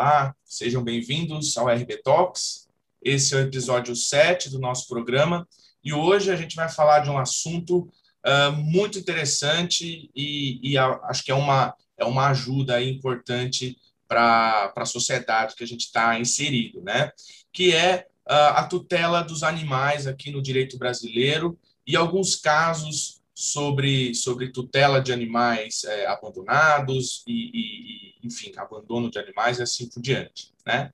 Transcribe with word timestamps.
Olá, 0.00 0.32
sejam 0.44 0.84
bem-vindos 0.84 1.58
ao 1.58 1.66
RB 1.66 1.96
Talks. 2.04 2.68
Esse 3.02 3.34
é 3.34 3.38
o 3.38 3.40
episódio 3.40 3.96
7 3.96 4.48
do 4.48 4.60
nosso 4.60 4.86
programa 4.86 5.44
e 5.82 5.92
hoje 5.92 6.30
a 6.30 6.36
gente 6.36 6.54
vai 6.54 6.68
falar 6.68 7.00
de 7.00 7.10
um 7.10 7.18
assunto 7.18 7.78
uh, 8.24 8.52
muito 8.52 8.96
interessante 8.96 10.08
e, 10.14 10.60
e 10.62 10.78
a, 10.78 11.00
acho 11.02 11.24
que 11.24 11.32
é 11.32 11.34
uma, 11.34 11.74
é 11.96 12.04
uma 12.04 12.28
ajuda 12.28 12.80
importante 12.80 13.76
para 14.06 14.72
a 14.76 14.84
sociedade 14.84 15.56
que 15.56 15.64
a 15.64 15.66
gente 15.66 15.86
está 15.86 16.16
inserido, 16.16 16.80
né? 16.80 17.10
Que 17.52 17.74
é 17.74 18.06
uh, 18.30 18.54
a 18.54 18.62
tutela 18.68 19.22
dos 19.22 19.42
animais 19.42 20.06
aqui 20.06 20.30
no 20.30 20.40
direito 20.40 20.78
brasileiro 20.78 21.58
e 21.84 21.96
alguns 21.96 22.36
casos 22.36 23.17
sobre, 23.38 24.16
sobre 24.16 24.50
tutela 24.50 25.00
de 25.00 25.12
animais 25.12 25.84
é, 25.84 26.06
abandonados 26.08 27.22
e, 27.24 27.50
e, 27.54 28.26
enfim, 28.26 28.52
abandono 28.56 29.08
de 29.08 29.16
animais 29.20 29.60
e 29.60 29.62
assim 29.62 29.88
por 29.88 30.02
diante, 30.02 30.52
né? 30.66 30.90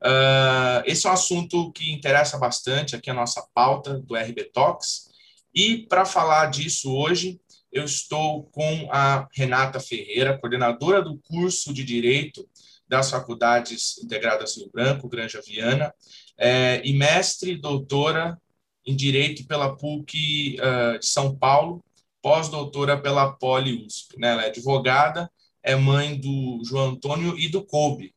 Uh, 0.00 0.78
esse 0.86 1.08
é 1.08 1.10
um 1.10 1.12
assunto 1.12 1.72
que 1.72 1.92
interessa 1.92 2.38
bastante 2.38 2.94
aqui 2.94 3.10
a 3.10 3.14
nossa 3.14 3.44
pauta 3.52 3.98
do 3.98 4.14
RB 4.14 4.44
Talks. 4.44 5.08
E 5.52 5.88
para 5.88 6.04
falar 6.04 6.46
disso 6.46 6.94
hoje, 6.94 7.40
eu 7.72 7.84
estou 7.84 8.44
com 8.44 8.88
a 8.92 9.26
Renata 9.32 9.80
Ferreira, 9.80 10.38
coordenadora 10.38 11.02
do 11.02 11.18
curso 11.18 11.74
de 11.74 11.82
Direito 11.82 12.48
das 12.86 13.10
Faculdades 13.10 13.98
Integradas 13.98 14.56
Rio 14.56 14.70
Branco, 14.72 15.08
Granja 15.08 15.42
Viana, 15.44 15.92
é, 16.38 16.80
e 16.84 16.92
mestre 16.92 17.56
doutora 17.56 18.40
em 18.86 18.94
Direito 18.94 19.44
pela 19.48 19.76
PUC 19.76 20.58
uh, 20.60 20.98
de 21.00 21.06
São 21.06 21.36
Paulo, 21.36 21.84
pós-doutora 22.22 23.00
pela 23.00 23.32
Poli 23.32 23.84
USP. 23.84 24.18
Né? 24.18 24.32
Ela 24.32 24.44
é 24.44 24.46
advogada, 24.48 25.30
é 25.62 25.74
mãe 25.74 26.18
do 26.18 26.62
João 26.64 26.90
Antônio 26.90 27.38
e 27.38 27.48
do 27.48 27.64
Kobe. 27.64 28.14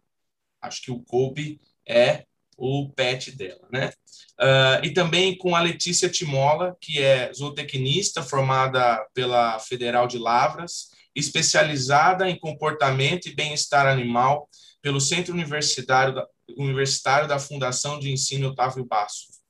Acho 0.62 0.81
que 0.81 0.92
o 0.92 1.02
Kobe 1.02 1.59
é 1.88 2.25
o 2.58 2.90
pet 2.90 3.31
dela, 3.31 3.67
né? 3.72 3.92
Uh, 4.40 4.86
e 4.86 4.94
também 4.94 5.36
com 5.36 5.56
a 5.56 5.62
Letícia 5.62 6.08
Timola, 6.08 6.78
que 6.80 7.02
é 7.02 7.34
zootecnista 7.34 8.22
formada 8.22 9.03
pela 9.14 9.58
Federal 9.58 10.08
de 10.08 10.20
Lavras, 10.20 10.90
especializada 11.16 12.30
em 12.30 12.40
comportamento 12.40 13.28
e 13.28 13.36
bem-estar 13.36 13.88
animal 13.88 14.47
pelo 14.81 15.02
Centro 15.02 15.34
Universitário 15.34 16.14
da, 16.14 16.28
Universitário 16.58 17.28
da 17.28 17.40
Fundação 17.40 18.00
de 18.00 18.12
Ensino 18.12 18.50
Otávio 18.50 18.88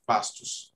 Bastos. 0.07 0.71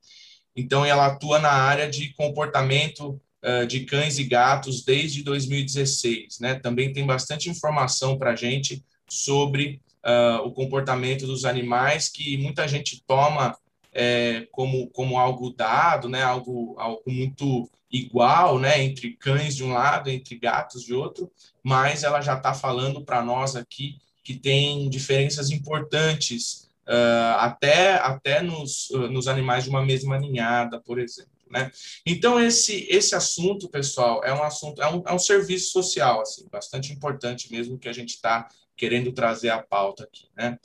Então, 0.56 0.86
ela 0.86 1.08
atua 1.08 1.40
na 1.40 1.52
área 1.52 1.90
de 1.90 2.14
comportamento 2.14 3.22
de 3.68 3.82
cães 3.82 4.18
e 4.18 4.24
gatos 4.24 4.84
desde 4.84 5.22
2016. 5.24 6.40
Né? 6.40 6.56
Também 6.56 6.92
tem 6.92 7.06
bastante 7.06 7.50
informação 7.50 8.18
para 8.18 8.32
a 8.32 8.36
gente 8.36 8.84
sobre 9.08 9.80
uh, 10.06 10.46
o 10.46 10.52
comportamento 10.52 11.26
dos 11.26 11.46
animais 11.46 12.10
que 12.10 12.38
muita 12.38 12.68
gente 12.68 13.04
toma 13.06 13.58
é, 13.94 14.48
como, 14.52 14.88
como 14.90 15.18
algo 15.18 15.52
dado, 15.52 16.10
né? 16.10 16.22
algo, 16.22 16.76
algo 16.78 17.04
muito 17.08 17.70
igual 17.92 18.60
né? 18.60 18.84
entre 18.84 19.14
cães 19.14 19.56
de 19.56 19.64
um 19.64 19.74
lado, 19.74 20.10
entre 20.10 20.38
gatos 20.38 20.84
de 20.84 20.94
outro, 20.94 21.32
mas 21.64 22.04
ela 22.04 22.22
já 22.22 22.36
está 22.36 22.54
falando 22.54 23.04
para 23.04 23.24
nós 23.24 23.56
aqui 23.56 23.98
que 24.24 24.34
tem 24.34 24.90
diferenças 24.90 25.52
importantes 25.52 26.68
uh, 26.88 27.38
até, 27.38 27.94
até 27.94 28.42
nos, 28.42 28.90
nos 29.12 29.28
animais 29.28 29.64
de 29.64 29.70
uma 29.70 29.86
mesma 29.86 30.18
ninhada, 30.18 30.80
por 30.80 31.00
exemplo. 31.00 31.35
Né? 31.50 31.72
Então, 32.06 32.40
esse, 32.40 32.88
esse 32.90 33.16
assunto, 33.16 33.70
pessoal, 33.70 34.24
é 34.24 34.34
um 34.34 34.44
assunto, 34.44 34.82
é 34.82 34.88
um, 34.88 35.04
é 35.06 35.14
um 35.14 35.20
serviço 35.20 35.72
social, 35.72 36.22
assim, 36.22 36.48
bastante 36.52 36.92
importante 36.92 37.52
mesmo 37.52 37.78
que 37.78 37.90
a 37.90 37.94
gente 37.94 38.16
está 38.16 38.48
querendo 38.76 39.12
trazer 39.12 39.50
a 39.50 39.62
pauta 39.62 40.04
aqui. 40.04 40.28
Né? 40.36 40.58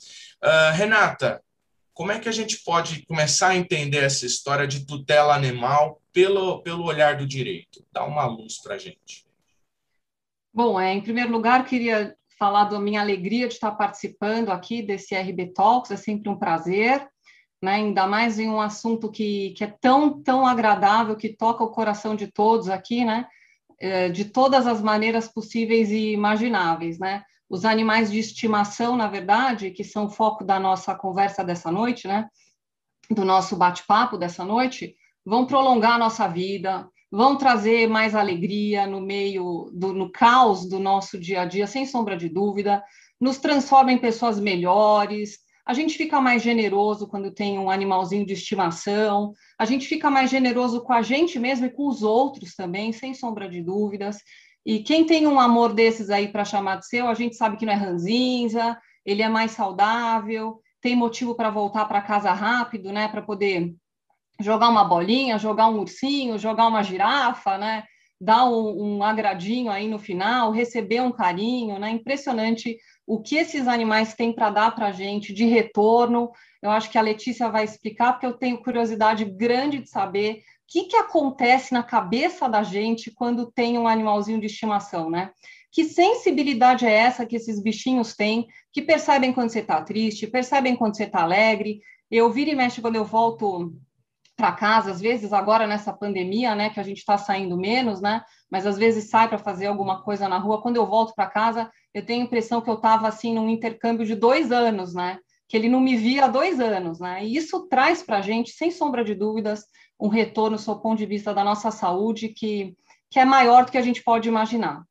Uh, 0.43 0.75
Renata, 0.75 1.41
como 1.93 2.11
é 2.11 2.19
que 2.19 2.29
a 2.29 2.31
gente 2.31 2.63
pode 2.63 3.05
começar 3.05 3.49
a 3.49 3.55
entender 3.55 4.03
essa 4.03 4.25
história 4.25 4.67
de 4.67 4.85
tutela 4.85 5.35
animal 5.35 6.01
pelo, 6.11 6.61
pelo 6.61 6.85
olhar 6.85 7.17
do 7.17 7.27
direito? 7.27 7.85
Dá 7.91 8.03
uma 8.03 8.25
luz 8.25 8.57
para 8.59 8.75
a 8.75 8.77
gente. 8.77 9.25
Bom, 10.53 10.79
é, 10.79 10.93
em 10.93 11.01
primeiro 11.01 11.31
lugar, 11.31 11.65
queria 11.65 12.15
falar 12.37 12.65
da 12.65 12.79
minha 12.79 12.99
alegria 12.99 13.47
de 13.47 13.53
estar 13.53 13.71
participando 13.71 14.49
aqui 14.49 14.81
desse 14.81 15.15
RB 15.15 15.53
Talks, 15.53 15.91
é 15.91 15.95
sempre 15.95 16.27
um 16.27 16.35
prazer 16.35 17.07
né? 17.61 17.73
ainda 17.73 18.07
mais 18.07 18.39
em 18.39 18.49
um 18.49 18.59
assunto 18.59 19.11
que, 19.11 19.51
que 19.51 19.63
é 19.63 19.67
tão, 19.67 20.21
tão 20.21 20.45
agradável, 20.45 21.15
que 21.15 21.29
toca 21.29 21.63
o 21.63 21.71
coração 21.71 22.15
de 22.15 22.27
todos 22.27 22.69
aqui, 22.69 23.05
né? 23.05 23.27
É, 23.79 24.09
de 24.09 24.25
todas 24.25 24.67
as 24.67 24.79
maneiras 24.81 25.27
possíveis 25.27 25.89
e 25.89 26.11
imagináveis. 26.11 26.99
Né? 26.99 27.23
Os 27.49 27.65
animais 27.65 28.11
de 28.11 28.19
estimação, 28.19 28.95
na 28.95 29.07
verdade, 29.07 29.71
que 29.71 29.83
são 29.83 30.05
o 30.05 30.09
foco 30.09 30.43
da 30.43 30.59
nossa 30.59 30.93
conversa 30.93 31.43
dessa 31.43 31.71
noite, 31.71 32.07
né? 32.07 32.27
do 33.09 33.25
nosso 33.25 33.55
bate-papo 33.55 34.17
dessa 34.17 34.45
noite, 34.45 34.95
vão 35.25 35.45
prolongar 35.45 35.93
a 35.93 35.97
nossa 35.97 36.27
vida, 36.27 36.87
vão 37.11 37.35
trazer 37.35 37.89
mais 37.89 38.15
alegria 38.15 38.87
no 38.87 39.01
meio 39.01 39.69
do 39.73 39.93
no 39.93 40.11
caos 40.11 40.67
do 40.67 40.79
nosso 40.79 41.19
dia 41.19 41.41
a 41.41 41.45
dia, 41.45 41.67
sem 41.67 41.85
sombra 41.85 42.15
de 42.15 42.29
dúvida, 42.29 42.83
nos 43.19 43.37
transforma 43.37 43.91
em 43.91 43.97
pessoas 43.97 44.39
melhores, 44.39 45.39
a 45.71 45.73
gente 45.73 45.97
fica 45.97 46.19
mais 46.19 46.43
generoso 46.43 47.07
quando 47.07 47.31
tem 47.31 47.57
um 47.57 47.69
animalzinho 47.69 48.25
de 48.25 48.33
estimação, 48.33 49.31
a 49.57 49.63
gente 49.63 49.87
fica 49.87 50.09
mais 50.09 50.29
generoso 50.29 50.81
com 50.81 50.91
a 50.91 51.01
gente 51.01 51.39
mesmo 51.39 51.65
e 51.65 51.69
com 51.69 51.87
os 51.87 52.03
outros 52.03 52.55
também, 52.55 52.91
sem 52.91 53.13
sombra 53.13 53.47
de 53.47 53.63
dúvidas. 53.63 54.17
E 54.65 54.79
quem 54.79 55.05
tem 55.05 55.25
um 55.25 55.39
amor 55.39 55.73
desses 55.73 56.09
aí 56.09 56.27
para 56.27 56.43
chamar 56.43 56.75
de 56.75 56.87
seu, 56.87 57.07
a 57.07 57.13
gente 57.13 57.37
sabe 57.37 57.55
que 57.55 57.65
não 57.65 57.71
é 57.71 57.77
ranzinza, 57.77 58.77
ele 59.05 59.21
é 59.21 59.29
mais 59.29 59.51
saudável, 59.51 60.59
tem 60.81 60.93
motivo 60.93 61.35
para 61.35 61.49
voltar 61.49 61.85
para 61.85 62.01
casa 62.01 62.33
rápido, 62.33 62.91
né, 62.91 63.07
para 63.07 63.21
poder 63.21 63.73
jogar 64.41 64.67
uma 64.67 64.83
bolinha, 64.83 65.39
jogar 65.39 65.69
um 65.69 65.79
ursinho, 65.79 66.37
jogar 66.37 66.67
uma 66.67 66.83
girafa, 66.83 67.57
né, 67.57 67.85
dar 68.19 68.43
um, 68.43 68.97
um 68.97 69.03
agradinho 69.03 69.71
aí 69.71 69.87
no 69.87 69.97
final, 69.97 70.51
receber 70.51 71.01
um 71.01 71.13
carinho, 71.13 71.79
né, 71.79 71.91
impressionante 71.91 72.77
o 73.05 73.21
que 73.21 73.35
esses 73.35 73.67
animais 73.67 74.13
têm 74.13 74.33
para 74.33 74.49
dar 74.49 74.75
para 74.75 74.87
a 74.87 74.91
gente 74.91 75.33
de 75.33 75.45
retorno. 75.45 76.31
Eu 76.61 76.71
acho 76.71 76.89
que 76.89 76.97
a 76.97 77.01
Letícia 77.01 77.49
vai 77.49 77.63
explicar, 77.63 78.13
porque 78.13 78.25
eu 78.25 78.33
tenho 78.33 78.61
curiosidade 78.61 79.25
grande 79.25 79.79
de 79.79 79.89
saber 79.89 80.35
o 80.35 80.41
que, 80.67 80.83
que 80.85 80.95
acontece 80.95 81.73
na 81.73 81.83
cabeça 81.83 82.47
da 82.47 82.63
gente 82.63 83.11
quando 83.11 83.51
tem 83.51 83.77
um 83.77 83.87
animalzinho 83.87 84.39
de 84.39 84.45
estimação, 84.45 85.09
né? 85.09 85.31
Que 85.71 85.85
sensibilidade 85.85 86.85
é 86.85 86.93
essa 86.93 87.25
que 87.25 87.35
esses 87.35 87.61
bichinhos 87.61 88.15
têm, 88.15 88.47
que 88.73 88.81
percebem 88.81 89.33
quando 89.33 89.51
você 89.51 89.59
está 89.59 89.81
triste, 89.81 90.27
percebem 90.27 90.75
quando 90.75 90.95
você 90.95 91.05
está 91.05 91.21
alegre. 91.21 91.79
Eu 92.09 92.31
viro 92.31 92.51
e 92.51 92.55
mexe 92.55 92.81
quando 92.81 92.97
eu 92.97 93.05
volto 93.05 93.73
para 94.41 94.53
casa, 94.53 94.89
às 94.89 94.99
vezes 94.99 95.31
agora 95.33 95.67
nessa 95.67 95.93
pandemia, 95.93 96.55
né, 96.55 96.71
que 96.71 96.79
a 96.79 96.83
gente 96.83 96.97
está 96.97 97.15
saindo 97.15 97.55
menos, 97.55 98.01
né, 98.01 98.23
mas 98.49 98.65
às 98.65 98.75
vezes 98.75 99.07
sai 99.07 99.29
para 99.29 99.37
fazer 99.37 99.67
alguma 99.67 100.01
coisa 100.01 100.27
na 100.27 100.39
rua. 100.39 100.63
Quando 100.63 100.77
eu 100.77 100.87
volto 100.87 101.13
para 101.13 101.29
casa, 101.29 101.69
eu 101.93 102.03
tenho 102.03 102.23
a 102.23 102.25
impressão 102.25 102.59
que 102.59 102.67
eu 102.67 102.73
estava 102.73 103.07
assim 103.07 103.35
num 103.35 103.47
intercâmbio 103.47 104.03
de 104.03 104.15
dois 104.15 104.51
anos, 104.51 104.95
né, 104.95 105.19
que 105.47 105.55
ele 105.55 105.69
não 105.69 105.79
me 105.79 105.95
via 105.95 106.25
há 106.25 106.27
dois 106.27 106.59
anos, 106.59 106.99
né, 106.99 107.23
e 107.23 107.35
isso 107.37 107.67
traz 107.67 108.01
para 108.01 108.17
a 108.17 108.21
gente, 108.21 108.49
sem 108.49 108.71
sombra 108.71 109.03
de 109.03 109.13
dúvidas, 109.13 109.63
um 109.99 110.07
retorno, 110.07 110.57
do 110.57 110.81
ponto 110.81 110.97
de 110.97 111.05
vista 111.05 111.35
da 111.35 111.43
nossa 111.43 111.69
saúde, 111.69 112.29
que, 112.29 112.75
que 113.11 113.19
é 113.19 113.25
maior 113.25 113.65
do 113.65 113.71
que 113.71 113.77
a 113.77 113.83
gente 113.83 114.03
pode 114.03 114.27
imaginar. 114.27 114.81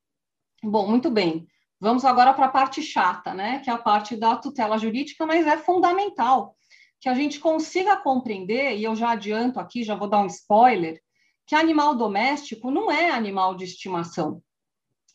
Bom, 0.63 0.87
muito 0.89 1.11
bem. 1.11 1.45
Vamos 1.81 2.05
agora 2.05 2.33
para 2.35 2.47
a 2.47 2.51
parte 2.51 2.83
chata, 2.83 3.35
né, 3.35 3.59
que 3.65 3.69
é 3.69 3.73
a 3.73 3.79
parte 3.79 4.17
da 4.17 4.37
tutela 4.37 4.79
jurídica, 4.79 5.27
mas 5.27 5.45
é 5.45 5.57
fundamental 5.57 6.55
que 7.01 7.09
a 7.09 7.15
gente 7.15 7.41
consiga 7.41 7.97
compreender, 7.97 8.77
e 8.77 8.85
eu 8.85 8.95
já 8.95 9.13
adianto 9.13 9.59
aqui, 9.59 9.83
já 9.83 9.95
vou 9.95 10.09
dar 10.09 10.21
um 10.21 10.27
spoiler, 10.27 11.01
que 11.47 11.55
animal 11.55 11.95
doméstico 11.95 12.71
não 12.71 12.93
é 12.93 13.11
animal 13.11 13.55
de 13.55 13.65
estimação. 13.65 14.43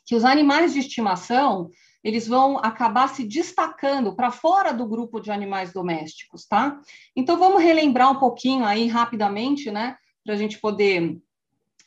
Que 0.06 0.16
os 0.16 0.26
animais 0.26 0.74
de 0.74 0.80
estimação, 0.80 1.70
eles 2.04 2.28
vão 2.28 2.58
acabar 2.58 3.08
se 3.08 3.24
destacando 3.24 4.16
para 4.16 4.32
fora 4.32 4.74
do 4.74 4.88
grupo 4.88 5.20
de 5.20 5.32
animais 5.32 5.72
domésticos, 5.72 6.46
tá? 6.46 6.80
Então, 7.16 7.38
vamos 7.38 7.62
relembrar 7.62 8.12
um 8.12 8.20
pouquinho 8.20 8.66
aí 8.66 8.88
rapidamente, 8.88 9.72
né, 9.72 9.96
para 10.24 10.34
a 10.34 10.38
gente 10.38 10.60
poder 10.60 11.22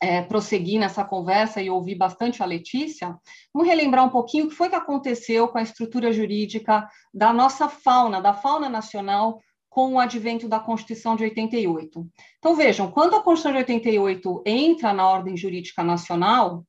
é, 0.01 0.23
prosseguir 0.23 0.79
nessa 0.79 1.05
conversa 1.05 1.61
e 1.61 1.69
ouvir 1.69 1.97
bastante 1.97 2.43
a 2.43 2.47
Letícia, 2.47 3.19
vamos 3.53 3.69
relembrar 3.69 4.05
um 4.05 4.11
pouquinho 4.11 4.47
o 4.47 4.49
que 4.49 4.55
foi 4.55 4.69
que 4.69 4.77
aconteceu 4.77 5.49
com 5.49 5.59
a 5.59 5.63
estrutura 5.63 6.13
jurídica 6.13 6.89
da 7.13 7.33
nossa 7.33 7.69
fauna, 7.69 8.21
da 8.21 8.33
fauna 8.33 8.69
nacional, 8.69 9.41
com 9.69 9.95
o 9.95 9.99
advento 9.99 10.49
da 10.49 10.59
Constituição 10.59 11.15
de 11.15 11.25
88. 11.25 12.07
Então, 12.39 12.57
vejam, 12.57 12.91
quando 12.91 13.15
a 13.15 13.23
Constituição 13.23 13.53
de 13.53 13.59
88 13.59 14.43
entra 14.47 14.93
na 14.93 15.09
ordem 15.09 15.37
jurídica 15.37 15.83
nacional, 15.83 16.65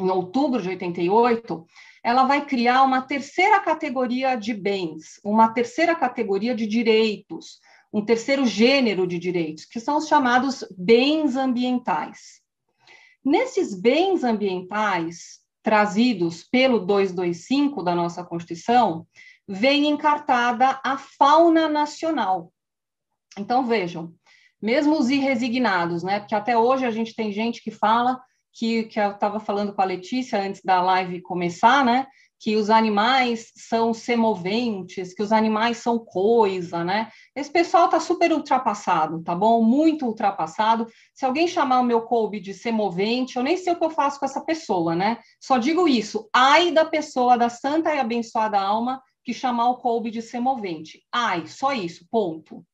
em 0.00 0.10
outubro 0.10 0.60
de 0.60 0.68
88, 0.68 1.64
ela 2.02 2.24
vai 2.24 2.44
criar 2.44 2.82
uma 2.82 3.02
terceira 3.02 3.60
categoria 3.60 4.34
de 4.34 4.52
bens, 4.52 5.20
uma 5.24 5.48
terceira 5.48 5.94
categoria 5.94 6.54
de 6.54 6.66
direitos, 6.66 7.60
um 7.92 8.04
terceiro 8.04 8.46
gênero 8.46 9.06
de 9.06 9.18
direitos, 9.18 9.64
que 9.64 9.78
são 9.78 9.98
os 9.98 10.08
chamados 10.08 10.64
bens 10.76 11.36
ambientais. 11.36 12.40
Nesses 13.24 13.78
bens 13.78 14.24
ambientais 14.24 15.40
trazidos 15.62 16.42
pelo 16.42 16.80
225 16.80 17.82
da 17.82 17.94
nossa 17.94 18.24
Constituição, 18.24 19.06
vem 19.48 19.86
encartada 19.86 20.80
a 20.84 20.96
fauna 20.96 21.68
nacional. 21.68 22.52
Então, 23.38 23.64
vejam, 23.64 24.14
mesmo 24.60 24.98
os 24.98 25.10
irresignados, 25.10 26.02
né? 26.02 26.20
Porque 26.20 26.34
até 26.34 26.56
hoje 26.56 26.86
a 26.86 26.90
gente 26.90 27.14
tem 27.14 27.32
gente 27.32 27.62
que 27.62 27.70
fala 27.70 28.20
que, 28.52 28.84
que 28.84 29.00
eu 29.00 29.12
estava 29.12 29.40
falando 29.40 29.74
com 29.74 29.82
a 29.82 29.86
Letícia 29.86 30.40
antes 30.40 30.62
da 30.62 30.80
live 30.80 31.22
começar, 31.22 31.84
né? 31.84 32.06
Que 32.38 32.56
os 32.56 32.70
animais 32.70 33.50
são 33.56 33.94
semoventes, 33.94 35.14
que 35.14 35.22
os 35.22 35.32
animais 35.32 35.78
são 35.78 35.98
coisa, 35.98 36.84
né? 36.84 37.08
Esse 37.34 37.50
pessoal 37.50 37.86
está 37.86 37.98
super 37.98 38.32
ultrapassado, 38.32 39.22
tá 39.22 39.34
bom? 39.34 39.62
Muito 39.62 40.04
ultrapassado. 40.06 40.86
Se 41.14 41.24
alguém 41.24 41.48
chamar 41.48 41.80
o 41.80 41.84
meu 41.84 42.02
Kobe 42.02 42.40
de 42.40 42.52
semovente, 42.52 43.36
eu 43.36 43.42
nem 43.42 43.56
sei 43.56 43.72
o 43.72 43.76
que 43.76 43.84
eu 43.84 43.90
faço 43.90 44.20
com 44.20 44.26
essa 44.26 44.44
pessoa, 44.44 44.94
né? 44.94 45.18
Só 45.40 45.56
digo 45.56 45.88
isso. 45.88 46.28
Ai 46.32 46.70
da 46.72 46.84
pessoa 46.84 47.38
da 47.38 47.48
santa 47.48 47.94
e 47.94 47.98
abençoada 47.98 48.60
alma 48.60 49.00
que 49.24 49.32
chamar 49.32 49.70
o 49.70 49.76
Kolbe 49.76 50.10
de 50.10 50.20
semovente. 50.20 51.04
Ai, 51.12 51.46
só 51.46 51.72
isso, 51.72 52.06
ponto. 52.10 52.64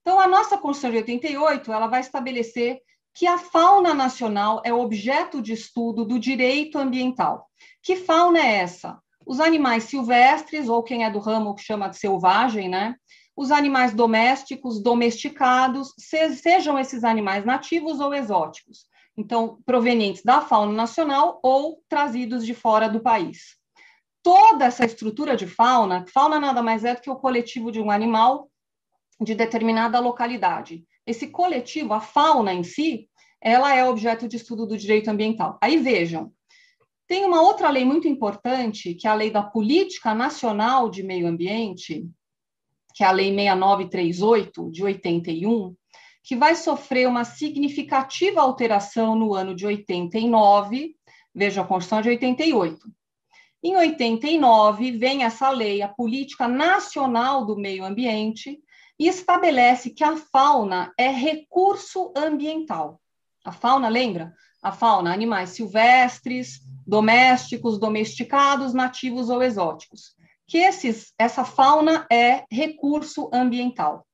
Então, 0.00 0.20
a 0.20 0.28
nossa 0.28 0.56
Constituição 0.56 0.90
de 0.90 0.98
88, 0.98 1.72
ela 1.72 1.88
vai 1.88 2.00
estabelecer 2.00 2.80
que 3.12 3.26
a 3.26 3.38
fauna 3.38 3.92
nacional 3.92 4.62
é 4.64 4.72
objeto 4.72 5.42
de 5.42 5.52
estudo 5.52 6.04
do 6.04 6.18
direito 6.18 6.78
ambiental. 6.78 7.48
Que 7.82 7.96
fauna 7.96 8.38
é 8.38 8.56
essa? 8.58 9.00
Os 9.26 9.40
animais 9.40 9.84
silvestres, 9.84 10.68
ou 10.68 10.82
quem 10.82 11.04
é 11.04 11.10
do 11.10 11.18
ramo 11.18 11.54
que 11.54 11.62
chama 11.62 11.88
de 11.88 11.98
selvagem, 11.98 12.68
né? 12.68 12.94
Os 13.36 13.50
animais 13.50 13.92
domésticos, 13.92 14.80
domesticados, 14.80 15.92
sejam 15.98 16.78
esses 16.78 17.02
animais 17.04 17.44
nativos 17.44 17.98
ou 17.98 18.14
exóticos. 18.14 18.86
Então, 19.16 19.58
provenientes 19.64 20.22
da 20.22 20.40
fauna 20.40 20.72
nacional 20.72 21.40
ou 21.42 21.82
trazidos 21.88 22.46
de 22.46 22.54
fora 22.54 22.88
do 22.88 23.00
país 23.00 23.56
toda 24.26 24.64
essa 24.64 24.84
estrutura 24.84 25.36
de 25.36 25.46
fauna, 25.46 26.04
fauna 26.12 26.40
nada 26.40 26.60
mais 26.60 26.84
é 26.84 26.96
do 26.96 27.00
que 27.00 27.08
o 27.08 27.14
coletivo 27.14 27.70
de 27.70 27.80
um 27.80 27.92
animal 27.92 28.50
de 29.20 29.36
determinada 29.36 30.00
localidade. 30.00 30.84
Esse 31.06 31.28
coletivo, 31.28 31.94
a 31.94 32.00
fauna 32.00 32.52
em 32.52 32.64
si, 32.64 33.08
ela 33.40 33.72
é 33.72 33.88
objeto 33.88 34.26
de 34.26 34.36
estudo 34.36 34.66
do 34.66 34.76
direito 34.76 35.08
ambiental. 35.08 35.56
Aí 35.62 35.76
vejam, 35.76 36.32
tem 37.06 37.24
uma 37.24 37.40
outra 37.40 37.70
lei 37.70 37.84
muito 37.84 38.08
importante, 38.08 38.94
que 38.94 39.06
é 39.06 39.10
a 39.10 39.14
lei 39.14 39.30
da 39.30 39.44
Política 39.44 40.12
Nacional 40.12 40.90
de 40.90 41.04
Meio 41.04 41.28
Ambiente, 41.28 42.04
que 42.96 43.04
é 43.04 43.06
a 43.06 43.12
Lei 43.12 43.32
6938, 43.32 44.72
de 44.72 44.82
81, 44.82 45.72
que 46.24 46.34
vai 46.34 46.56
sofrer 46.56 47.06
uma 47.06 47.22
significativa 47.22 48.40
alteração 48.40 49.14
no 49.14 49.34
ano 49.34 49.54
de 49.54 49.64
89, 49.64 50.96
veja 51.32 51.60
a 51.62 51.64
Constituição 51.64 52.02
de 52.02 52.08
88. 52.08 52.95
Em 53.62 53.76
89, 53.76 54.92
vem 54.92 55.24
essa 55.24 55.50
lei, 55.50 55.82
a 55.82 55.88
Política 55.88 56.46
Nacional 56.46 57.44
do 57.44 57.56
Meio 57.56 57.84
Ambiente, 57.84 58.60
e 58.98 59.08
estabelece 59.08 59.90
que 59.90 60.04
a 60.04 60.16
fauna 60.16 60.92
é 60.98 61.08
recurso 61.08 62.12
ambiental. 62.16 63.00
A 63.44 63.52
fauna, 63.52 63.88
lembra? 63.88 64.34
A 64.62 64.72
fauna, 64.72 65.12
animais 65.12 65.50
silvestres, 65.50 66.60
domésticos, 66.86 67.78
domesticados, 67.78 68.72
nativos 68.72 69.28
ou 69.28 69.42
exóticos. 69.42 70.16
Que 70.46 70.58
esses, 70.58 71.12
essa 71.18 71.44
fauna 71.44 72.06
é 72.10 72.44
recurso 72.50 73.28
ambiental. 73.32 74.06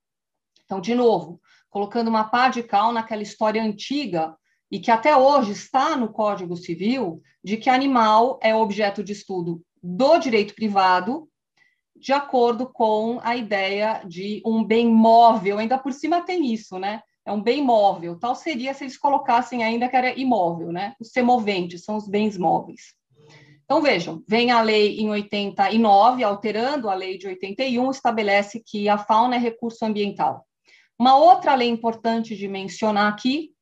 Então, 0.64 0.80
de 0.80 0.94
novo, 0.94 1.40
colocando 1.68 2.08
uma 2.08 2.24
pá 2.24 2.48
de 2.48 2.62
cal 2.62 2.92
naquela 2.92 3.22
história 3.22 3.62
antiga 3.62 4.36
e 4.72 4.80
que 4.80 4.90
até 4.90 5.14
hoje 5.14 5.52
está 5.52 5.94
no 5.98 6.10
Código 6.10 6.56
Civil, 6.56 7.20
de 7.44 7.58
que 7.58 7.68
animal 7.68 8.40
é 8.42 8.54
objeto 8.54 9.04
de 9.04 9.12
estudo 9.12 9.60
do 9.82 10.16
direito 10.16 10.54
privado, 10.54 11.28
de 11.94 12.10
acordo 12.10 12.66
com 12.66 13.20
a 13.22 13.36
ideia 13.36 14.02
de 14.06 14.42
um 14.46 14.64
bem 14.64 14.88
móvel, 14.88 15.58
ainda 15.58 15.76
por 15.76 15.92
cima 15.92 16.22
tem 16.22 16.50
isso, 16.50 16.78
né? 16.78 17.02
É 17.24 17.30
um 17.30 17.42
bem 17.42 17.62
móvel. 17.62 18.18
Tal 18.18 18.34
seria 18.34 18.72
se 18.72 18.84
eles 18.84 18.96
colocassem 18.96 19.62
ainda 19.62 19.90
que 19.90 19.94
era 19.94 20.18
imóvel, 20.18 20.72
né? 20.72 20.94
Os 20.98 21.10
semoventes 21.10 21.84
são 21.84 21.96
os 21.96 22.08
bens 22.08 22.38
móveis. 22.38 22.94
Então, 23.64 23.82
vejam, 23.82 24.24
vem 24.26 24.50
a 24.50 24.62
lei 24.62 24.98
em 24.98 25.10
89, 25.10 26.24
alterando 26.24 26.88
a 26.88 26.94
lei 26.94 27.18
de 27.18 27.26
81, 27.26 27.90
estabelece 27.90 28.62
que 28.64 28.88
a 28.88 28.96
fauna 28.96 29.36
é 29.36 29.38
recurso 29.38 29.84
ambiental. 29.84 30.46
Uma 30.98 31.16
outra 31.16 31.54
lei 31.54 31.68
importante 31.68 32.34
de 32.34 32.48
mencionar 32.48 33.12
aqui 33.12 33.52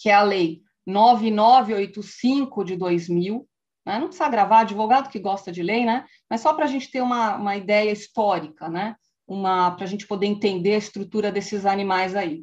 que 0.00 0.08
é 0.08 0.14
a 0.14 0.22
lei 0.22 0.62
9985 0.86 2.64
de 2.64 2.74
2000. 2.74 3.46
Né? 3.86 3.98
Não 3.98 4.06
precisa 4.06 4.28
gravar, 4.30 4.60
advogado 4.60 5.10
que 5.10 5.18
gosta 5.18 5.52
de 5.52 5.62
lei, 5.62 5.84
né? 5.84 6.06
Mas 6.28 6.40
só 6.40 6.54
para 6.54 6.64
a 6.64 6.68
gente 6.68 6.90
ter 6.90 7.02
uma, 7.02 7.36
uma 7.36 7.56
ideia 7.56 7.92
histórica, 7.92 8.68
né? 8.68 8.96
Para 9.26 9.84
a 9.84 9.86
gente 9.86 10.06
poder 10.06 10.26
entender 10.26 10.74
a 10.74 10.78
estrutura 10.78 11.30
desses 11.30 11.66
animais 11.66 12.16
aí. 12.16 12.42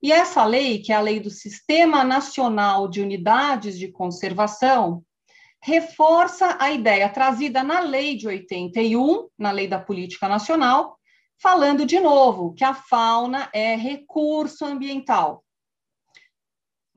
E 0.00 0.12
essa 0.12 0.44
lei, 0.44 0.78
que 0.78 0.92
é 0.92 0.96
a 0.96 1.00
lei 1.00 1.18
do 1.18 1.30
Sistema 1.30 2.04
Nacional 2.04 2.86
de 2.88 3.00
Unidades 3.00 3.76
de 3.76 3.90
Conservação, 3.90 5.02
reforça 5.60 6.56
a 6.60 6.70
ideia 6.70 7.08
trazida 7.08 7.64
na 7.64 7.80
lei 7.80 8.16
de 8.16 8.28
81, 8.28 9.28
na 9.36 9.50
lei 9.50 9.66
da 9.66 9.80
Política 9.80 10.28
Nacional, 10.28 10.96
falando 11.42 11.84
de 11.84 11.98
novo 11.98 12.54
que 12.54 12.62
a 12.62 12.74
fauna 12.74 13.48
é 13.52 13.74
recurso 13.74 14.64
ambiental 14.64 15.42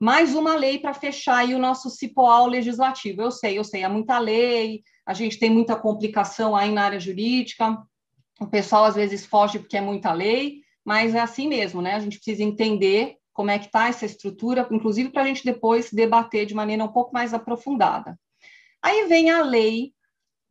mais 0.02 0.34
uma 0.34 0.56
lei 0.56 0.80
para 0.80 0.92
fechar 0.92 1.36
aí 1.36 1.54
o 1.54 1.60
nosso 1.60 1.88
cipoal 1.88 2.48
legislativo. 2.48 3.22
Eu 3.22 3.30
sei, 3.30 3.56
eu 3.56 3.62
sei, 3.62 3.84
é 3.84 3.88
muita 3.88 4.18
lei, 4.18 4.82
a 5.06 5.14
gente 5.14 5.38
tem 5.38 5.48
muita 5.48 5.76
complicação 5.76 6.56
aí 6.56 6.72
na 6.72 6.86
área 6.86 6.98
jurídica, 6.98 7.80
o 8.40 8.48
pessoal 8.48 8.84
às 8.84 8.96
vezes 8.96 9.24
foge 9.24 9.60
porque 9.60 9.76
é 9.76 9.80
muita 9.80 10.12
lei, 10.12 10.56
mas 10.84 11.14
é 11.14 11.20
assim 11.20 11.46
mesmo, 11.46 11.80
né? 11.80 11.94
A 11.94 12.00
gente 12.00 12.16
precisa 12.16 12.42
entender 12.42 13.14
como 13.32 13.52
é 13.52 13.60
que 13.60 13.66
está 13.66 13.86
essa 13.86 14.04
estrutura, 14.04 14.66
inclusive 14.72 15.10
para 15.10 15.22
a 15.22 15.26
gente 15.26 15.44
depois 15.44 15.92
debater 15.92 16.46
de 16.46 16.54
maneira 16.54 16.82
um 16.82 16.92
pouco 16.92 17.12
mais 17.12 17.32
aprofundada. 17.32 18.18
Aí 18.82 19.06
vem 19.06 19.30
a 19.30 19.40
lei 19.40 19.92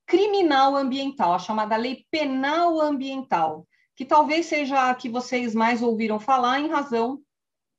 criminal 0.07 0.77
ambiental, 0.77 1.33
a 1.33 1.39
chamada 1.39 1.75
lei 1.75 2.05
penal 2.09 2.79
ambiental, 2.79 3.67
que 3.97 4.05
talvez 4.05 4.45
seja 4.45 4.89
a 4.89 4.95
que 4.95 5.09
vocês 5.09 5.53
mais 5.53 5.81
ouviram 5.81 6.21
falar 6.21 6.61
em 6.61 6.69
razão 6.69 7.19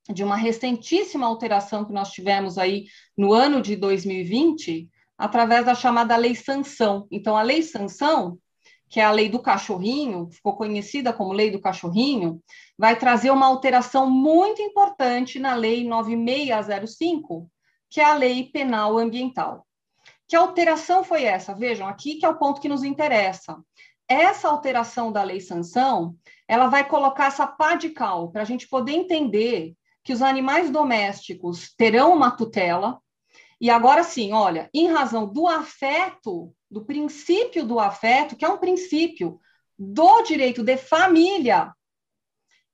de 0.09 0.25
uma 0.25 0.37
recentíssima 0.37 1.27
alteração 1.27 1.85
que 1.85 1.93
nós 1.93 2.11
tivemos 2.11 2.59
aí 2.59 2.87
no 3.17 3.33
ano 3.33 3.63
de 3.63 3.77
2020, 3.77 4.89
através 5.17 5.65
da 5.65 5.75
chamada 5.75 6.17
Lei 6.17 6.35
Sanção. 6.35 7.07
Então, 7.11 7.37
a 7.37 7.43
Lei 7.43 7.63
Sanção, 7.63 8.39
que 8.89 9.01
é 9.01 9.05
a 9.05 9.11
lei 9.11 9.29
do 9.29 9.39
cachorrinho, 9.39 10.29
ficou 10.31 10.57
conhecida 10.57 11.13
como 11.13 11.33
Lei 11.33 11.51
do 11.51 11.61
Cachorrinho, 11.61 12.43
vai 12.77 12.95
trazer 12.95 13.31
uma 13.31 13.47
alteração 13.47 14.11
muito 14.11 14.61
importante 14.61 15.39
na 15.39 15.55
Lei 15.55 15.85
9605, 15.87 17.49
que 17.89 18.01
é 18.01 18.05
a 18.05 18.15
Lei 18.15 18.51
Penal 18.51 18.99
Ambiental. 18.99 19.67
Que 20.29 20.37
alteração 20.37 21.05
foi 21.05 21.25
essa? 21.25 21.55
Vejam, 21.55 21.87
aqui 21.87 22.17
que 22.17 22.27
é 22.27 22.29
o 22.29 22.39
ponto 22.39 22.61
que 22.61 22.69
nos 22.69 22.83
interessa. 22.83 23.57
Essa 24.09 24.49
alteração 24.49 25.13
da 25.13 25.23
Lei 25.23 25.41
Sanção, 25.41 26.15
ela 26.47 26.67
vai 26.67 26.87
colocar 26.87 27.27
essa 27.27 27.47
pá 27.47 27.77
de 27.77 27.91
cal 27.91 28.31
para 28.31 28.43
a 28.43 28.45
gente 28.45 28.69
poder 28.69 28.93
entender 28.93 29.75
que 30.05 30.13
os 30.13 30.23
animais 30.23 30.71
domésticos 30.71 31.73
terão 31.77 32.13
uma 32.13 32.31
tutela. 32.31 33.01
E 33.61 33.71
agora 33.71 34.03
sim, 34.03 34.33
olha, 34.33 34.69
em 34.75 34.89
razão 34.89 35.27
do 35.27 35.47
afeto, 35.47 36.53
do 36.71 36.85
princípio 36.85 37.65
do 37.65 37.79
afeto, 37.79 38.37
que 38.37 38.45
é 38.45 38.49
um 38.49 38.59
princípio 38.59 39.41
do 39.79 40.23
direito 40.23 40.63
de 40.63 40.77
família, 40.77 41.73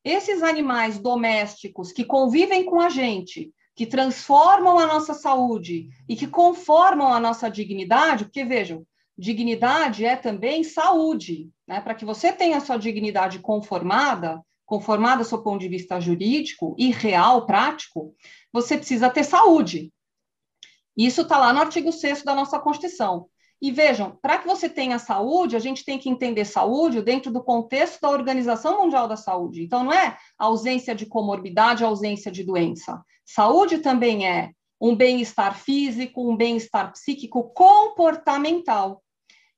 esses 0.05 0.43
animais 0.43 0.99
domésticos 0.99 1.93
que 1.93 2.05
convivem 2.05 2.65
com 2.65 2.81
a 2.81 2.89
gente, 2.89 3.53
que 3.75 3.87
transformam 3.87 4.79
a 4.79 4.87
nossa 4.87 5.15
saúde 5.15 5.89
e 6.09 6.17
que 6.17 6.27
conformam 6.27 7.13
a 7.13 7.21
nossa 7.21 7.51
dignidade, 7.51 8.25
porque 8.25 8.45
vejam, 8.45 8.87
dignidade 9.17 10.05
é 10.05 10.17
também 10.17 10.65
saúde, 10.65 11.51
né? 11.67 11.81
Para 11.81 11.95
que 11.95 12.05
você 12.05 12.33
tenha 12.33 12.57
a 12.57 12.61
sua 12.61 12.77
dignidade 12.77 13.41
conformada, 13.41 14.41
conformada 14.69 15.23
do 15.23 15.29
seu 15.29 15.43
ponto 15.43 15.59
de 15.59 15.67
vista 15.67 15.99
jurídico 15.99 16.77
e 16.79 16.91
real, 16.91 17.47
prático, 17.47 18.15
você 18.53 18.77
precisa 18.77 19.09
ter 19.09 19.25
saúde. 19.25 19.91
Isso 20.95 21.23
está 21.23 21.39
lá 21.39 21.55
no 21.55 21.61
artigo 21.61 21.91
6 21.91 22.23
da 22.23 22.35
nossa 22.35 22.59
Constituição. 22.61 23.29
E 23.63 23.73
vejam, 23.73 24.19
para 24.21 24.37
que 24.37 24.47
você 24.47 24.69
tenha 24.69 24.99
saúde, 24.99 25.57
a 25.57 25.59
gente 25.59 25.87
tem 25.87 25.99
que 25.99 26.11
entender 26.11 26.45
saúde 26.45 27.01
dentro 27.01 27.33
do 27.33 27.43
contexto 27.43 27.99
da 28.03 28.11
Organização 28.11 28.83
Mundial 28.83 29.09
da 29.09 29.17
Saúde. 29.17 29.63
Então, 29.63 29.83
não 29.83 29.93
é 29.93 30.19
ausência 30.39 30.95
de 30.95 31.07
comorbidade, 31.07 31.83
ausência 31.83 32.31
de 32.31 32.45
doença. 32.45 33.03
Saúde 33.25 33.79
também 33.79 34.29
é 34.29 34.51
um 34.79 34.95
bem-estar 34.95 35.59
físico, 35.59 36.31
um 36.31 36.37
bem-estar 36.37 36.93
psíquico, 36.93 37.51
comportamental. 37.55 39.03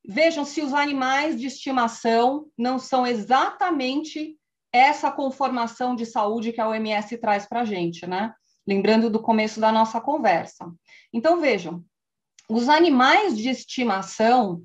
Vejam 0.07 0.45
se 0.45 0.63
os 0.63 0.73
animais 0.73 1.39
de 1.39 1.49
estimação 1.49 2.47
não 2.57 2.79
são 2.79 3.05
exatamente 3.05 4.39
essa 4.73 5.11
conformação 5.11 5.95
de 5.95 6.07
saúde 6.07 6.53
que 6.53 6.61
a 6.61 6.69
OMS 6.69 7.17
traz 7.19 7.47
para 7.47 7.63
a 7.63 7.65
gente, 7.65 8.07
né? 8.07 8.33
Lembrando 8.67 9.11
do 9.11 9.21
começo 9.21 9.59
da 9.59 9.73
nossa 9.73 10.01
conversa. 10.01 10.71
Então, 11.13 11.41
vejam, 11.41 11.85
os 12.49 12.69
animais 12.69 13.37
de 13.37 13.49
estimação, 13.49 14.63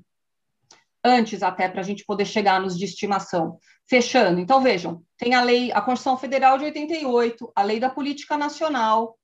antes 1.04 1.42
até 1.42 1.68
para 1.68 1.80
a 1.80 1.84
gente 1.84 2.04
poder 2.04 2.24
chegar 2.24 2.60
nos 2.60 2.78
de 2.78 2.84
estimação. 2.84 3.58
Fechando, 3.88 4.40
então 4.40 4.60
vejam, 4.60 5.04
tem 5.16 5.34
a 5.34 5.42
lei, 5.42 5.70
a 5.70 5.80
Constituição 5.80 6.18
Federal 6.18 6.58
de 6.58 6.64
88, 6.64 7.52
a 7.54 7.62
lei 7.62 7.78
da 7.78 7.88
Política 7.88 8.36
Nacional, 8.36 9.16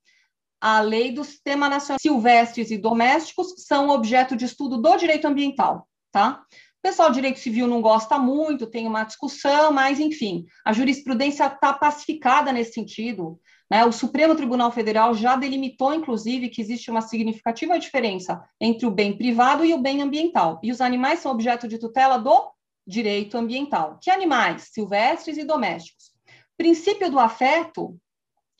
a 0.60 0.80
lei 0.80 1.10
do 1.10 1.24
Sistema 1.24 1.68
Nacional 1.68 1.98
Silvestres 2.00 2.70
e 2.70 2.78
Domésticos 2.78 3.54
são 3.66 3.88
objeto 3.88 4.36
de 4.36 4.44
estudo 4.44 4.80
do 4.80 4.96
direito 4.96 5.26
ambiental, 5.26 5.88
tá? 6.12 6.44
Pessoal 6.82 7.10
do 7.10 7.14
direito 7.14 7.38
civil 7.38 7.68
não 7.68 7.80
gosta 7.80 8.18
muito, 8.18 8.66
tem 8.66 8.88
uma 8.88 9.04
discussão, 9.04 9.72
mas, 9.72 10.00
enfim, 10.00 10.44
a 10.64 10.72
jurisprudência 10.72 11.46
está 11.46 11.72
pacificada 11.72 12.52
nesse 12.52 12.72
sentido. 12.72 13.38
Né? 13.70 13.84
O 13.84 13.92
Supremo 13.92 14.34
Tribunal 14.34 14.72
Federal 14.72 15.14
já 15.14 15.36
delimitou, 15.36 15.94
inclusive, 15.94 16.48
que 16.48 16.60
existe 16.60 16.90
uma 16.90 17.00
significativa 17.00 17.78
diferença 17.78 18.42
entre 18.60 18.84
o 18.84 18.90
bem 18.90 19.16
privado 19.16 19.64
e 19.64 19.72
o 19.72 19.78
bem 19.78 20.02
ambiental. 20.02 20.58
E 20.60 20.72
os 20.72 20.80
animais 20.80 21.20
são 21.20 21.30
objeto 21.30 21.68
de 21.68 21.78
tutela 21.78 22.18
do 22.18 22.50
direito 22.84 23.38
ambiental. 23.38 23.98
Que 24.02 24.10
animais? 24.10 24.70
Silvestres 24.72 25.38
e 25.38 25.44
domésticos. 25.44 26.10
Princípio 26.56 27.08
do 27.08 27.20
afeto, 27.20 27.96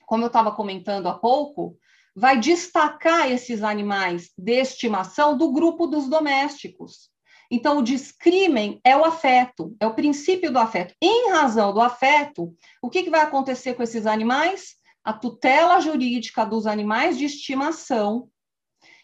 como 0.07 0.23
eu 0.23 0.29
estava 0.29 0.53
comentando 0.53 1.09
há 1.09 1.19
pouco, 1.19 1.77
vai 2.15 2.39
destacar 2.39 3.31
esses 3.31 3.65
animais 3.65 4.31
de 4.39 4.61
estimação 4.61 5.37
do 5.37 5.51
grupo 5.51 5.89
dos 5.89 6.09
domésticos. 6.09 7.12
Então, 7.55 7.77
o 7.77 7.83
discrimen 7.83 8.81
é 8.83 8.97
o 8.97 9.05
afeto, 9.05 9.77
é 9.79 9.87
o 9.87 9.93
princípio 9.93 10.51
do 10.51 10.59
afeto. 10.59 10.95
Em 11.03 11.31
razão 11.31 11.71
do 11.75 11.83
afeto, 11.83 12.57
o 12.81 12.89
que, 12.89 13.03
que 13.03 13.11
vai 13.11 13.21
acontecer 13.21 13.75
com 13.75 13.83
esses 13.83 14.07
animais? 14.07 14.77
A 15.05 15.13
tutela 15.13 15.79
jurídica 15.79 16.47
dos 16.47 16.67
animais 16.67 17.19
de 17.19 17.27
estimação. 17.27 18.31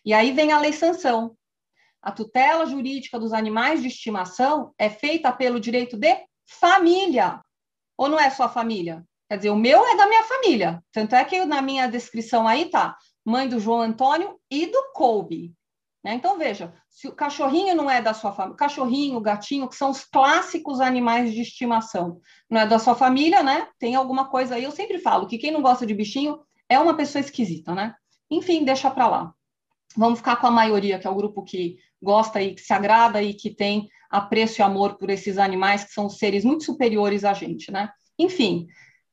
E 0.02 0.14
aí 0.14 0.32
vem 0.32 0.50
a 0.50 0.58
lei 0.58 0.72
sanção. 0.72 1.36
A 2.00 2.10
tutela 2.10 2.64
jurídica 2.64 3.18
dos 3.18 3.34
animais 3.34 3.82
de 3.82 3.88
estimação 3.88 4.72
é 4.78 4.88
feita 4.88 5.30
pelo 5.30 5.60
direito 5.60 5.98
de 5.98 6.16
família. 6.46 7.42
Ou 7.98 8.08
não 8.08 8.18
é 8.18 8.30
só 8.30 8.48
família? 8.48 9.04
Quer 9.28 9.36
dizer, 9.36 9.50
o 9.50 9.56
meu 9.56 9.86
é 9.86 9.94
da 9.94 10.06
minha 10.06 10.24
família. 10.24 10.82
Tanto 10.90 11.14
é 11.14 11.22
que 11.22 11.44
na 11.44 11.60
minha 11.60 11.86
descrição 11.86 12.48
aí 12.48 12.70
tá 12.70 12.96
mãe 13.22 13.46
do 13.46 13.60
João 13.60 13.82
Antônio 13.82 14.40
e 14.50 14.64
do 14.64 14.90
Colby. 14.94 15.52
Né? 16.08 16.14
Então, 16.14 16.38
veja, 16.38 16.72
se 16.88 17.06
o 17.06 17.12
cachorrinho 17.12 17.74
não 17.74 17.90
é 17.90 18.00
da 18.00 18.14
sua 18.14 18.32
família, 18.32 18.56
cachorrinho, 18.56 19.20
gatinho, 19.20 19.68
que 19.68 19.76
são 19.76 19.90
os 19.90 20.06
clássicos 20.06 20.80
animais 20.80 21.34
de 21.34 21.42
estimação, 21.42 22.18
não 22.48 22.62
é 22.62 22.66
da 22.66 22.78
sua 22.78 22.94
família, 22.94 23.42
né? 23.42 23.68
Tem 23.78 23.94
alguma 23.94 24.26
coisa 24.30 24.54
aí. 24.54 24.64
Eu 24.64 24.70
sempre 24.70 24.98
falo 25.00 25.26
que 25.26 25.36
quem 25.36 25.50
não 25.50 25.60
gosta 25.60 25.84
de 25.84 25.92
bichinho 25.92 26.40
é 26.66 26.78
uma 26.78 26.96
pessoa 26.96 27.20
esquisita, 27.20 27.74
né? 27.74 27.94
Enfim, 28.30 28.64
deixa 28.64 28.90
para 28.90 29.06
lá. 29.06 29.34
Vamos 29.94 30.20
ficar 30.20 30.36
com 30.36 30.46
a 30.46 30.50
maioria, 30.50 30.98
que 30.98 31.06
é 31.06 31.10
o 31.10 31.14
grupo 31.14 31.44
que 31.44 31.76
gosta 32.02 32.40
e 32.40 32.54
que 32.54 32.62
se 32.62 32.72
agrada 32.72 33.22
e 33.22 33.34
que 33.34 33.54
tem 33.54 33.86
apreço 34.10 34.62
e 34.62 34.64
amor 34.64 34.96
por 34.96 35.10
esses 35.10 35.36
animais, 35.36 35.84
que 35.84 35.92
são 35.92 36.08
seres 36.08 36.42
muito 36.42 36.64
superiores 36.64 37.22
a 37.22 37.34
gente, 37.34 37.70
né? 37.70 37.90
Enfim, 38.18 38.66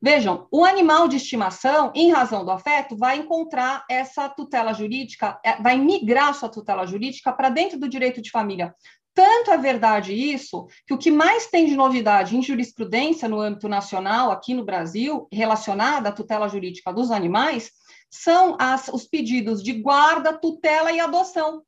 Vejam, 0.06 0.46
o 0.52 0.64
animal 0.64 1.08
de 1.08 1.16
estimação, 1.16 1.90
em 1.92 2.12
razão 2.12 2.44
do 2.44 2.52
afeto, 2.52 2.96
vai 2.96 3.16
encontrar 3.16 3.84
essa 3.90 4.28
tutela 4.28 4.72
jurídica, 4.72 5.36
é, 5.44 5.60
vai 5.60 5.76
migrar 5.76 6.32
sua 6.32 6.48
tutela 6.48 6.86
jurídica 6.86 7.32
para 7.32 7.48
dentro 7.48 7.76
do 7.76 7.88
direito 7.88 8.22
de 8.22 8.30
família. 8.30 8.72
Tanto 9.12 9.50
é 9.50 9.58
verdade 9.58 10.14
isso, 10.14 10.68
que 10.86 10.94
o 10.94 10.96
que 10.96 11.10
mais 11.10 11.48
tem 11.48 11.66
de 11.66 11.74
novidade 11.74 12.36
em 12.36 12.40
jurisprudência 12.40 13.28
no 13.28 13.40
âmbito 13.40 13.68
nacional, 13.68 14.30
aqui 14.30 14.54
no 14.54 14.64
Brasil, 14.64 15.26
relacionada 15.32 16.10
à 16.10 16.12
tutela 16.12 16.48
jurídica 16.48 16.92
dos 16.92 17.10
animais, 17.10 17.72
são 18.08 18.56
as, 18.60 18.86
os 18.86 19.08
pedidos 19.08 19.60
de 19.60 19.72
guarda, 19.72 20.32
tutela 20.32 20.92
e 20.92 21.00
adoção. 21.00 21.64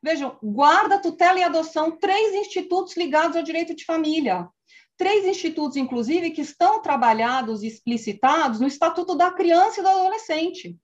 Vejam, 0.00 0.38
guarda, 0.40 1.02
tutela 1.02 1.40
e 1.40 1.42
adoção, 1.42 1.90
três 1.90 2.34
institutos 2.36 2.96
ligados 2.96 3.36
ao 3.36 3.42
direito 3.42 3.74
de 3.74 3.84
família 3.84 4.48
três 4.96 5.24
institutos, 5.26 5.76
inclusive, 5.76 6.30
que 6.30 6.40
estão 6.40 6.80
trabalhados 6.80 7.62
e 7.62 7.66
explicitados 7.66 8.60
no 8.60 8.66
Estatuto 8.66 9.14
da 9.14 9.30
Criança 9.30 9.80
e 9.80 9.82
do 9.82 9.88
Adolescente. 9.88 10.76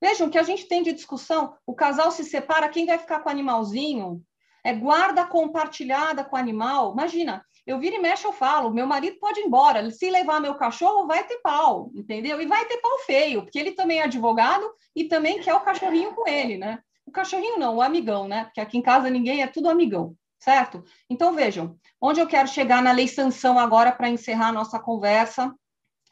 Vejam 0.00 0.30
que 0.30 0.38
a 0.38 0.42
gente 0.42 0.66
tem 0.66 0.82
de 0.82 0.92
discussão: 0.92 1.54
o 1.66 1.74
casal 1.74 2.10
se 2.10 2.24
separa, 2.24 2.68
quem 2.68 2.86
vai 2.86 2.98
ficar 2.98 3.20
com 3.20 3.28
o 3.28 3.32
animalzinho? 3.32 4.22
É 4.64 4.72
guarda 4.72 5.24
compartilhada 5.24 6.24
com 6.24 6.36
o 6.36 6.38
animal. 6.38 6.92
Imagina, 6.92 7.44
eu 7.66 7.78
viro 7.78 7.96
e 7.96 7.98
mexo, 7.98 8.26
eu 8.26 8.32
falo, 8.32 8.70
meu 8.70 8.86
marido 8.86 9.18
pode 9.18 9.40
ir 9.40 9.44
embora. 9.44 9.88
Se 9.90 10.10
levar 10.10 10.40
meu 10.40 10.56
cachorro, 10.56 11.06
vai 11.06 11.26
ter 11.26 11.38
pau, 11.38 11.90
entendeu? 11.94 12.40
E 12.40 12.46
vai 12.46 12.66
ter 12.66 12.78
pau 12.78 12.98
feio, 13.00 13.42
porque 13.42 13.58
ele 13.58 13.72
também 13.72 14.00
é 14.00 14.04
advogado 14.04 14.68
e 14.94 15.04
também 15.04 15.40
quer 15.40 15.54
o 15.54 15.60
cachorrinho 15.60 16.14
com 16.14 16.28
ele, 16.28 16.58
né? 16.58 16.80
O 17.06 17.10
cachorrinho 17.10 17.58
não, 17.58 17.76
o 17.76 17.82
amigão, 17.82 18.28
né? 18.28 18.44
Porque 18.44 18.60
aqui 18.60 18.76
em 18.76 18.82
casa 18.82 19.08
ninguém 19.08 19.42
é 19.42 19.46
tudo 19.46 19.70
amigão 19.70 20.14
certo? 20.38 20.84
Então, 21.10 21.34
vejam, 21.34 21.76
onde 22.00 22.20
eu 22.20 22.26
quero 22.26 22.48
chegar 22.48 22.82
na 22.82 22.92
lei 22.92 23.08
sanção 23.08 23.58
agora 23.58 23.92
para 23.92 24.08
encerrar 24.08 24.48
a 24.48 24.52
nossa 24.52 24.78
conversa 24.78 25.54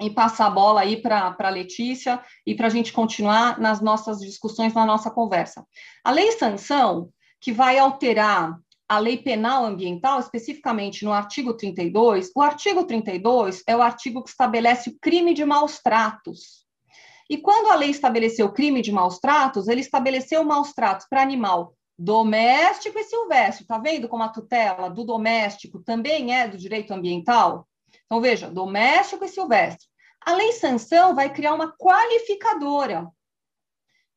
e 0.00 0.10
passar 0.10 0.46
a 0.46 0.50
bola 0.50 0.82
aí 0.82 1.00
para 1.00 1.34
a 1.38 1.48
Letícia 1.48 2.22
e 2.46 2.54
para 2.54 2.66
a 2.66 2.70
gente 2.70 2.92
continuar 2.92 3.58
nas 3.58 3.80
nossas 3.80 4.18
discussões, 4.20 4.74
na 4.74 4.84
nossa 4.84 5.10
conversa. 5.10 5.66
A 6.04 6.10
lei 6.10 6.32
sanção, 6.32 7.10
que 7.40 7.52
vai 7.52 7.78
alterar 7.78 8.58
a 8.88 8.98
lei 8.98 9.16
penal 9.16 9.64
ambiental, 9.64 10.20
especificamente 10.20 11.04
no 11.04 11.12
artigo 11.12 11.54
32, 11.54 12.30
o 12.36 12.42
artigo 12.42 12.84
32 12.84 13.62
é 13.66 13.76
o 13.76 13.82
artigo 13.82 14.22
que 14.22 14.30
estabelece 14.30 14.90
o 14.90 14.98
crime 15.00 15.34
de 15.34 15.44
maus 15.44 15.80
tratos. 15.80 16.64
E 17.28 17.36
quando 17.36 17.70
a 17.70 17.74
lei 17.74 17.90
estabeleceu 17.90 18.46
o 18.46 18.52
crime 18.52 18.80
de 18.82 18.92
maus 18.92 19.18
tratos, 19.18 19.66
ele 19.66 19.80
estabeleceu 19.80 20.44
maus 20.44 20.72
tratos 20.72 21.06
para 21.08 21.22
animal 21.22 21.75
doméstico 21.98 22.98
e 22.98 23.04
silvestre. 23.04 23.62
Está 23.62 23.78
vendo 23.78 24.08
como 24.08 24.22
a 24.22 24.28
tutela 24.28 24.88
do 24.88 25.04
doméstico 25.04 25.80
também 25.82 26.34
é 26.34 26.46
do 26.46 26.58
direito 26.58 26.92
ambiental? 26.92 27.66
Então, 28.04 28.20
veja, 28.20 28.50
doméstico 28.50 29.24
e 29.24 29.28
silvestre. 29.28 29.86
A 30.24 30.34
lei 30.34 30.52
sanção 30.52 31.14
vai 31.14 31.32
criar 31.32 31.54
uma 31.54 31.72
qualificadora 31.76 33.08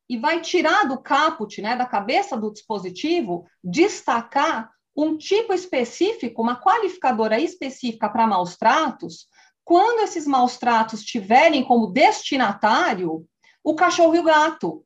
e 0.09 0.17
vai 0.17 0.41
tirar 0.41 0.86
do 0.86 1.00
caput, 1.00 1.62
né, 1.62 1.75
da 1.75 1.86
cabeça 1.86 2.36
do 2.36 2.51
dispositivo, 2.51 3.45
destacar 3.63 4.71
um 4.95 5.15
tipo 5.15 5.53
específico, 5.53 6.41
uma 6.41 6.59
qualificadora 6.59 7.39
específica 7.39 8.09
para 8.09 8.25
maus 8.25 8.57
tratos, 8.57 9.27
quando 9.63 10.01
esses 10.01 10.25
maus 10.25 10.57
tratos 10.57 11.03
tiverem 11.03 11.63
como 11.63 11.91
destinatário 11.91 13.24
o 13.63 13.75
cachorro 13.75 14.15
e 14.15 14.19
o 14.19 14.24
gato, 14.24 14.83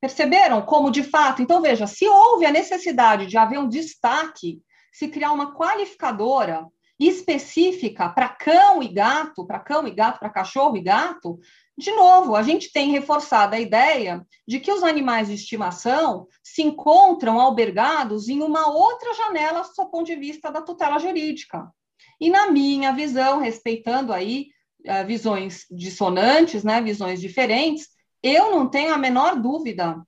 Perceberam 0.00 0.62
como, 0.62 0.90
de 0.90 1.02
fato? 1.02 1.42
Então, 1.42 1.62
veja, 1.62 1.86
se 1.86 2.06
houve 2.06 2.44
a 2.44 2.52
necessidade 2.52 3.26
de 3.26 3.36
haver 3.36 3.58
um 3.58 3.68
destaque, 3.68 4.60
se 4.92 5.08
criar 5.08 5.32
uma 5.32 5.54
qualificadora 5.54 6.66
específica 6.98 8.08
para 8.08 8.28
cão 8.28 8.82
e 8.82 8.88
gato, 8.88 9.46
para 9.46 9.60
cão 9.60 9.86
e 9.86 9.90
gato, 9.90 10.18
para 10.18 10.30
cachorro 10.30 10.76
e 10.76 10.82
gato, 10.82 11.38
de 11.78 11.90
novo, 11.92 12.34
a 12.34 12.42
gente 12.42 12.72
tem 12.72 12.90
reforçado 12.90 13.54
a 13.54 13.60
ideia 13.60 14.26
de 14.48 14.58
que 14.58 14.72
os 14.72 14.82
animais 14.82 15.28
de 15.28 15.34
estimação 15.34 16.26
se 16.42 16.62
encontram 16.62 17.38
albergados 17.38 18.28
em 18.28 18.42
uma 18.42 18.70
outra 18.70 19.12
janela 19.12 19.62
do 19.62 19.90
ponto 19.90 20.06
de 20.06 20.16
vista 20.16 20.50
da 20.50 20.62
tutela 20.62 20.98
jurídica. 20.98 21.70
E 22.18 22.30
na 22.30 22.50
minha 22.50 22.92
visão, 22.92 23.40
respeitando 23.40 24.10
aí 24.10 24.46
uh, 24.86 25.06
visões 25.06 25.66
dissonantes, 25.70 26.64
né, 26.64 26.80
visões 26.80 27.20
diferentes, 27.20 27.88
eu 28.26 28.50
não 28.50 28.68
tenho 28.68 28.92
a 28.92 28.98
menor 28.98 29.40
dúvida 29.40 30.04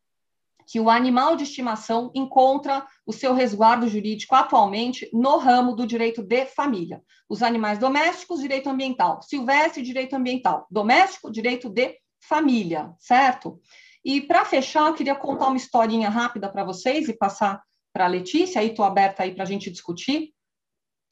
que 0.66 0.80
o 0.80 0.90
animal 0.90 1.37
de 1.37 1.44
estimação 1.44 2.10
encontra 2.14 2.87
o 3.06 3.12
seu 3.12 3.32
resguardo 3.32 3.88
jurídico 3.88 4.34
atualmente 4.34 5.08
no 5.12 5.38
ramo 5.38 5.75
do 5.75 5.87
direito 5.87 6.22
de 6.22 6.44
família. 6.44 7.02
Os 7.28 7.42
animais 7.42 7.78
domésticos, 7.78 8.40
direito 8.40 8.68
ambiental. 8.68 9.22
Silvestre, 9.22 9.82
direito 9.82 10.14
ambiental. 10.14 10.66
Doméstico, 10.70 11.30
direito 11.30 11.70
de 11.70 11.96
família, 12.20 12.92
certo? 12.98 13.60
E 14.04 14.20
para 14.20 14.44
fechar, 14.44 14.88
eu 14.88 14.94
queria 14.94 15.14
contar 15.14 15.46
uma 15.46 15.56
historinha 15.56 16.10
rápida 16.10 16.50
para 16.50 16.64
vocês 16.64 17.08
e 17.08 17.16
passar 17.16 17.62
para 17.92 18.04
a 18.04 18.08
Letícia, 18.08 18.60
aí 18.60 18.68
estou 18.68 18.84
aberta 18.84 19.22
aí 19.22 19.34
para 19.34 19.44
a 19.44 19.46
gente 19.46 19.70
discutir 19.70 20.34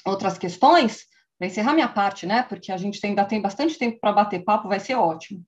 outras 0.05 0.37
questões, 0.37 1.07
para 1.39 1.47
encerrar 1.47 1.73
minha 1.73 1.89
parte, 1.89 2.27
né? 2.27 2.43
Porque 2.43 2.71
a 2.71 2.77
gente 2.77 3.05
ainda 3.07 3.25
tem 3.25 3.41
bastante 3.41 3.79
tempo 3.79 3.99
para 4.01 4.13
bater 4.13 4.45
papo, 4.45 4.69
vai 4.69 4.81
ser 4.81 4.97
ótimo 4.97 5.45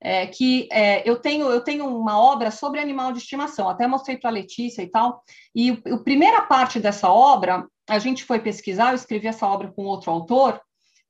é, 0.00 0.26
que 0.26 0.68
é, 0.72 1.08
eu 1.08 1.16
tenho 1.16 1.50
eu 1.50 1.60
tenho 1.60 1.86
uma 1.86 2.18
obra 2.18 2.50
sobre 2.50 2.80
animal 2.80 3.12
de 3.12 3.18
estimação, 3.18 3.68
até 3.68 3.86
mostrei 3.86 4.16
para 4.16 4.30
a 4.30 4.32
Letícia 4.32 4.82
e 4.82 4.88
tal. 4.88 5.22
E 5.54 5.70
a 5.92 5.98
primeira 5.98 6.42
parte 6.42 6.80
dessa 6.80 7.10
obra, 7.10 7.66
a 7.88 7.98
gente 7.98 8.24
foi 8.24 8.40
pesquisar, 8.40 8.90
eu 8.90 8.96
escrevi 8.96 9.26
essa 9.26 9.46
obra 9.46 9.70
com 9.70 9.84
outro 9.84 10.10
autor, 10.10 10.60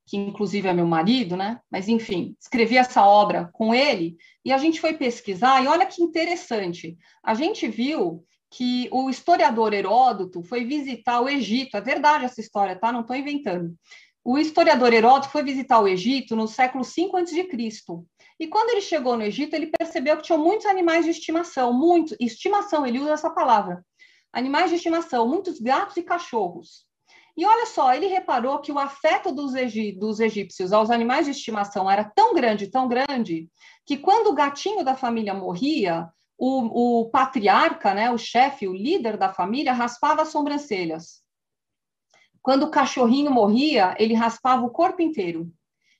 que 0.07 0.17
inclusive 0.17 0.67
é 0.67 0.73
meu 0.73 0.87
marido, 0.87 1.37
né? 1.37 1.61
Mas 1.71 1.89
enfim, 1.89 2.35
escrevi 2.41 2.77
essa 2.77 3.07
obra 3.07 3.49
com 3.53 3.73
ele 3.73 4.17
e 4.45 4.53
a 4.53 4.59
gente 4.59 4.81
foi 4.81 4.95
pesquisar 4.95 5.63
e 5.63 5.69
olha 5.69 5.87
que 5.87 6.03
interessante. 6.03 6.99
A 7.23 7.35
gente 7.35 7.69
viu 7.69 8.25
que 8.51 8.89
o 8.91 9.09
historiador 9.09 9.73
Heródoto 9.73 10.43
foi 10.43 10.65
visitar 10.65 11.21
o 11.21 11.29
Egito, 11.29 11.77
é 11.77 11.81
verdade 11.81 12.25
essa 12.25 12.41
história, 12.41 12.75
tá? 12.75 12.91
Não 12.91 13.03
estou 13.03 13.15
inventando. 13.15 13.73
O 14.25 14.37
historiador 14.37 14.93
Heródoto 14.93 15.31
foi 15.31 15.45
visitar 15.45 15.79
o 15.81 15.87
Egito 15.87 16.35
no 16.35 16.49
século 16.49 16.85
5 16.85 17.17
a.C. 17.17 17.49
E 18.41 18.49
quando 18.49 18.71
ele 18.71 18.81
chegou 18.81 19.19
no 19.19 19.23
Egito, 19.23 19.55
ele 19.55 19.67
percebeu 19.67 20.17
que 20.17 20.23
tinha 20.23 20.39
muitos 20.39 20.65
animais 20.65 21.05
de 21.05 21.11
estimação, 21.11 21.75
muito, 21.75 22.17
estimação, 22.19 22.87
ele 22.87 22.99
usa 22.99 23.13
essa 23.13 23.29
palavra. 23.29 23.85
animais 24.33 24.71
de 24.71 24.77
estimação, 24.77 25.29
muitos 25.29 25.61
gatos 25.61 25.99
e 25.99 26.03
cachorros. 26.03 26.87
E 27.37 27.45
olha 27.45 27.67
só, 27.67 27.93
ele 27.93 28.07
reparou 28.07 28.59
que 28.61 28.73
o 28.73 28.79
afeto 28.79 29.31
dos, 29.31 29.53
dos 29.99 30.21
egípcios 30.21 30.73
aos 30.73 30.91
animais 30.91 31.27
de 31.27 31.33
estimação 31.33 31.91
era 31.91 32.03
tão 32.03 32.33
grande, 32.33 32.69
tão 32.69 32.89
grande, 32.89 33.51
que 33.85 33.99
quando 33.99 34.29
o 34.29 34.35
gatinho 34.35 34.83
da 34.83 34.97
família 34.97 35.35
morria, 35.35 36.09
o, 36.39 37.03
o 37.03 37.11
patriarca, 37.11 37.93
né, 37.93 38.11
o 38.11 38.17
chefe, 38.17 38.67
o 38.67 38.73
líder 38.73 39.19
da 39.19 39.31
família, 39.31 39.75
raspava 39.75 40.23
as 40.23 40.29
sobrancelhas. 40.29 41.23
Quando 42.41 42.63
o 42.63 42.71
cachorrinho 42.71 43.31
morria, 43.31 43.95
ele 43.99 44.15
raspava 44.15 44.65
o 44.65 44.71
corpo 44.71 45.03
inteiro, 45.03 45.53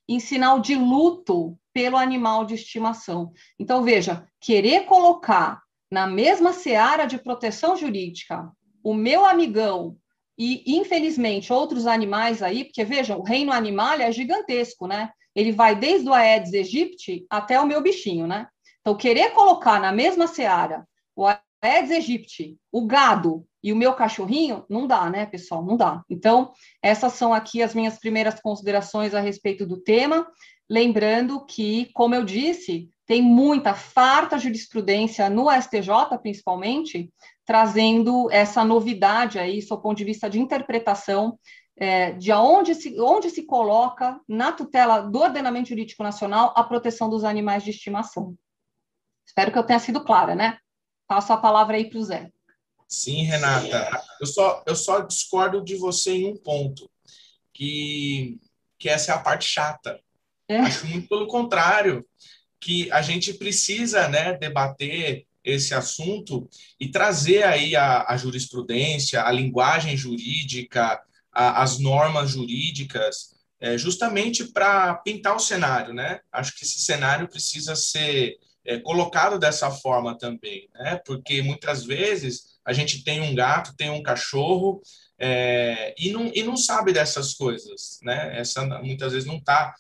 em 0.09 0.19
sinal 0.19 0.59
de 0.59 0.75
luto 0.75 1.60
pelo 1.73 1.97
animal 1.97 2.45
de 2.45 2.55
estimação. 2.55 3.33
Então, 3.59 3.83
veja, 3.83 4.27
querer 4.41 4.87
colocar 4.87 5.63
na 5.91 6.07
mesma 6.07 6.53
seara 6.53 7.07
de 7.07 7.19
proteção 7.19 7.77
jurídica 7.77 8.51
o 8.83 8.95
meu 8.95 9.25
amigão 9.25 9.97
e, 10.39 10.63
infelizmente, 10.79 11.53
outros 11.53 11.87
animais 11.87 12.43
aí, 12.43 12.65
porque 12.65 12.85
vejam, 12.85 13.19
o 13.19 13.23
reino 13.23 13.53
animal 13.53 13.95
é 14.01 14.11
gigantesco, 14.11 14.87
né? 14.87 15.11
Ele 15.35 15.53
vai 15.53 15.77
desde 15.77 16.09
o 16.09 16.15
Aedes 16.15 16.55
aegypti 16.55 17.27
até 17.29 17.61
o 17.61 17.67
meu 17.67 17.83
bichinho, 17.83 18.27
né? 18.27 18.47
Então, 18.81 18.97
querer 18.97 19.33
colocar 19.33 19.79
na 19.79 19.93
mesma 19.93 20.27
seara 20.27 20.87
o 21.15 21.27
Aedes 21.63 21.91
aegypti, 21.91 22.57
o 22.73 22.87
gado 22.87 23.45
e 23.63 23.73
o 23.73 23.77
meu 23.77 23.93
cachorrinho, 23.93 24.65
não 24.69 24.87
dá, 24.87 25.11
né, 25.11 25.27
pessoal? 25.27 25.63
Não 25.63 25.77
dá. 25.77 26.03
Então, 26.09 26.53
essas 26.83 27.13
são 27.13 27.35
aqui 27.35 27.63
as 27.63 27.75
minhas 27.75 27.99
primeiras 27.99 28.41
considerações 28.41 29.15
a 29.15 29.21
respeito 29.21 29.67
do 29.67 29.79
tema. 29.79 30.27
Lembrando 30.71 31.45
que, 31.45 31.91
como 31.93 32.15
eu 32.15 32.25
disse, 32.25 32.89
tem 33.05 33.21
muita 33.21 33.75
farta 33.75 34.39
jurisprudência 34.39 35.29
no 35.29 35.51
STJ, 35.51 36.17
principalmente, 36.23 37.13
trazendo 37.45 38.31
essa 38.31 38.65
novidade 38.65 39.37
aí, 39.37 39.61
do 39.67 39.83
ponto 39.83 39.99
de 39.99 40.05
vista 40.05 40.31
de 40.31 40.39
interpretação 40.39 41.37
é, 41.77 42.13
de 42.13 42.31
onde 42.31 42.77
se, 42.77 43.01
onde 43.01 43.31
se 43.31 43.45
coloca 43.47 44.21
na 44.29 44.53
tutela 44.53 45.01
do 45.01 45.19
ordenamento 45.19 45.71
jurídico 45.71 46.05
nacional 46.05 46.53
a 46.55 46.63
proteção 46.63 47.11
dos 47.11 47.25
animais 47.25 47.65
de 47.65 47.71
estimação. 47.71 48.37
Espero 49.27 49.51
que 49.51 49.59
eu 49.59 49.65
tenha 49.65 49.81
sido 49.81 50.05
clara, 50.05 50.37
né? 50.37 50.59
Passo 51.09 51.33
a 51.33 51.37
palavra 51.37 51.79
aí 51.79 51.91
para 51.91 51.99
o 51.99 52.05
Zé. 52.05 52.31
Sim, 52.87 53.23
Renata. 53.23 53.91
Eu 54.21 54.27
só, 54.27 54.63
eu 54.65 54.77
só 54.77 55.01
discordo 55.01 55.65
de 55.65 55.75
você 55.75 56.13
em 56.13 56.33
um 56.33 56.37
ponto, 56.37 56.89
que, 57.53 58.39
que 58.79 58.89
essa 58.89 59.11
é 59.11 59.15
a 59.17 59.19
parte 59.19 59.47
chata. 59.49 60.01
É. 60.51 60.63
Muito 60.87 61.09
pelo 61.09 61.29
contrário, 61.29 62.05
que 62.61 62.91
a 62.91 63.01
gente 63.03 63.35
precisa 63.35 64.09
né, 64.09 64.37
debater 64.37 65.25
esse 65.45 65.73
assunto 65.73 66.49
e 66.79 66.89
trazer 66.89 67.45
aí 67.45 67.77
a, 67.77 68.05
a 68.09 68.17
jurisprudência, 68.17 69.23
a 69.23 69.31
linguagem 69.31 69.97
jurídica, 69.97 71.01
a, 71.33 71.63
as 71.63 71.79
normas 71.79 72.31
jurídicas, 72.31 73.31
é, 73.61 73.79
justamente 73.79 74.45
para 74.45 74.95
pintar 74.97 75.37
o 75.37 75.41
cenário, 75.41 75.95
né? 75.95 76.21
Acho 76.33 76.57
que 76.57 76.65
esse 76.65 76.81
cenário 76.81 77.29
precisa 77.29 77.77
ser 77.77 78.37
é, 78.65 78.79
colocado 78.81 79.39
dessa 79.39 79.71
forma 79.71 80.19
também, 80.19 80.69
né? 80.75 81.01
Porque 81.07 81.43
muitas 81.43 81.85
vezes 81.85 82.59
a 82.65 82.73
gente 82.73 83.05
tem 83.05 83.21
um 83.21 83.35
gato, 83.35 83.77
tem 83.77 83.89
um 83.89 84.03
cachorro 84.03 84.83
é, 85.17 85.95
e, 85.97 86.11
não, 86.11 86.31
e 86.35 86.43
não 86.43 86.57
sabe 86.57 86.93
dessas 86.93 87.35
coisas, 87.35 88.01
né? 88.03 88.39
Essa 88.39 88.67
muitas 88.83 89.13
vezes 89.13 89.29
não 89.29 89.37
está 89.37 89.75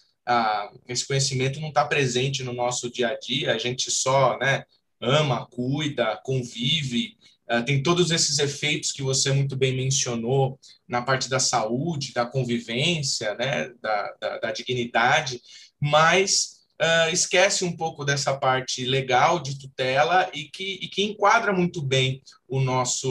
esse 0.88 1.06
conhecimento 1.06 1.60
não 1.60 1.68
está 1.68 1.84
presente 1.84 2.42
no 2.42 2.52
nosso 2.52 2.90
dia 2.90 3.08
a 3.08 3.18
dia. 3.18 3.52
A 3.52 3.58
gente 3.58 3.90
só, 3.90 4.38
né? 4.38 4.64
Ama, 5.00 5.46
cuida, 5.46 6.20
convive, 6.22 7.16
uh, 7.50 7.64
tem 7.64 7.82
todos 7.82 8.10
esses 8.10 8.38
efeitos 8.38 8.92
que 8.92 9.02
você 9.02 9.32
muito 9.32 9.56
bem 9.56 9.74
mencionou 9.74 10.58
na 10.86 11.00
parte 11.00 11.28
da 11.28 11.40
saúde, 11.40 12.12
da 12.12 12.26
convivência, 12.26 13.34
né? 13.34 13.70
Da, 13.80 14.14
da, 14.20 14.38
da 14.38 14.52
dignidade, 14.52 15.40
mas 15.80 16.60
uh, 16.80 17.12
esquece 17.12 17.64
um 17.64 17.76
pouco 17.76 18.04
dessa 18.04 18.36
parte 18.36 18.84
legal 18.84 19.40
de 19.40 19.58
tutela 19.58 20.30
e 20.34 20.44
que, 20.44 20.78
e 20.82 20.88
que 20.88 21.02
enquadra 21.02 21.52
muito 21.52 21.82
bem 21.82 22.22
o 22.48 22.60
nosso 22.60 23.10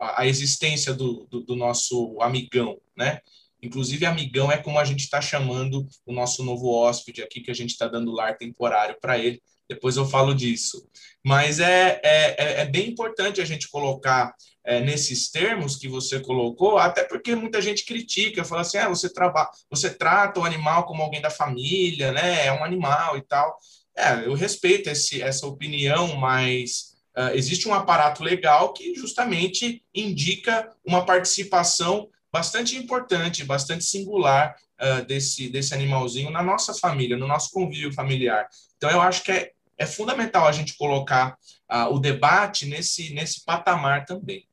a, 0.00 0.22
a 0.22 0.26
existência 0.26 0.92
do, 0.92 1.26
do, 1.30 1.40
do, 1.42 1.56
nosso 1.56 2.18
amigão, 2.20 2.78
né? 2.96 3.20
Inclusive, 3.62 4.04
amigão 4.04 4.50
é 4.50 4.58
como 4.58 4.78
a 4.78 4.84
gente 4.84 5.00
está 5.00 5.20
chamando 5.20 5.86
o 6.04 6.12
nosso 6.12 6.44
novo 6.44 6.68
hóspede 6.68 7.22
aqui, 7.22 7.40
que 7.40 7.50
a 7.50 7.54
gente 7.54 7.70
está 7.70 7.86
dando 7.86 8.10
lar 8.10 8.36
temporário 8.36 8.96
para 9.00 9.18
ele. 9.18 9.40
Depois 9.68 9.96
eu 9.96 10.04
falo 10.04 10.34
disso. 10.34 10.86
Mas 11.24 11.60
é, 11.60 12.00
é, 12.02 12.34
é, 12.36 12.60
é 12.62 12.64
bem 12.66 12.90
importante 12.90 13.40
a 13.40 13.44
gente 13.44 13.68
colocar 13.70 14.34
é, 14.64 14.80
nesses 14.80 15.30
termos 15.30 15.76
que 15.76 15.88
você 15.88 16.20
colocou, 16.20 16.78
até 16.78 17.04
porque 17.04 17.34
muita 17.34 17.62
gente 17.62 17.84
critica, 17.84 18.44
fala 18.44 18.62
assim, 18.62 18.78
ah, 18.78 18.88
você, 18.88 19.12
traba, 19.12 19.50
você 19.70 19.90
trata 19.90 20.40
o 20.40 20.44
animal 20.44 20.84
como 20.84 21.02
alguém 21.02 21.20
da 21.20 21.30
família, 21.30 22.12
né? 22.12 22.46
É 22.46 22.52
um 22.52 22.64
animal 22.64 23.16
e 23.16 23.22
tal. 23.22 23.56
É, 23.96 24.26
eu 24.26 24.34
respeito 24.34 24.88
esse, 24.88 25.22
essa 25.22 25.46
opinião, 25.46 26.16
mas 26.16 26.94
uh, 27.16 27.34
existe 27.34 27.68
um 27.68 27.74
aparato 27.74 28.22
legal 28.22 28.72
que 28.72 28.94
justamente 28.94 29.82
indica 29.94 30.70
uma 30.84 31.04
participação 31.04 32.08
bastante 32.32 32.76
importante, 32.76 33.44
bastante 33.44 33.84
singular 33.84 34.56
uh, 34.80 35.04
desse, 35.04 35.48
desse 35.48 35.74
animalzinho 35.74 36.30
na 36.30 36.42
nossa 36.42 36.72
família, 36.72 37.16
no 37.16 37.26
nosso 37.26 37.50
convívio 37.50 37.92
familiar. 37.92 38.48
Então, 38.76 38.90
eu 38.90 39.00
acho 39.00 39.22
que 39.22 39.32
é, 39.32 39.52
é 39.76 39.86
fundamental 39.86 40.46
a 40.46 40.52
gente 40.52 40.76
colocar 40.76 41.36
uh, 41.70 41.92
o 41.92 41.98
debate 41.98 42.66
nesse, 42.66 43.12
nesse 43.12 43.44
patamar 43.44 44.06
também. 44.06 44.46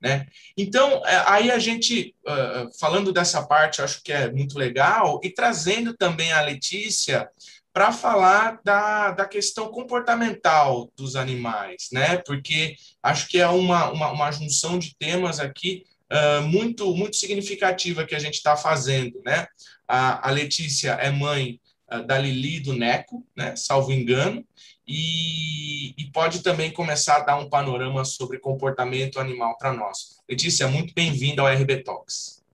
Né? 0.00 0.26
Então, 0.56 1.02
é, 1.06 1.24
aí 1.26 1.50
a 1.50 1.58
gente, 1.58 2.14
uh, 2.26 2.78
falando 2.78 3.12
dessa 3.12 3.46
parte, 3.46 3.82
acho 3.82 4.02
que 4.02 4.12
é 4.12 4.30
muito 4.30 4.58
legal, 4.58 5.20
e 5.22 5.30
trazendo 5.30 5.94
também 5.94 6.32
a 6.32 6.40
Letícia 6.40 7.28
para 7.72 7.92
falar 7.92 8.58
da, 8.64 9.10
da 9.10 9.26
questão 9.26 9.68
comportamental 9.68 10.90
dos 10.96 11.14
animais, 11.14 11.88
né? 11.92 12.16
Porque 12.16 12.74
acho 13.02 13.28
que 13.28 13.38
é 13.38 13.46
uma, 13.48 13.90
uma, 13.90 14.12
uma 14.12 14.32
junção 14.32 14.78
de 14.78 14.96
temas 14.96 15.38
aqui 15.38 15.84
uh, 16.12 16.42
muito, 16.42 16.94
muito 16.94 17.16
significativa 17.16 18.04
que 18.04 18.14
a 18.14 18.18
gente 18.18 18.34
está 18.34 18.56
fazendo, 18.56 19.20
né? 19.24 19.46
A, 19.86 20.28
a 20.28 20.30
Letícia 20.30 20.92
é 20.92 21.10
mãe 21.10 21.60
uh, 21.92 22.02
da 22.02 22.18
Lili 22.18 22.60
do 22.60 22.72
Neco, 22.72 23.26
né? 23.36 23.54
Salvo 23.56 23.92
engano, 23.92 24.44
e, 24.86 25.90
e, 26.00 26.10
pode 26.12 26.44
também 26.44 26.72
começar 26.72 27.16
a 27.16 27.24
dar 27.24 27.36
um 27.36 27.50
panorama 27.50 28.04
sobre 28.04 28.38
comportamento 28.38 29.18
animal 29.18 29.58
para 29.58 29.72
nós. 29.72 30.22
Letícia, 30.28 30.68
muito 30.68 30.94
bem-vinda 30.94 31.42
ao 31.42 31.48
RB 31.48 31.82
Talks. 31.82 32.44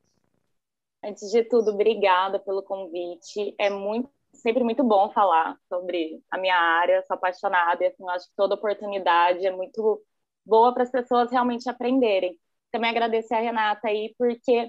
Antes 1.05 1.31
de 1.31 1.43
tudo, 1.45 1.73
obrigada 1.73 2.38
pelo 2.38 2.62
convite. 2.62 3.55
É 3.59 3.69
muito, 3.69 4.09
sempre 4.33 4.65
muito 4.65 4.83
bom 4.83 5.11
falar 5.11 5.59
sobre 5.69 6.23
a 6.31 6.38
minha 6.38 6.57
área, 6.57 7.03
sou 7.03 7.17
apaixonada 7.17 7.85
e 7.85 7.88
assim, 7.88 8.09
acho 8.09 8.29
que 8.29 8.37
toda 8.37 8.55
oportunidade 8.55 9.45
é 9.45 9.51
muito 9.51 10.01
boa 10.45 10.73
para 10.73 10.85
as 10.85 10.91
pessoas 10.91 11.31
realmente 11.31 11.69
aprenderem. 11.69 12.38
Também 12.73 12.91
agradecer 12.91 13.35
a 13.35 13.41
Renata 13.41 13.89
aí, 13.89 14.15
porque 14.19 14.69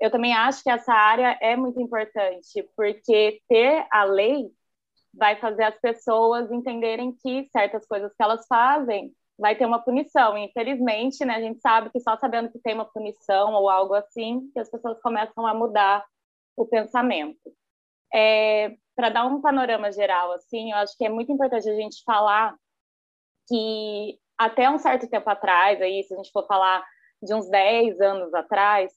eu 0.00 0.10
também 0.10 0.34
acho 0.34 0.62
que 0.62 0.70
essa 0.70 0.92
área 0.92 1.36
é 1.42 1.56
muito 1.56 1.80
importante, 1.80 2.62
porque 2.76 3.40
ter 3.48 3.86
a 3.92 4.04
lei 4.04 4.50
vai 5.12 5.36
fazer 5.36 5.64
as 5.64 5.78
pessoas 5.80 6.50
entenderem 6.52 7.12
que 7.12 7.44
certas 7.50 7.86
coisas 7.86 8.12
que 8.14 8.22
elas 8.22 8.46
fazem 8.46 9.12
vai 9.38 9.56
ter 9.56 9.66
uma 9.66 9.82
punição. 9.82 10.38
E, 10.38 10.44
infelizmente, 10.46 11.24
né, 11.24 11.34
a 11.36 11.40
gente 11.40 11.60
sabe 11.60 11.90
que 11.90 12.00
só 12.00 12.16
sabendo 12.16 12.50
que 12.50 12.58
tem 12.60 12.74
uma 12.74 12.84
punição 12.84 13.52
ou 13.54 13.68
algo 13.68 13.94
assim, 13.94 14.50
que 14.52 14.60
as 14.60 14.70
pessoas 14.70 15.00
começam 15.02 15.46
a 15.46 15.54
mudar 15.54 16.04
o 16.56 16.66
pensamento. 16.66 17.40
É, 18.14 18.76
Para 18.96 19.10
dar 19.10 19.26
um 19.26 19.40
panorama 19.40 19.90
geral, 19.92 20.32
assim, 20.32 20.72
eu 20.72 20.78
acho 20.78 20.96
que 20.96 21.04
é 21.04 21.08
muito 21.08 21.32
importante 21.32 21.68
a 21.68 21.74
gente 21.74 22.02
falar 22.04 22.54
que 23.48 24.18
até 24.38 24.70
um 24.70 24.78
certo 24.78 25.08
tempo 25.08 25.28
atrás, 25.28 25.80
aí, 25.82 26.02
se 26.04 26.14
a 26.14 26.16
gente 26.16 26.30
for 26.32 26.46
falar 26.46 26.84
de 27.22 27.34
uns 27.34 27.48
10 27.48 28.00
anos 28.00 28.32
atrás, 28.34 28.92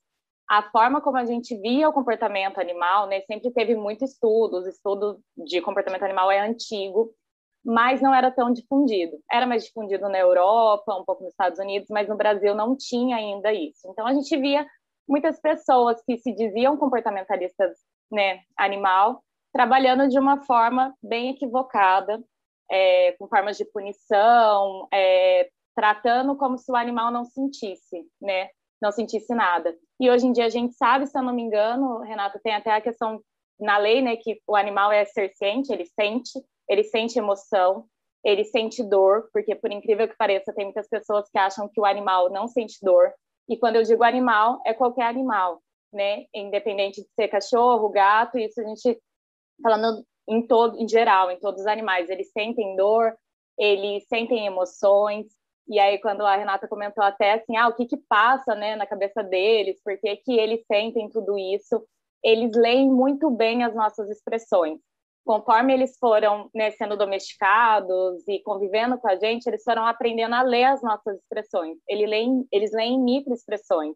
a 0.50 0.62
forma 0.62 1.02
como 1.02 1.18
a 1.18 1.26
gente 1.26 1.56
via 1.58 1.90
o 1.90 1.94
comportamento 1.94 2.60
animal, 2.60 3.08
né, 3.08 3.22
sempre 3.22 3.52
teve 3.52 3.76
muitos 3.76 4.12
estudos, 4.12 4.68
estudo 4.68 5.20
de 5.38 5.62
comportamento 5.62 6.04
animal 6.04 6.30
é 6.30 6.40
antigo, 6.40 7.14
mas 7.64 8.02
não 8.02 8.14
era 8.14 8.30
tão 8.30 8.52
difundido. 8.52 9.18
Era 9.32 9.48
mais 9.48 9.64
difundido 9.64 10.10
na 10.10 10.20
Europa, 10.20 10.96
um 10.96 11.06
pouco 11.06 11.24
nos 11.24 11.32
Estados 11.32 11.60
Unidos, 11.60 11.88
mas 11.90 12.10
no 12.10 12.18
Brasil 12.18 12.54
não 12.54 12.76
tinha 12.76 13.16
ainda 13.16 13.54
isso. 13.54 13.88
Então 13.90 14.06
a 14.06 14.14
gente 14.14 14.36
via 14.38 14.66
muitas 15.08 15.40
pessoas 15.40 16.02
que 16.04 16.18
se 16.18 16.34
diziam 16.34 16.78
comportamentalistas, 16.78 17.78
né, 18.12 18.42
animal, 18.58 19.24
trabalhando 19.54 20.10
de 20.10 20.20
uma 20.20 20.44
forma 20.44 20.94
bem 21.02 21.32
equivocada, 21.32 22.22
é, 22.70 23.14
com 23.14 23.28
formas 23.28 23.58
de 23.58 23.66
punição, 23.66 24.88
é, 24.94 25.50
tratando 25.76 26.36
como 26.36 26.58
se 26.58 26.72
o 26.72 26.76
animal 26.76 27.12
não 27.12 27.26
sentisse, 27.26 28.06
né, 28.22 28.50
não 28.82 28.92
sentisse 28.92 29.34
nada. 29.34 29.76
E 30.00 30.10
hoje 30.10 30.28
em 30.28 30.32
dia 30.32 30.46
a 30.46 30.50
gente 30.50 30.74
sabe, 30.76 31.08
se 31.08 31.18
eu 31.18 31.24
não 31.24 31.34
me 31.34 31.42
engano, 31.42 32.00
Renata, 32.00 32.40
tem 32.44 32.54
até 32.54 32.72
a 32.72 32.82
questão 32.82 33.22
na 33.60 33.78
lei, 33.78 34.02
né, 34.02 34.16
que 34.18 34.42
o 34.48 34.56
animal 34.56 34.92
é 34.92 35.06
ser 35.06 35.30
ciente, 35.36 35.72
ele 35.72 35.86
sente, 35.86 36.32
ele 36.68 36.84
sente 36.84 37.18
emoção. 37.20 37.86
ele 38.24 38.46
sente 38.46 38.82
dor, 38.82 39.30
porque 39.34 39.54
por 39.54 39.72
incrível 39.72 40.08
que 40.08 40.16
pareça, 40.16 40.54
tem 40.54 40.66
muitas 40.66 40.88
pessoas 40.88 41.30
que 41.30 41.38
acham 41.38 41.68
que 41.68 41.80
o 41.80 41.86
animal 41.86 42.30
não 42.32 42.48
sente 42.48 42.78
dor. 42.82 43.12
E 43.50 43.58
quando 43.58 43.76
eu 43.76 43.84
digo 43.84 44.04
animal, 44.04 44.62
é 44.66 44.74
qualquer 44.74 45.08
animal, 45.08 45.62
né? 45.92 46.26
Independente 46.34 47.02
de 47.02 47.08
ser 47.16 47.28
cachorro, 47.28 47.90
gato, 47.90 48.38
isso 48.38 48.62
a 48.62 48.64
gente 48.64 48.98
falando 49.62 50.06
em 50.28 50.48
todo, 50.48 50.80
em 50.80 50.88
geral, 50.88 51.30
em 51.32 51.40
todos 51.40 51.62
os 51.62 51.68
animais, 51.68 52.10
eles 52.10 52.32
sentem 52.32 52.76
dor, 52.78 53.14
eles 53.58 54.08
sentem 54.08 54.46
emoções. 54.46 55.26
E 55.68 55.80
aí 55.80 56.00
quando 56.00 56.22
a 56.26 56.36
Renata 56.36 56.68
comentou 56.68 57.04
até 57.04 57.34
assim, 57.34 57.56
ah, 57.56 57.68
o 57.68 57.74
que 57.74 57.86
que 57.86 57.98
passa, 57.98 58.54
né, 58.56 58.76
na 58.76 58.86
cabeça 58.86 59.24
deles? 59.24 59.82
Por 59.84 59.98
que 59.98 60.16
que 60.18 60.38
eles 60.38 60.66
sentem 60.66 61.10
tudo 61.10 61.38
isso? 61.38 61.86
Eles 62.24 62.56
leem 62.56 62.90
muito 62.90 63.30
bem 63.30 63.64
as 63.64 63.74
nossas 63.74 64.10
expressões 64.10 64.80
conforme 65.26 65.74
eles 65.74 65.98
foram 65.98 66.50
né, 66.54 66.72
sendo 66.72 66.98
domesticados 66.98 68.28
e 68.28 68.40
convivendo 68.42 68.98
com 68.98 69.08
a 69.08 69.16
gente, 69.16 69.48
eles 69.48 69.64
foram 69.64 69.86
aprendendo 69.86 70.36
a 70.36 70.42
ler 70.42 70.66
as 70.66 70.82
nossas 70.82 71.18
expressões. 71.18 71.78
Eles 71.88 72.10
leem, 72.10 72.48
eles 72.52 72.72
leem 72.72 73.02
microexpressões. 73.02 73.96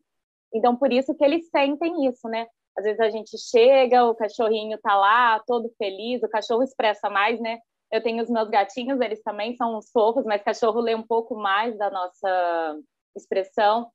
Então, 0.53 0.75
por 0.75 0.91
isso 0.91 1.13
que 1.15 1.23
eles 1.23 1.49
sentem 1.49 2.07
isso, 2.07 2.27
né? 2.29 2.47
Às 2.77 2.85
vezes 2.85 2.99
a 2.99 3.09
gente 3.09 3.37
chega, 3.37 4.05
o 4.05 4.15
cachorrinho 4.15 4.77
tá 4.81 4.95
lá, 4.95 5.41
todo 5.45 5.73
feliz, 5.77 6.23
o 6.23 6.29
cachorro 6.29 6.63
expressa 6.63 7.09
mais, 7.09 7.39
né? 7.39 7.59
Eu 7.91 8.01
tenho 8.03 8.21
os 8.21 8.29
meus 8.29 8.49
gatinhos, 8.49 8.99
eles 8.99 9.21
também 9.23 9.55
são 9.55 9.79
fofos, 9.93 10.25
mas 10.25 10.43
cachorro 10.43 10.81
lê 10.81 10.93
um 10.95 11.05
pouco 11.05 11.35
mais 11.35 11.77
da 11.77 11.89
nossa 11.89 12.77
expressão. 13.15 13.89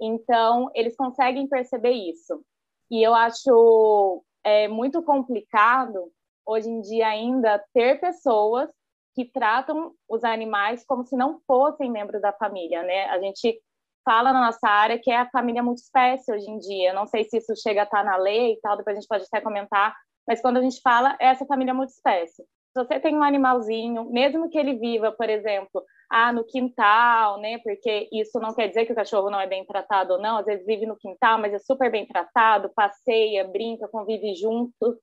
Então, 0.00 0.70
eles 0.74 0.96
conseguem 0.96 1.48
perceber 1.48 1.92
isso. 1.92 2.42
E 2.90 3.02
eu 3.02 3.14
acho 3.14 4.22
é, 4.44 4.68
muito 4.68 5.02
complicado 5.02 6.12
hoje 6.44 6.68
em 6.68 6.80
dia 6.80 7.08
ainda 7.08 7.64
ter 7.74 8.00
pessoas 8.00 8.70
que 9.14 9.24
tratam 9.24 9.92
os 10.08 10.22
animais 10.22 10.84
como 10.84 11.04
se 11.04 11.16
não 11.16 11.40
fossem 11.46 11.90
membros 11.90 12.20
da 12.20 12.32
família, 12.32 12.82
né? 12.82 13.06
A 13.06 13.18
gente 13.18 13.60
fala 14.04 14.32
na 14.32 14.46
nossa 14.46 14.68
área 14.68 15.00
que 15.00 15.10
é 15.10 15.18
a 15.18 15.30
família 15.30 15.62
multiespécie 15.62 16.32
hoje 16.32 16.48
em 16.48 16.58
dia. 16.58 16.92
Não 16.92 17.06
sei 17.06 17.24
se 17.24 17.38
isso 17.38 17.54
chega 17.56 17.80
a 17.80 17.84
estar 17.84 18.04
na 18.04 18.16
lei 18.16 18.52
e 18.52 18.60
tal, 18.60 18.76
depois 18.76 18.96
a 18.96 19.00
gente 19.00 19.08
pode 19.08 19.24
até 19.24 19.40
comentar, 19.40 19.94
mas 20.28 20.40
quando 20.40 20.58
a 20.58 20.62
gente 20.62 20.80
fala 20.80 21.16
é 21.18 21.26
essa 21.26 21.46
família 21.46 21.74
multiespécie. 21.74 22.44
Se 22.84 22.86
você 22.86 23.00
tem 23.00 23.16
um 23.16 23.22
animalzinho, 23.22 24.04
mesmo 24.10 24.48
que 24.50 24.58
ele 24.58 24.74
viva, 24.74 25.12
por 25.12 25.28
exemplo, 25.28 25.82
ah, 26.10 26.32
no 26.32 26.44
quintal, 26.44 27.40
né? 27.40 27.58
Porque 27.58 28.08
isso 28.12 28.38
não 28.38 28.54
quer 28.54 28.68
dizer 28.68 28.86
que 28.86 28.92
o 28.92 28.96
cachorro 28.96 29.30
não 29.30 29.40
é 29.40 29.46
bem 29.46 29.64
tratado 29.64 30.14
ou 30.14 30.20
não, 30.20 30.38
às 30.38 30.46
vezes 30.46 30.66
vive 30.66 30.86
no 30.86 30.96
quintal, 30.96 31.38
mas 31.38 31.54
é 31.54 31.58
super 31.58 31.90
bem 31.90 32.06
tratado, 32.06 32.70
passeia, 32.74 33.44
brinca, 33.44 33.88
convive 33.88 34.34
junto 34.34 35.00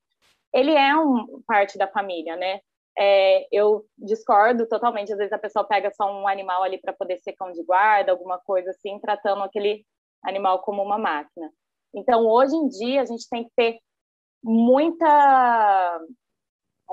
ele 0.54 0.72
é 0.72 0.96
um 0.96 1.42
parte 1.48 1.78
da 1.78 1.88
família, 1.88 2.36
né? 2.36 2.60
É, 2.98 3.48
eu 3.52 3.86
discordo 3.98 4.68
totalmente. 4.68 5.12
Às 5.12 5.18
vezes 5.18 5.34
a 5.34 5.40
pessoa 5.40 5.66
pega 5.66 5.92
só 5.92 6.06
um 6.06 6.28
animal 6.28 6.62
ali 6.62 6.80
para 6.80 6.94
poder 6.94 7.18
ser 7.18 7.34
cão 7.34 7.52
de 7.52 7.64
guarda, 7.64 8.12
alguma 8.12 8.38
coisa 8.38 8.70
assim, 8.70 9.00
tratando 9.00 9.42
aquele 9.42 9.84
animal 10.24 10.60
como 10.62 10.84
uma 10.84 10.98
máquina. 10.98 11.52
Então, 11.94 12.26
hoje 12.28 12.56
em 12.56 12.68
dia, 12.70 13.02
a 13.02 13.06
gente 13.06 13.28
tem 13.28 13.44
que 13.46 13.52
ter 13.56 13.80
muita 14.44 16.00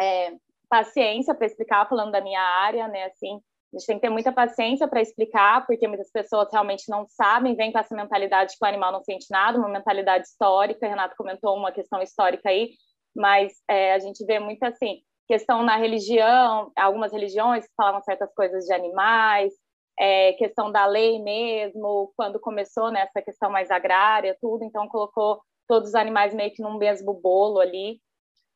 é, 0.01 0.33
paciência 0.71 1.35
para 1.35 1.47
explicar, 1.47 1.89
falando 1.89 2.13
da 2.13 2.21
minha 2.21 2.41
área, 2.41 2.87
né? 2.89 3.05
Assim, 3.05 3.35
a 3.73 3.79
gente 3.79 3.87
tem 3.87 3.97
que 3.97 4.03
ter 4.03 4.09
muita 4.09 4.33
paciência 4.33 4.89
para 4.89 5.03
explicar, 5.03 5.67
porque 5.67 5.87
muitas 5.87 6.11
pessoas 6.11 6.49
realmente 6.53 6.89
não 6.89 7.07
sabem, 7.09 7.57
vêm 7.57 7.73
com 7.73 7.79
essa 7.79 7.95
mentalidade 7.95 8.57
que 8.57 8.65
o 8.65 8.69
animal 8.69 8.93
não 8.93 9.03
sente 9.03 9.27
nada, 9.31 9.59
uma 9.59 9.69
mentalidade 9.69 10.27
histórica. 10.27 10.89
Renato 10.89 11.17
comentou 11.17 11.57
uma 11.57 11.73
questão 11.73 12.01
histórica 12.01 12.49
aí, 12.49 12.71
mas 13.15 13.53
é, 13.69 13.93
a 13.93 13.99
gente 13.99 14.25
vê 14.25 14.39
muito 14.39 14.63
assim, 14.63 15.03
questão 15.27 15.63
na 15.63 15.77
religião, 15.77 16.73
algumas 16.77 17.13
religiões 17.13 17.67
falavam 17.77 18.01
certas 18.03 18.33
coisas 18.35 18.65
de 18.65 18.73
animais, 18.73 19.53
é, 19.99 20.33
questão 20.35 20.73
da 20.73 20.87
lei 20.87 21.21
mesmo, 21.23 22.13
quando 22.17 22.41
começou 22.41 22.91
nessa 22.91 23.13
né, 23.15 23.23
questão 23.23 23.51
mais 23.51 23.71
agrária, 23.71 24.37
tudo, 24.41 24.65
então 24.65 24.89
colocou 24.89 25.41
todos 25.69 25.91
os 25.91 25.95
animais 25.95 26.35
meio 26.35 26.53
que 26.53 26.63
num 26.63 26.79
mesmo 26.79 27.13
bolo 27.15 27.61
ali. 27.61 28.01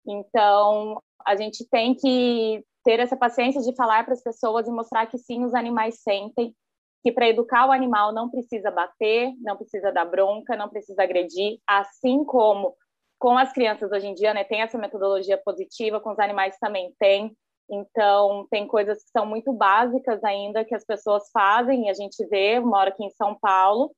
Então, 0.06 1.00
a 1.26 1.36
gente 1.36 1.66
tem 1.68 1.94
que 1.94 2.64
ter 2.84 3.00
essa 3.00 3.16
paciência 3.16 3.62
de 3.62 3.74
falar 3.74 4.04
para 4.04 4.12
as 4.14 4.22
pessoas 4.22 4.68
e 4.68 4.70
mostrar 4.70 5.06
que 5.06 5.16
sim, 5.16 5.44
os 5.44 5.54
animais 5.54 6.00
sentem, 6.02 6.54
que 7.02 7.12
para 7.12 7.28
educar 7.28 7.66
o 7.66 7.72
animal 7.72 8.12
não 8.12 8.30
precisa 8.30 8.70
bater, 8.70 9.32
não 9.40 9.56
precisa 9.56 9.90
dar 9.90 10.04
bronca, 10.04 10.56
não 10.56 10.68
precisa 10.68 11.02
agredir, 11.02 11.58
assim 11.66 12.24
como 12.24 12.74
com 13.18 13.38
as 13.38 13.52
crianças 13.52 13.90
hoje 13.90 14.06
em 14.06 14.14
dia, 14.14 14.34
né, 14.34 14.44
tem 14.44 14.60
essa 14.60 14.76
metodologia 14.76 15.40
positiva, 15.42 16.00
com 16.00 16.10
os 16.10 16.18
animais 16.18 16.58
também 16.58 16.92
tem. 16.98 17.34
Então, 17.70 18.46
tem 18.50 18.66
coisas 18.66 19.02
que 19.02 19.10
são 19.10 19.24
muito 19.24 19.50
básicas 19.52 20.22
ainda 20.22 20.64
que 20.64 20.74
as 20.74 20.84
pessoas 20.84 21.30
fazem, 21.32 21.86
e 21.86 21.90
a 21.90 21.94
gente 21.94 22.22
vê, 22.26 22.60
moro 22.60 22.90
aqui 22.90 23.02
em 23.02 23.10
São 23.10 23.34
Paulo, 23.40 23.92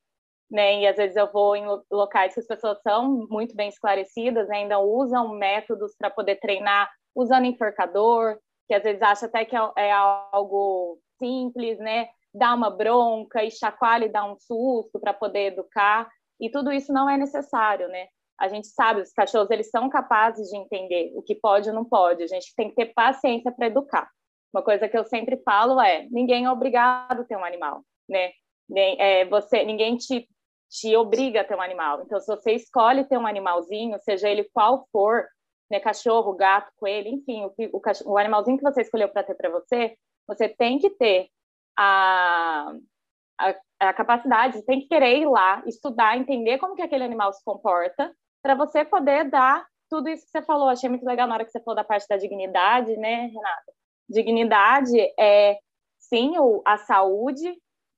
né, 0.50 0.80
e 0.80 0.86
às 0.86 0.96
vezes 0.96 1.16
eu 1.16 1.30
vou 1.32 1.56
em 1.56 1.64
locais 1.90 2.34
que 2.34 2.40
as 2.40 2.46
pessoas 2.46 2.80
são 2.82 3.26
muito 3.28 3.54
bem 3.54 3.68
esclarecidas, 3.68 4.48
né, 4.48 4.58
ainda 4.58 4.78
usam 4.78 5.34
métodos 5.34 5.94
para 5.98 6.10
poder 6.10 6.36
treinar 6.36 6.90
usando 7.14 7.46
enforcador, 7.46 8.38
que 8.68 8.74
às 8.74 8.82
vezes 8.82 9.02
acha 9.02 9.26
até 9.26 9.44
que 9.44 9.56
é, 9.56 9.70
é 9.76 9.92
algo 9.92 10.98
simples, 11.18 11.78
né, 11.78 12.08
dá 12.34 12.54
uma 12.54 12.70
bronca 12.70 13.42
e 13.42 13.50
chacoalha 13.50 14.06
e 14.06 14.12
dá 14.12 14.24
um 14.24 14.36
susto 14.38 15.00
para 15.00 15.12
poder 15.12 15.52
educar, 15.52 16.08
e 16.40 16.50
tudo 16.50 16.70
isso 16.72 16.92
não 16.92 17.08
é 17.08 17.16
necessário, 17.16 17.88
né? 17.88 18.08
a 18.38 18.48
gente 18.48 18.68
sabe, 18.68 19.00
os 19.00 19.12
cachorros 19.12 19.50
eles 19.50 19.70
são 19.70 19.88
capazes 19.88 20.48
de 20.48 20.56
entender 20.56 21.12
o 21.14 21.22
que 21.22 21.34
pode 21.34 21.68
ou 21.68 21.74
não 21.74 21.84
pode. 21.84 22.22
A 22.22 22.26
gente 22.26 22.54
tem 22.54 22.68
que 22.68 22.74
ter 22.74 22.92
paciência 22.92 23.50
para 23.50 23.66
educar. 23.66 24.08
Uma 24.52 24.62
coisa 24.62 24.88
que 24.88 24.96
eu 24.96 25.04
sempre 25.04 25.38
falo 25.38 25.80
é: 25.80 26.06
ninguém 26.10 26.44
é 26.44 26.50
obrigado 26.50 27.20
a 27.20 27.24
ter 27.24 27.36
um 27.36 27.44
animal, 27.44 27.82
né? 28.08 28.32
Nem, 28.68 29.00
é, 29.00 29.24
você, 29.24 29.64
ninguém 29.64 29.96
te, 29.96 30.28
te 30.68 30.96
obriga 30.96 31.40
a 31.40 31.44
ter 31.44 31.56
um 31.56 31.62
animal. 31.62 32.02
Então, 32.02 32.20
se 32.20 32.26
você 32.26 32.52
escolhe 32.52 33.04
ter 33.04 33.18
um 33.18 33.26
animalzinho, 33.26 33.98
seja 34.00 34.28
ele 34.28 34.44
qual 34.52 34.86
for, 34.92 35.26
né, 35.70 35.80
cachorro, 35.80 36.34
gato, 36.34 36.70
coelho, 36.76 37.08
enfim, 37.08 37.44
o, 37.44 37.52
o, 37.72 38.12
o 38.12 38.18
animalzinho 38.18 38.56
que 38.56 38.64
você 38.64 38.82
escolheu 38.82 39.08
para 39.08 39.22
ter 39.22 39.34
para 39.34 39.50
você, 39.50 39.96
você 40.26 40.48
tem 40.48 40.78
que 40.78 40.90
ter 40.90 41.28
a, 41.76 42.72
a, 43.38 43.54
a 43.80 43.92
capacidade, 43.92 44.64
tem 44.64 44.80
que 44.80 44.88
querer 44.88 45.18
ir 45.18 45.28
lá, 45.28 45.62
estudar, 45.66 46.16
entender 46.16 46.58
como 46.58 46.74
que 46.74 46.82
aquele 46.82 47.04
animal 47.04 47.32
se 47.32 47.44
comporta 47.44 48.12
para 48.42 48.54
você 48.54 48.84
poder 48.84 49.30
dar 49.30 49.66
tudo 49.88 50.08
isso 50.08 50.24
que 50.24 50.30
você 50.30 50.42
falou. 50.42 50.68
Achei 50.68 50.88
muito 50.88 51.04
legal 51.04 51.26
na 51.26 51.34
hora 51.34 51.44
que 51.44 51.50
você 51.50 51.60
falou 51.60 51.76
da 51.76 51.84
parte 51.84 52.06
da 52.08 52.16
dignidade, 52.16 52.96
né, 52.96 53.26
Renata? 53.26 53.72
Dignidade 54.08 54.98
é, 55.18 55.58
sim, 55.98 56.38
o, 56.38 56.62
a 56.64 56.78
saúde, 56.78 57.52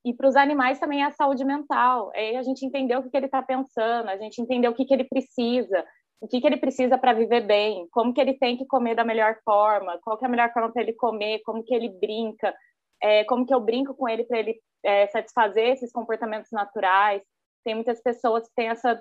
e 0.05 0.15
para 0.15 0.29
os 0.29 0.37
animais 0.37 0.79
também 0.79 1.03
é 1.03 1.07
a 1.07 1.11
saúde 1.11 1.45
mental. 1.45 2.11
É 2.15 2.37
a 2.37 2.43
gente 2.43 2.65
entender 2.65 2.97
o 2.97 3.03
que, 3.03 3.11
que 3.11 3.17
ele 3.17 3.27
está 3.27 3.43
pensando, 3.43 4.09
a 4.09 4.17
gente 4.17 4.41
entender 4.41 4.69
o 4.69 4.75
que, 4.75 4.85
que 4.85 4.95
ele 4.95 5.05
precisa, 5.05 5.85
o 6.21 6.27
que, 6.27 6.41
que 6.41 6.47
ele 6.47 6.57
precisa 6.57 6.99
para 6.99 7.13
viver 7.13 7.43
bem, 7.43 7.87
como 7.91 8.13
que 8.13 8.21
ele 8.21 8.35
tem 8.35 8.57
que 8.57 8.67
comer 8.67 8.95
da 8.95 9.05
melhor 9.05 9.39
forma, 9.45 9.99
qual 10.03 10.17
que 10.17 10.25
é 10.25 10.29
a 10.29 10.31
melhor 10.31 10.53
forma 10.53 10.73
para 10.73 10.83
ele 10.83 10.93
comer, 10.93 11.41
como 11.45 11.63
que 11.63 11.75
ele 11.75 11.89
brinca, 11.89 12.55
é, 13.03 13.25
como 13.25 13.47
que 13.47 13.55
eu 13.55 13.61
brinco 13.61 13.95
com 13.95 14.09
ele 14.09 14.25
para 14.25 14.39
ele 14.39 14.61
é, 14.85 15.07
satisfazer 15.09 15.73
esses 15.73 15.93
comportamentos 15.93 16.51
naturais. 16.53 17.23
Tem 17.65 17.75
muitas 17.75 18.01
pessoas 18.03 18.49
que 18.49 18.55
têm 18.55 18.69
essa 18.69 19.01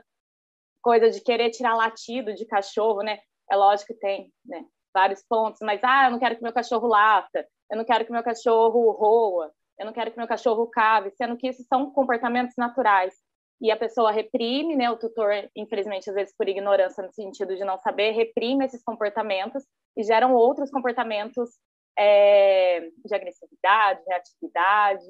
coisa 0.81 1.09
de 1.09 1.21
querer 1.21 1.49
tirar 1.49 1.75
latido 1.75 2.33
de 2.33 2.45
cachorro, 2.45 3.01
né? 3.01 3.19
É 3.51 3.55
lógico 3.55 3.93
que 3.93 3.99
tem, 3.99 4.31
né? 4.45 4.65
Vários 4.93 5.23
pontos, 5.27 5.59
mas 5.61 5.79
ah, 5.83 6.05
eu 6.05 6.11
não 6.11 6.19
quero 6.19 6.35
que 6.35 6.43
meu 6.43 6.53
cachorro 6.53 6.87
lata, 6.87 7.47
eu 7.69 7.77
não 7.77 7.85
quero 7.85 8.05
que 8.05 8.11
meu 8.11 8.23
cachorro 8.23 8.91
roa, 8.91 9.51
eu 9.79 9.85
não 9.85 9.93
quero 9.93 10.11
que 10.11 10.17
meu 10.17 10.27
cachorro 10.27 10.67
cave, 10.67 11.11
sendo 11.11 11.37
que 11.37 11.47
esses 11.47 11.65
são 11.67 11.91
comportamentos 11.91 12.55
naturais. 12.57 13.13
E 13.59 13.71
a 13.71 13.77
pessoa 13.77 14.11
reprime, 14.11 14.75
né? 14.75 14.89
O 14.89 14.97
tutor, 14.97 15.31
infelizmente, 15.55 16.09
às 16.09 16.15
vezes 16.15 16.35
por 16.37 16.47
ignorância, 16.47 17.03
no 17.03 17.11
sentido 17.11 17.55
de 17.55 17.63
não 17.63 17.77
saber, 17.79 18.11
reprime 18.11 18.65
esses 18.65 18.83
comportamentos 18.83 19.63
e 19.95 20.03
geram 20.03 20.33
outros 20.33 20.69
comportamentos 20.69 21.49
é, 21.97 22.81
de 23.03 23.15
agressividade, 23.15 24.01
reatividade. 24.07 25.05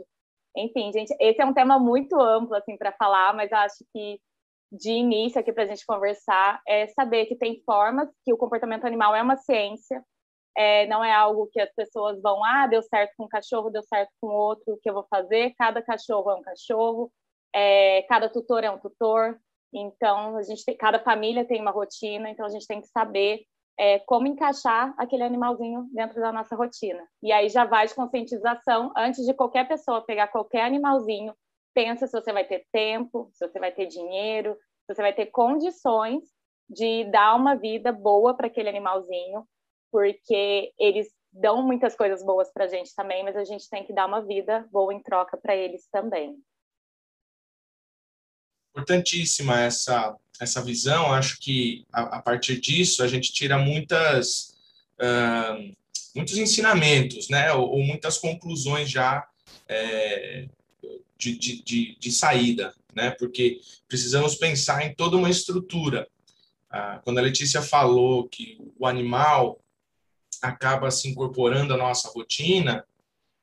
Enfim, 0.55 0.91
gente, 0.93 1.13
esse 1.19 1.41
é 1.41 1.45
um 1.45 1.53
tema 1.53 1.77
muito 1.77 2.19
amplo, 2.19 2.55
assim, 2.55 2.77
para 2.77 2.93
falar, 2.93 3.33
mas 3.33 3.51
acho 3.51 3.85
que 3.93 4.19
de 4.71 4.91
início 4.91 5.39
aqui 5.39 5.53
para 5.53 5.63
a 5.63 5.67
gente 5.67 5.85
conversar 5.85 6.61
é 6.67 6.87
saber 6.87 7.25
que 7.25 7.35
tem 7.35 7.61
formas, 7.65 8.09
que 8.25 8.33
o 8.33 8.37
comportamento 8.37 8.85
animal 8.85 9.15
é 9.15 9.21
uma 9.21 9.37
ciência, 9.37 10.03
é, 10.57 10.87
não 10.87 11.03
é 11.03 11.13
algo 11.13 11.47
que 11.51 11.59
as 11.59 11.71
pessoas 11.73 12.19
vão, 12.21 12.43
ah, 12.43 12.65
deu 12.65 12.81
certo 12.81 13.13
com 13.15 13.25
um 13.25 13.29
cachorro, 13.29 13.69
deu 13.69 13.83
certo 13.83 14.09
com 14.19 14.27
outro, 14.27 14.73
o 14.73 14.77
que 14.77 14.89
eu 14.89 14.93
vou 14.93 15.05
fazer? 15.09 15.53
Cada 15.57 15.81
cachorro 15.81 16.31
é 16.31 16.35
um 16.35 16.41
cachorro, 16.41 17.11
é, 17.53 18.01
cada 18.09 18.27
tutor 18.27 18.63
é 18.63 18.71
um 18.71 18.79
tutor, 18.79 19.39
então 19.71 20.35
a 20.35 20.41
gente 20.41 20.65
tem, 20.65 20.75
cada 20.75 20.99
família 20.99 21.45
tem 21.45 21.61
uma 21.61 21.71
rotina, 21.71 22.29
então 22.29 22.45
a 22.45 22.49
gente 22.49 22.65
tem 22.65 22.81
que 22.81 22.87
saber 22.87 23.41
é, 23.79 23.99
como 23.99 24.25
encaixar 24.25 24.93
aquele 24.97 25.23
animalzinho 25.23 25.87
dentro 25.93 26.19
da 26.19 26.31
nossa 26.31 26.55
rotina. 26.55 27.07
E 27.21 27.31
aí 27.31 27.47
já 27.49 27.63
vai 27.63 27.85
de 27.85 27.93
conscientização 27.93 28.91
antes 28.97 29.23
de 29.23 29.35
qualquer 29.35 29.67
pessoa 29.67 30.03
pegar 30.03 30.29
qualquer 30.29 30.63
animalzinho 30.63 31.35
pensa 31.77 32.07
se 32.07 32.19
você 32.19 32.33
vai 32.33 32.43
ter 32.43 32.65
tempo, 32.71 33.29
se 33.33 33.47
você 33.47 33.59
vai 33.59 33.71
ter 33.71 33.85
dinheiro, 33.85 34.57
se 34.87 34.95
você 34.95 35.01
vai 35.03 35.13
ter 35.13 35.27
condições 35.27 36.23
de 36.67 37.03
dar 37.11 37.35
uma 37.35 37.53
vida 37.53 37.91
boa 37.91 38.33
para 38.35 38.47
aquele 38.47 38.67
animalzinho, 38.67 39.45
porque 39.91 40.73
eles 40.77 41.07
dão 41.31 41.61
muitas 41.61 41.95
coisas 41.95 42.23
boas 42.23 42.51
para 42.51 42.65
a 42.65 42.67
gente 42.67 42.93
também, 42.95 43.23
mas 43.23 43.35
a 43.35 43.43
gente 43.43 43.69
tem 43.69 43.85
que 43.85 43.93
dar 43.93 44.07
uma 44.07 44.21
vida 44.21 44.67
boa 44.71 44.93
em 44.93 45.01
troca 45.01 45.37
para 45.37 45.55
eles 45.55 45.87
também. 45.91 46.37
Importantíssima 48.71 49.59
essa 49.59 50.15
essa 50.39 50.61
visão. 50.61 51.11
Acho 51.11 51.39
que 51.39 51.85
a, 51.91 52.17
a 52.17 52.21
partir 52.21 52.59
disso 52.59 53.03
a 53.03 53.07
gente 53.07 53.33
tira 53.33 53.57
muitas 53.57 54.55
uh, 54.99 55.75
muitos 56.15 56.37
ensinamentos, 56.37 57.29
né, 57.29 57.53
ou, 57.53 57.69
ou 57.69 57.83
muitas 57.83 58.17
conclusões 58.17 58.89
já 58.89 59.27
é, 59.67 60.47
de, 61.17 61.37
de, 61.37 61.63
de, 61.63 61.97
de, 61.99 62.11
saída, 62.11 62.73
né, 62.93 63.11
porque 63.11 63.59
precisamos 63.87 64.35
pensar 64.35 64.83
em 64.83 64.95
toda 64.95 65.15
uma 65.15 65.29
estrutura. 65.29 66.07
Ah, 66.69 66.99
quando 67.03 67.19
a 67.19 67.21
Letícia 67.21 67.61
falou 67.61 68.27
que 68.27 68.57
o 68.77 68.85
animal 68.85 69.59
acaba 70.41 70.91
se 70.91 71.07
incorporando 71.07 71.73
à 71.73 71.77
nossa 71.77 72.09
rotina, 72.09 72.85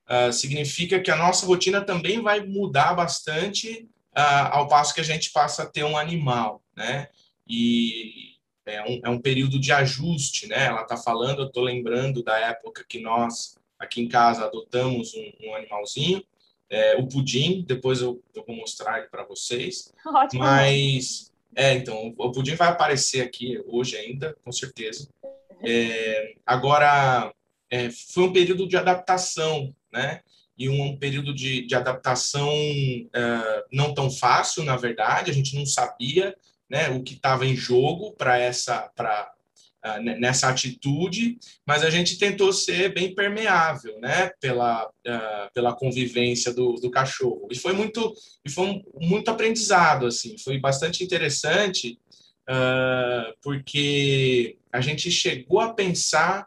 uh, 0.08 0.32
significa 0.32 1.00
que 1.00 1.10
a 1.10 1.16
nossa 1.16 1.46
rotina 1.46 1.80
também 1.80 2.20
vai 2.20 2.40
mudar 2.40 2.94
bastante 2.94 3.88
uh, 4.16 4.48
ao 4.50 4.68
passo 4.68 4.94
que 4.94 5.00
a 5.00 5.04
gente 5.04 5.30
passa 5.32 5.62
a 5.62 5.66
ter 5.66 5.84
um 5.84 5.96
animal, 5.96 6.62
né? 6.76 7.08
E 7.46 8.34
é 8.66 8.82
um, 8.82 9.00
é 9.04 9.08
um 9.10 9.20
período 9.20 9.58
de 9.58 9.72
ajuste, 9.72 10.46
né? 10.46 10.66
Ela 10.66 10.82
está 10.82 10.96
falando, 10.96 11.42
eu 11.42 11.46
estou 11.46 11.62
lembrando 11.62 12.22
da 12.22 12.38
época 12.38 12.84
que 12.88 13.00
nós 13.00 13.56
aqui 13.78 14.00
em 14.00 14.08
casa 14.08 14.44
adotamos 14.44 15.12
um, 15.14 15.48
um 15.48 15.54
animalzinho, 15.54 16.24
é, 16.70 16.96
o 16.96 17.06
pudim. 17.06 17.62
Depois 17.66 18.00
eu, 18.00 18.22
eu 18.34 18.44
vou 18.46 18.56
mostrar 18.56 18.98
ele 18.98 19.08
para 19.08 19.24
vocês. 19.24 19.92
Ótimo. 20.06 20.42
Mas 20.42 21.32
é, 21.54 21.74
então 21.74 22.14
o 22.16 22.32
pudim 22.32 22.54
vai 22.54 22.68
aparecer 22.68 23.22
aqui 23.22 23.62
hoje 23.66 23.96
ainda, 23.96 24.36
com 24.44 24.50
certeza. 24.50 25.08
É, 25.62 26.34
agora, 26.46 27.32
é, 27.70 27.90
foi 27.90 28.24
um 28.24 28.32
período 28.32 28.66
de 28.66 28.76
adaptação, 28.76 29.74
né? 29.92 30.20
E 30.56 30.68
um 30.68 30.96
período 30.96 31.34
de, 31.34 31.66
de 31.66 31.74
adaptação 31.74 32.48
é, 32.48 33.64
não 33.72 33.92
tão 33.92 34.10
fácil, 34.10 34.62
na 34.62 34.76
verdade, 34.76 35.30
a 35.30 35.34
gente 35.34 35.56
não 35.56 35.66
sabia 35.66 36.34
né, 36.68 36.88
o 36.90 37.02
que 37.02 37.14
estava 37.14 37.46
em 37.46 37.56
jogo 37.56 38.12
para 38.12 38.38
essa 38.38 38.90
para 38.94 39.30
uh, 39.84 40.02
nessa 40.02 40.48
atitude, 40.48 41.38
mas 41.66 41.82
a 41.82 41.90
gente 41.90 42.18
tentou 42.18 42.52
ser 42.52 42.92
bem 42.92 43.14
permeável, 43.14 43.98
né, 44.00 44.30
pela 44.40 44.84
uh, 44.86 45.52
pela 45.54 45.74
convivência 45.74 46.52
do, 46.52 46.74
do 46.74 46.90
cachorro. 46.90 47.48
E 47.50 47.56
foi 47.56 47.72
muito 47.72 48.12
e 48.44 48.50
foi 48.50 48.66
um, 48.66 48.82
muito 49.00 49.30
aprendizado 49.30 50.06
assim, 50.06 50.36
foi 50.38 50.58
bastante 50.58 51.04
interessante 51.04 51.98
uh, 52.48 53.34
porque 53.42 54.58
a 54.72 54.80
gente 54.80 55.10
chegou 55.10 55.60
a 55.60 55.72
pensar 55.72 56.46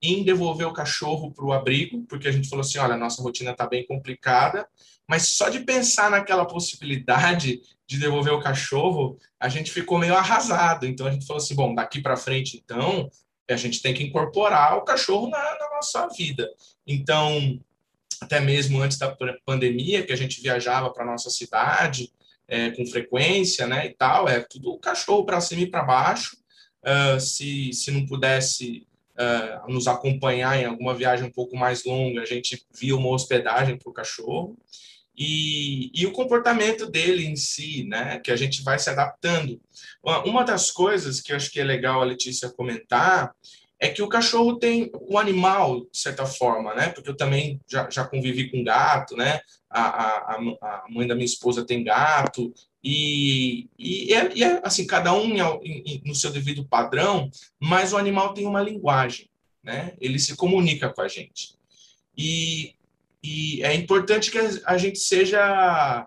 em 0.00 0.22
devolver 0.22 0.66
o 0.66 0.72
cachorro 0.72 1.32
para 1.32 1.44
o 1.44 1.52
abrigo, 1.52 2.04
porque 2.08 2.28
a 2.28 2.32
gente 2.32 2.48
falou 2.48 2.64
assim, 2.64 2.78
olha, 2.78 2.96
nossa 2.96 3.22
rotina 3.22 3.50
está 3.50 3.66
bem 3.66 3.84
complicada, 3.86 4.66
mas 5.08 5.28
só 5.28 5.48
de 5.48 5.60
pensar 5.60 6.10
naquela 6.10 6.44
possibilidade 6.44 7.60
de 7.86 7.98
devolver 7.98 8.32
o 8.32 8.40
cachorro, 8.40 9.18
a 9.40 9.48
gente 9.48 9.72
ficou 9.72 9.98
meio 9.98 10.14
arrasado. 10.14 10.86
Então 10.86 11.06
a 11.06 11.10
gente 11.10 11.26
falou 11.26 11.42
assim, 11.42 11.54
bom, 11.54 11.74
daqui 11.74 12.00
para 12.00 12.16
frente, 12.16 12.60
então, 12.62 13.10
a 13.50 13.56
gente 13.56 13.80
tem 13.80 13.94
que 13.94 14.04
incorporar 14.04 14.76
o 14.76 14.82
cachorro 14.82 15.28
na, 15.30 15.38
na 15.38 15.70
nossa 15.74 16.06
vida. 16.08 16.46
Então, 16.86 17.58
até 18.20 18.40
mesmo 18.40 18.80
antes 18.80 18.98
da 18.98 19.16
pandemia, 19.46 20.04
que 20.04 20.12
a 20.12 20.16
gente 20.16 20.40
viajava 20.42 20.92
para 20.92 21.04
nossa 21.04 21.30
cidade 21.30 22.12
é, 22.48 22.70
com 22.70 22.86
frequência, 22.86 23.66
né, 23.66 23.86
e 23.86 23.94
tal, 23.94 24.28
é 24.28 24.40
tudo 24.40 24.78
cachorro 24.78 25.24
para 25.24 25.40
cima 25.40 25.62
e 25.62 25.70
para 25.70 25.84
baixo 25.84 26.36
uh, 26.82 27.20
se, 27.20 27.72
se 27.72 27.90
não 27.90 28.06
pudesse 28.06 28.86
uh, 29.18 29.70
nos 29.70 29.86
acompanhar 29.86 30.58
em 30.58 30.64
alguma 30.64 30.94
viagem 30.94 31.26
um 31.26 31.32
pouco 31.32 31.56
mais 31.56 31.84
longa, 31.84 32.22
a 32.22 32.26
gente 32.26 32.64
via 32.74 32.96
uma 32.96 33.10
hospedagem 33.10 33.76
para 33.76 33.90
o 33.90 33.92
cachorro. 33.92 34.56
E, 35.20 35.90
e, 35.92 36.06
o 36.06 36.12
comportamento 36.12 36.88
dele 36.88 37.26
em 37.26 37.34
si, 37.34 37.82
né, 37.82 38.20
que 38.20 38.30
a 38.30 38.36
gente 38.36 38.62
vai 38.62 38.78
se 38.78 38.88
adaptando. 38.88 39.60
Uma 40.24 40.44
das 40.44 40.70
coisas 40.70 41.20
que 41.20 41.32
eu 41.32 41.36
acho 41.36 41.50
que 41.50 41.58
é 41.58 41.64
legal 41.64 42.00
a 42.00 42.04
Letícia 42.04 42.48
comentar 42.48 43.34
é 43.80 43.88
que 43.88 44.02
o 44.02 44.08
cachorro 44.08 44.58
tem 44.58 44.90
o 44.92 45.18
animal, 45.18 45.80
de 45.90 45.98
certa 45.98 46.26
forma, 46.26 46.74
né, 46.74 46.88
porque 46.88 47.10
eu 47.10 47.16
também 47.16 47.60
já, 47.68 47.88
já 47.88 48.04
convivi 48.04 48.50
com 48.50 48.64
gato, 48.64 49.16
né, 49.16 49.40
a, 49.70 49.82
a, 49.82 50.34
a 50.62 50.84
mãe 50.88 51.06
da 51.06 51.14
minha 51.14 51.24
esposa 51.24 51.64
tem 51.64 51.84
gato, 51.84 52.52
e, 52.82 53.68
e, 53.78 54.14
é, 54.14 54.32
e 54.34 54.44
é, 54.44 54.60
assim, 54.64 54.86
cada 54.86 55.12
um 55.12 55.28
no 56.04 56.14
seu 56.14 56.30
devido 56.30 56.66
padrão, 56.66 57.30
mas 57.60 57.92
o 57.92 57.96
animal 57.96 58.32
tem 58.32 58.46
uma 58.46 58.62
linguagem, 58.62 59.28
né? 59.62 59.94
Ele 60.00 60.18
se 60.18 60.36
comunica 60.36 60.88
com 60.88 61.02
a 61.02 61.08
gente. 61.08 61.56
E, 62.16 62.74
e 63.22 63.62
é 63.64 63.74
importante 63.74 64.30
que 64.30 64.38
a 64.64 64.78
gente 64.78 64.98
seja 64.98 66.06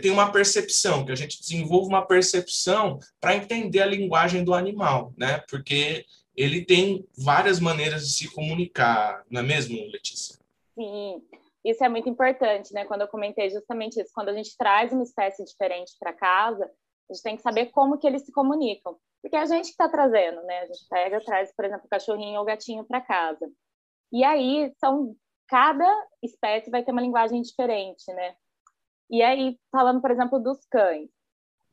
tem 0.00 0.10
uma 0.10 0.32
percepção, 0.32 1.04
que 1.04 1.12
a 1.12 1.14
gente 1.14 1.38
desenvolva 1.38 1.88
uma 1.88 2.06
percepção 2.06 2.98
para 3.20 3.36
entender 3.36 3.82
a 3.82 3.86
linguagem 3.86 4.42
do 4.42 4.54
animal, 4.54 5.12
né? 5.16 5.42
Porque 5.48 6.06
ele 6.38 6.64
tem 6.64 7.04
várias 7.16 7.58
maneiras 7.58 8.06
de 8.06 8.12
se 8.14 8.32
comunicar, 8.32 9.24
não 9.28 9.40
é 9.40 9.44
mesmo, 9.44 9.76
Letícia? 9.90 10.38
Sim, 10.74 11.22
isso 11.64 11.82
é 11.82 11.88
muito 11.88 12.08
importante, 12.08 12.72
né? 12.72 12.84
Quando 12.84 13.02
eu 13.02 13.08
comentei 13.08 13.50
justamente 13.50 14.00
isso, 14.00 14.12
quando 14.14 14.28
a 14.28 14.32
gente 14.32 14.56
traz 14.56 14.92
uma 14.92 15.02
espécie 15.02 15.44
diferente 15.44 15.92
para 15.98 16.12
casa, 16.12 16.64
a 16.64 17.12
gente 17.12 17.22
tem 17.22 17.36
que 17.36 17.42
saber 17.42 17.66
como 17.66 17.98
que 17.98 18.06
eles 18.06 18.22
se 18.22 18.32
comunicam, 18.32 18.96
porque 19.20 19.36
é 19.36 19.40
a 19.40 19.46
gente 19.46 19.64
que 19.64 19.70
está 19.70 19.88
trazendo, 19.88 20.40
né? 20.42 20.60
A 20.60 20.66
gente 20.66 20.86
pega, 20.88 21.20
traz, 21.24 21.52
por 21.54 21.64
exemplo, 21.64 21.86
o 21.86 21.88
cachorrinho 21.88 22.36
ou 22.36 22.42
o 22.42 22.46
gatinho 22.46 22.84
para 22.84 23.00
casa. 23.00 23.50
E 24.12 24.22
aí 24.22 24.72
são 24.78 25.16
cada 25.48 25.86
espécie 26.22 26.70
vai 26.70 26.84
ter 26.84 26.92
uma 26.92 27.00
linguagem 27.00 27.40
diferente, 27.42 28.12
né? 28.12 28.36
E 29.10 29.22
aí 29.22 29.58
falando, 29.72 30.00
por 30.00 30.10
exemplo, 30.10 30.38
dos 30.38 30.64
cães, 30.66 31.10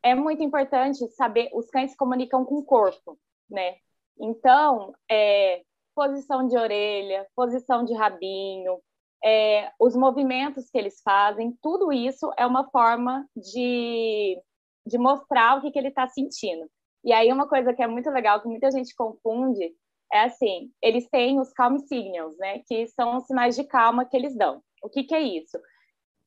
é 0.01 0.15
muito 0.15 0.41
importante 0.41 1.07
saber 1.09 1.49
os 1.53 1.69
cães 1.69 1.91
se 1.91 1.97
comunicam 1.97 2.45
com 2.45 2.55
o 2.55 2.65
corpo, 2.65 3.19
né? 3.49 3.77
Então, 4.19 4.93
é, 5.09 5.61
posição 5.95 6.47
de 6.47 6.57
orelha, 6.57 7.27
posição 7.35 7.83
de 7.83 7.93
rabinho, 7.93 8.79
é, 9.23 9.71
os 9.79 9.95
movimentos 9.95 10.69
que 10.69 10.77
eles 10.77 11.01
fazem, 11.01 11.57
tudo 11.61 11.91
isso 11.91 12.31
é 12.37 12.45
uma 12.45 12.69
forma 12.69 13.27
de, 13.35 14.39
de 14.85 14.97
mostrar 14.97 15.57
o 15.57 15.61
que, 15.61 15.71
que 15.71 15.79
ele 15.79 15.87
está 15.87 16.07
sentindo. 16.07 16.69
E 17.03 17.13
aí 17.13 17.31
uma 17.31 17.47
coisa 17.47 17.73
que 17.73 17.81
é 17.81 17.87
muito 17.87 18.09
legal, 18.09 18.41
que 18.41 18.47
muita 18.47 18.69
gente 18.71 18.95
confunde, 18.95 19.73
é 20.11 20.23
assim, 20.23 20.71
eles 20.81 21.09
têm 21.09 21.39
os 21.39 21.51
calm 21.53 21.77
signals, 21.79 22.37
né, 22.37 22.59
que 22.67 22.87
são 22.87 23.17
os 23.17 23.25
sinais 23.25 23.55
de 23.55 23.63
calma 23.63 24.05
que 24.05 24.15
eles 24.15 24.35
dão. 24.35 24.61
O 24.83 24.89
que, 24.89 25.03
que 25.03 25.15
é 25.15 25.21
isso? 25.21 25.57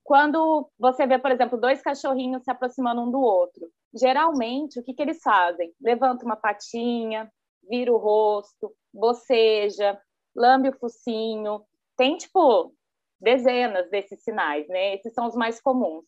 Quando 0.03 0.68
você 0.79 1.07
vê, 1.07 1.18
por 1.18 1.31
exemplo, 1.31 1.61
dois 1.61 1.83
cachorrinhos 1.83 2.42
se 2.42 2.51
aproximando 2.51 3.03
um 3.03 3.11
do 3.11 3.20
outro, 3.20 3.70
geralmente 3.94 4.81
o 4.81 4.83
que, 4.83 4.94
que 4.94 5.03
eles 5.03 5.20
fazem? 5.22 5.72
Levanta 5.81 6.24
uma 6.24 6.37
patinha, 6.37 7.31
vira 7.68 7.92
o 7.92 7.96
rosto, 7.96 8.74
boceja, 8.92 10.00
lambe 10.35 10.68
o 10.68 10.78
focinho. 10.78 11.64
Tem, 11.96 12.16
tipo, 12.16 12.72
dezenas 13.20 13.90
desses 13.90 14.22
sinais, 14.22 14.66
né? 14.68 14.94
Esses 14.94 15.12
são 15.12 15.26
os 15.26 15.35
mais 15.35 15.61
comuns. 15.61 16.04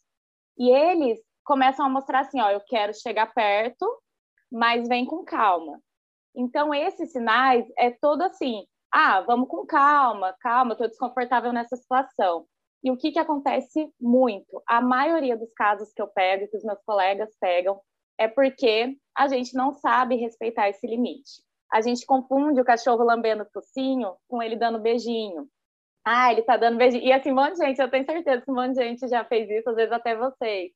E 0.58 0.70
eles 0.70 1.20
começam 1.44 1.86
a 1.86 1.88
mostrar 1.88 2.20
assim, 2.20 2.40
ó, 2.40 2.50
eu 2.50 2.60
quero 2.60 2.94
chegar 2.94 3.32
perto, 3.32 3.86
mas 4.50 4.88
vem 4.88 5.04
com 5.04 5.24
calma. 5.24 5.80
Então 6.34 6.72
esses 6.72 7.12
sinais 7.12 7.66
é 7.76 7.90
todo 7.90 8.22
assim, 8.22 8.64
ah, 8.92 9.20
vamos 9.20 9.48
com 9.48 9.66
calma, 9.66 10.34
calma, 10.40 10.72
estou 10.72 10.88
desconfortável 10.88 11.52
nessa 11.52 11.76
situação. 11.76 12.46
E 12.82 12.90
o 12.90 12.96
que 12.96 13.12
que 13.12 13.18
acontece 13.18 13.92
muito? 14.00 14.62
A 14.66 14.80
maioria 14.80 15.36
dos 15.36 15.52
casos 15.52 15.92
que 15.92 16.00
eu 16.00 16.08
pego, 16.08 16.48
que 16.48 16.56
os 16.56 16.64
meus 16.64 16.80
colegas 16.82 17.36
pegam, 17.40 17.80
é 18.18 18.26
porque 18.26 18.96
a 19.16 19.28
gente 19.28 19.54
não 19.54 19.72
sabe 19.72 20.16
respeitar 20.16 20.68
esse 20.68 20.86
limite. 20.86 21.42
A 21.72 21.80
gente 21.80 22.04
confunde 22.04 22.60
o 22.60 22.64
cachorro 22.64 23.04
lambendo 23.04 23.44
o 23.44 23.50
focinho 23.52 24.14
com 24.28 24.42
ele 24.42 24.56
dando 24.56 24.80
beijinho. 24.80 25.48
Ah, 26.04 26.32
ele 26.32 26.42
tá 26.42 26.56
dando 26.56 26.76
beijinho. 26.78 27.04
E 27.04 27.12
assim, 27.12 27.30
um 27.32 27.36
monte 27.36 27.54
de 27.54 27.66
gente, 27.66 27.80
eu 27.80 27.90
tenho 27.90 28.04
certeza 28.04 28.42
que 28.42 28.50
um 28.50 28.54
monte 28.54 28.74
de 28.74 28.82
gente 28.82 29.08
já 29.08 29.24
fez 29.24 29.48
isso, 29.50 29.70
às 29.70 29.76
vezes 29.76 29.92
até 29.92 30.16
vocês. 30.16 30.72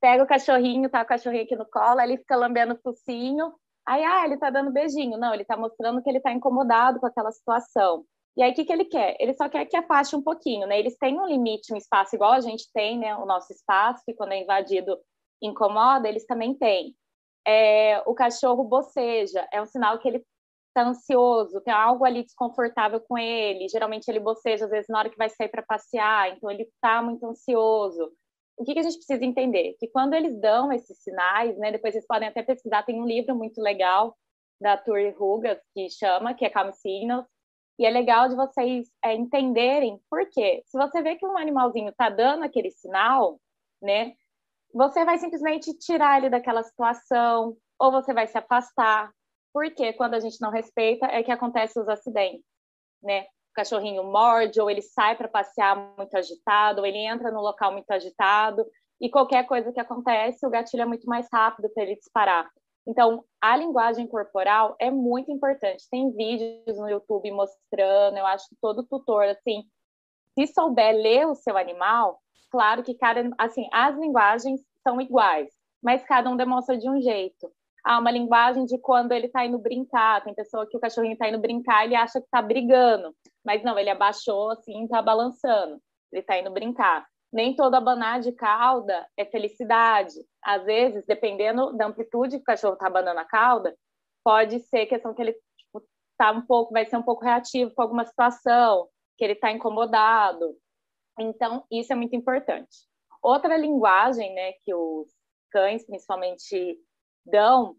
Pega 0.00 0.22
o 0.22 0.26
cachorrinho, 0.26 0.88
tá 0.90 1.02
o 1.02 1.06
cachorrinho 1.06 1.44
aqui 1.44 1.56
no 1.56 1.66
colo, 1.66 2.00
ele 2.00 2.18
fica 2.18 2.36
lambendo 2.36 2.74
o 2.74 2.78
focinho. 2.80 3.52
Aí, 3.86 4.04
ah, 4.04 4.24
ele 4.24 4.36
tá 4.38 4.50
dando 4.50 4.72
beijinho. 4.72 5.18
Não, 5.18 5.34
ele 5.34 5.44
tá 5.44 5.56
mostrando 5.56 6.02
que 6.02 6.08
ele 6.08 6.20
tá 6.20 6.32
incomodado 6.32 7.00
com 7.00 7.06
aquela 7.06 7.32
situação. 7.32 8.04
E 8.36 8.42
aí, 8.42 8.52
o 8.52 8.54
que, 8.54 8.64
que 8.64 8.72
ele 8.72 8.84
quer? 8.84 9.16
Ele 9.18 9.34
só 9.34 9.48
quer 9.48 9.66
que 9.66 9.76
afaste 9.76 10.14
um 10.14 10.22
pouquinho, 10.22 10.66
né? 10.66 10.78
Eles 10.78 10.96
têm 10.96 11.18
um 11.20 11.26
limite, 11.26 11.72
um 11.72 11.76
espaço 11.76 12.14
igual 12.14 12.32
a 12.32 12.40
gente 12.40 12.70
tem, 12.72 12.98
né? 12.98 13.16
O 13.16 13.26
nosso 13.26 13.52
espaço, 13.52 14.02
que 14.06 14.14
quando 14.14 14.32
é 14.32 14.42
invadido 14.42 14.98
incomoda, 15.42 16.08
eles 16.08 16.24
também 16.26 16.54
têm. 16.54 16.94
É, 17.46 18.02
o 18.06 18.14
cachorro 18.14 18.64
boceja, 18.64 19.46
é 19.52 19.60
um 19.60 19.66
sinal 19.66 19.98
que 19.98 20.08
ele 20.08 20.24
está 20.68 20.88
ansioso, 20.88 21.60
tem 21.60 21.72
algo 21.72 22.04
ali 22.04 22.22
desconfortável 22.22 23.00
com 23.00 23.18
ele. 23.18 23.68
Geralmente 23.68 24.08
ele 24.08 24.20
boceja, 24.20 24.64
às 24.64 24.70
vezes, 24.70 24.88
na 24.88 24.98
hora 24.98 25.10
que 25.10 25.16
vai 25.16 25.28
sair 25.28 25.48
para 25.48 25.62
passear, 25.62 26.30
então 26.30 26.50
ele 26.50 26.62
está 26.62 27.02
muito 27.02 27.26
ansioso. 27.26 28.12
O 28.56 28.64
que, 28.64 28.74
que, 28.74 28.80
a 28.80 28.82
gente 28.82 28.96
precisa 28.96 29.24
entender? 29.24 29.74
Que 29.78 29.88
quando 29.88 30.14
eles 30.14 30.38
dão 30.38 30.70
esses 30.72 31.02
sinais, 31.02 31.56
né, 31.58 31.72
depois 31.72 31.94
vocês 31.94 32.06
podem 32.06 32.28
até 32.28 32.42
pesquisar, 32.42 32.82
tem 32.82 33.00
um 33.00 33.06
livro 33.06 33.34
muito 33.34 33.60
legal 33.60 34.16
da 34.60 34.76
Turi 34.76 35.10
Rugas 35.10 35.58
que 35.74 35.88
chama, 35.88 36.34
que 36.34 36.44
é 36.44 36.50
Calm 36.50 36.70
Signals, 36.72 37.26
E 37.78 37.86
é 37.86 37.90
legal 37.90 38.28
de 38.28 38.36
vocês 38.36 38.90
é, 39.02 39.14
entenderem 39.14 39.98
por 40.10 40.28
quê. 40.28 40.62
Se 40.66 40.76
você 40.76 41.02
vê 41.02 41.16
que 41.16 41.26
um 41.26 41.38
animalzinho 41.38 41.88
está 41.88 42.10
dando 42.10 42.44
aquele 42.44 42.70
sinal, 42.70 43.40
né? 43.82 44.14
Você 44.72 45.04
vai 45.04 45.18
simplesmente 45.18 45.76
tirar 45.78 46.18
ele 46.18 46.30
daquela 46.30 46.62
situação, 46.62 47.56
ou 47.78 47.90
você 47.90 48.12
vai 48.12 48.26
se 48.26 48.38
afastar. 48.38 49.10
Porque 49.52 49.92
quando 49.94 50.14
a 50.14 50.20
gente 50.20 50.40
não 50.40 50.50
respeita 50.50 51.06
é 51.06 51.22
que 51.22 51.32
acontecem 51.32 51.82
os 51.82 51.88
acidentes, 51.88 52.44
né? 53.02 53.22
O 53.22 53.54
cachorrinho 53.54 54.04
morde, 54.04 54.60
ou 54.60 54.70
ele 54.70 54.82
sai 54.82 55.16
para 55.16 55.26
passear 55.26 55.76
muito 55.96 56.16
agitado, 56.16 56.80
ou 56.80 56.86
ele 56.86 56.98
entra 56.98 57.32
no 57.32 57.40
local 57.40 57.72
muito 57.72 57.90
agitado, 57.90 58.64
e 59.00 59.10
qualquer 59.10 59.44
coisa 59.46 59.72
que 59.72 59.80
acontece, 59.80 60.46
o 60.46 60.50
gatilho 60.50 60.82
é 60.82 60.86
muito 60.86 61.06
mais 61.06 61.26
rápido 61.32 61.68
para 61.70 61.82
ele 61.82 61.96
disparar. 61.96 62.48
Então, 62.86 63.24
a 63.40 63.56
linguagem 63.56 64.06
corporal 64.06 64.76
é 64.78 64.90
muito 64.90 65.32
importante. 65.32 65.88
Tem 65.90 66.10
vídeos 66.12 66.78
no 66.78 66.88
YouTube 66.88 67.30
mostrando, 67.32 68.16
eu 68.16 68.26
acho 68.26 68.48
que 68.48 68.56
todo 68.60 68.86
tutor, 68.86 69.24
assim, 69.24 69.64
se 70.38 70.46
souber 70.52 70.94
ler 70.94 71.26
o 71.26 71.34
seu 71.34 71.56
animal, 71.56 72.20
claro 72.50 72.82
que 72.82 72.94
cada, 72.94 73.30
assim, 73.38 73.68
as 73.72 73.96
linguagens 73.98 74.60
são 74.82 75.00
iguais, 75.00 75.48
mas 75.82 76.04
cada 76.04 76.28
um 76.30 76.36
demonstra 76.36 76.76
de 76.76 76.88
um 76.88 77.00
jeito. 77.00 77.50
Há 77.84 77.98
uma 77.98 78.10
linguagem 78.10 78.66
de 78.66 78.78
quando 78.78 79.12
ele 79.12 79.26
está 79.26 79.44
indo 79.44 79.58
brincar, 79.58 80.22
tem 80.22 80.34
pessoa 80.34 80.66
que 80.66 80.76
o 80.76 80.80
cachorrinho 80.80 81.14
está 81.14 81.28
indo 81.28 81.38
brincar, 81.38 81.84
ele 81.84 81.96
acha 81.96 82.20
que 82.20 82.26
está 82.26 82.42
brigando, 82.42 83.14
mas 83.44 83.62
não, 83.62 83.78
ele 83.78 83.88
abaixou 83.88 84.50
assim, 84.50 84.84
está 84.84 85.00
balançando, 85.00 85.80
ele 86.12 86.20
está 86.20 86.38
indo 86.38 86.50
brincar 86.50 87.06
nem 87.32 87.54
todo 87.54 87.74
abanar 87.74 88.20
de 88.20 88.32
cauda 88.32 89.06
é 89.16 89.24
felicidade. 89.24 90.14
Às 90.42 90.64
vezes, 90.64 91.04
dependendo 91.06 91.76
da 91.76 91.86
amplitude 91.86 92.36
que 92.36 92.42
o 92.42 92.44
cachorro 92.44 92.74
está 92.74 92.88
abanando 92.88 93.20
a 93.20 93.24
cauda, 93.24 93.76
pode 94.24 94.58
ser 94.60 94.86
questão 94.86 95.14
que 95.14 95.22
ele 95.22 95.32
tipo, 95.56 95.82
tá 96.18 96.32
um 96.32 96.42
pouco, 96.42 96.72
vai 96.72 96.84
ser 96.86 96.96
um 96.96 97.02
pouco 97.02 97.24
reativo 97.24 97.72
com 97.74 97.82
alguma 97.82 98.04
situação, 98.04 98.88
que 99.16 99.24
ele 99.24 99.34
está 99.34 99.50
incomodado. 99.52 100.56
Então, 101.18 101.64
isso 101.70 101.92
é 101.92 101.96
muito 101.96 102.16
importante. 102.16 102.88
Outra 103.22 103.56
linguagem, 103.56 104.34
né, 104.34 104.52
que 104.64 104.74
os 104.74 105.08
cães 105.50 105.84
principalmente 105.84 106.78
dão 107.26 107.76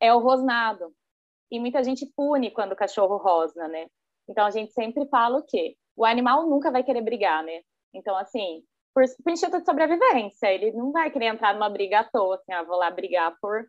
é 0.00 0.12
o 0.12 0.18
rosnado. 0.18 0.92
E 1.50 1.58
muita 1.60 1.82
gente 1.84 2.06
pune 2.16 2.50
quando 2.50 2.72
o 2.72 2.76
cachorro 2.76 3.16
rosna, 3.16 3.68
né? 3.68 3.86
Então 4.28 4.44
a 4.44 4.50
gente 4.50 4.72
sempre 4.72 5.06
fala 5.08 5.38
o 5.38 5.44
quê? 5.44 5.76
O 5.96 6.04
animal 6.04 6.46
nunca 6.46 6.70
vai 6.70 6.82
querer 6.82 7.02
brigar, 7.02 7.42
né? 7.44 7.62
Então, 7.94 8.16
assim, 8.16 8.64
por, 8.94 9.04
por 9.22 9.32
instinto 9.32 9.58
de 9.58 9.64
sobrevivência. 9.64 10.46
Ele 10.52 10.72
não 10.72 10.92
vai 10.92 11.10
querer 11.10 11.26
entrar 11.26 11.54
numa 11.54 11.68
briga 11.68 12.00
à 12.00 12.04
toa, 12.04 12.36
assim, 12.36 12.52
ah, 12.52 12.62
vou 12.62 12.76
lá 12.76 12.90
brigar 12.90 13.36
por. 13.40 13.66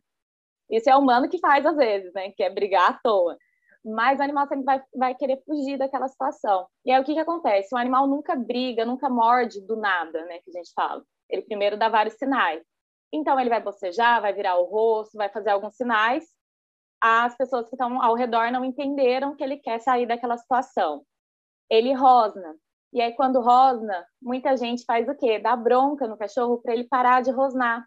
Isso 0.70 0.90
é 0.90 0.96
humano 0.96 1.30
que 1.30 1.40
faz 1.40 1.66
às 1.66 1.76
vezes, 1.76 2.14
né? 2.14 2.32
Que 2.32 2.44
é 2.44 2.50
brigar 2.50 2.92
à 2.92 2.94
toa. 2.94 3.38
Mas 3.86 4.20
o 4.20 4.24
animal 4.24 4.48
vai, 4.64 4.82
vai 4.96 5.16
querer 5.16 5.42
fugir 5.46 5.78
daquela 5.78 6.08
situação. 6.08 6.68
E 6.86 6.92
aí 6.92 7.02
o 7.02 7.04
que, 7.04 7.14
que 7.14 7.20
acontece? 7.20 7.74
O 7.74 7.78
animal 7.78 8.08
nunca 8.08 8.36
briga, 8.36 8.86
nunca 8.86 9.10
morde 9.10 9.60
do 9.66 9.76
nada, 9.76 10.26
né? 10.26 10.40
Que 10.40 10.52
a 10.52 10.54
gente 10.54 10.72
fala. 10.74 11.04
Ele 11.30 11.42
primeiro 11.42 11.78
dá 11.78 11.90
vários 11.90 12.16
sinais. 12.16 12.64
Então 13.12 13.40
ele 13.40 13.50
vai 13.50 13.62
bocejar, 13.62 14.22
vai 14.22 14.34
virar 14.34 14.58
o 14.58 14.66
rosto, 14.66 15.18
vai 15.18 15.30
fazer 15.30 15.50
alguns 15.50 15.76
sinais. 15.76 16.24
As 17.02 17.36
pessoas 17.36 17.68
que 17.68 17.76
estão 17.76 18.02
ao 18.02 18.16
redor 18.16 18.50
não 18.52 18.64
entenderam 18.64 19.36
que 19.36 19.44
ele 19.44 19.58
quer 19.58 19.80
sair 19.82 20.06
daquela 20.06 20.38
situação. 20.38 21.04
Ele 21.70 21.94
rosna. 21.94 22.56
E 22.94 23.02
aí, 23.02 23.12
quando 23.14 23.42
rosna, 23.42 24.06
muita 24.22 24.56
gente 24.56 24.86
faz 24.86 25.10
o 25.10 25.16
quê? 25.16 25.40
Dá 25.40 25.56
bronca 25.56 26.08
no 26.08 26.18
cachorro 26.18 26.60
para 26.60 26.74
ele 26.74 26.84
parar 26.84 27.22
de 27.22 27.32
rosnar. 27.32 27.86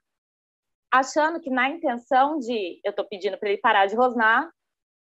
Achando 0.93 1.41
que 1.41 1.49
na 1.49 1.71
intenção 1.71 2.39
de 2.39 2.81
eu 2.85 2.91
estou 2.91 3.07
pedindo 3.07 3.39
para 3.39 3.49
ele 3.49 3.59
parar 3.59 3.87
de 3.87 3.95
rosnar, 3.95 4.51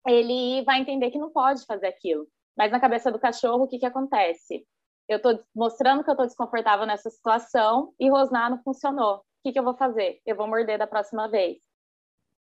ele 0.06 0.63
vai 0.63 0.80
entender 0.80 1.12
que 1.12 1.18
não 1.18 1.32
pode 1.32 1.65
fazer 1.65 1.88
aquilo. 1.88 2.28
Mas 2.58 2.72
na 2.72 2.80
cabeça 2.80 3.12
do 3.12 3.20
cachorro, 3.20 3.63
o 3.63 3.68
que, 3.68 3.80
que 3.80 3.86
acontece? 3.86 4.65
Eu 5.08 5.18
estou 5.18 5.44
mostrando 5.54 6.04
que 6.04 6.10
eu 6.10 6.13
estou 6.13 6.26
desconfortável 6.26 6.86
nessa 6.86 7.10
situação 7.10 7.94
e 8.00 8.10
rosnar 8.10 8.50
não 8.50 8.62
funcionou. 8.63 9.18
O 9.18 9.22
que, 9.44 9.54
que 9.54 9.60
eu 9.60 9.63
vou 9.63 9.76
fazer? 9.76 10.22
Eu 10.26 10.36
vou 10.36 10.48
morder 10.48 10.80
da 10.80 10.88
próxima 10.88 11.28
vez. 11.28 11.58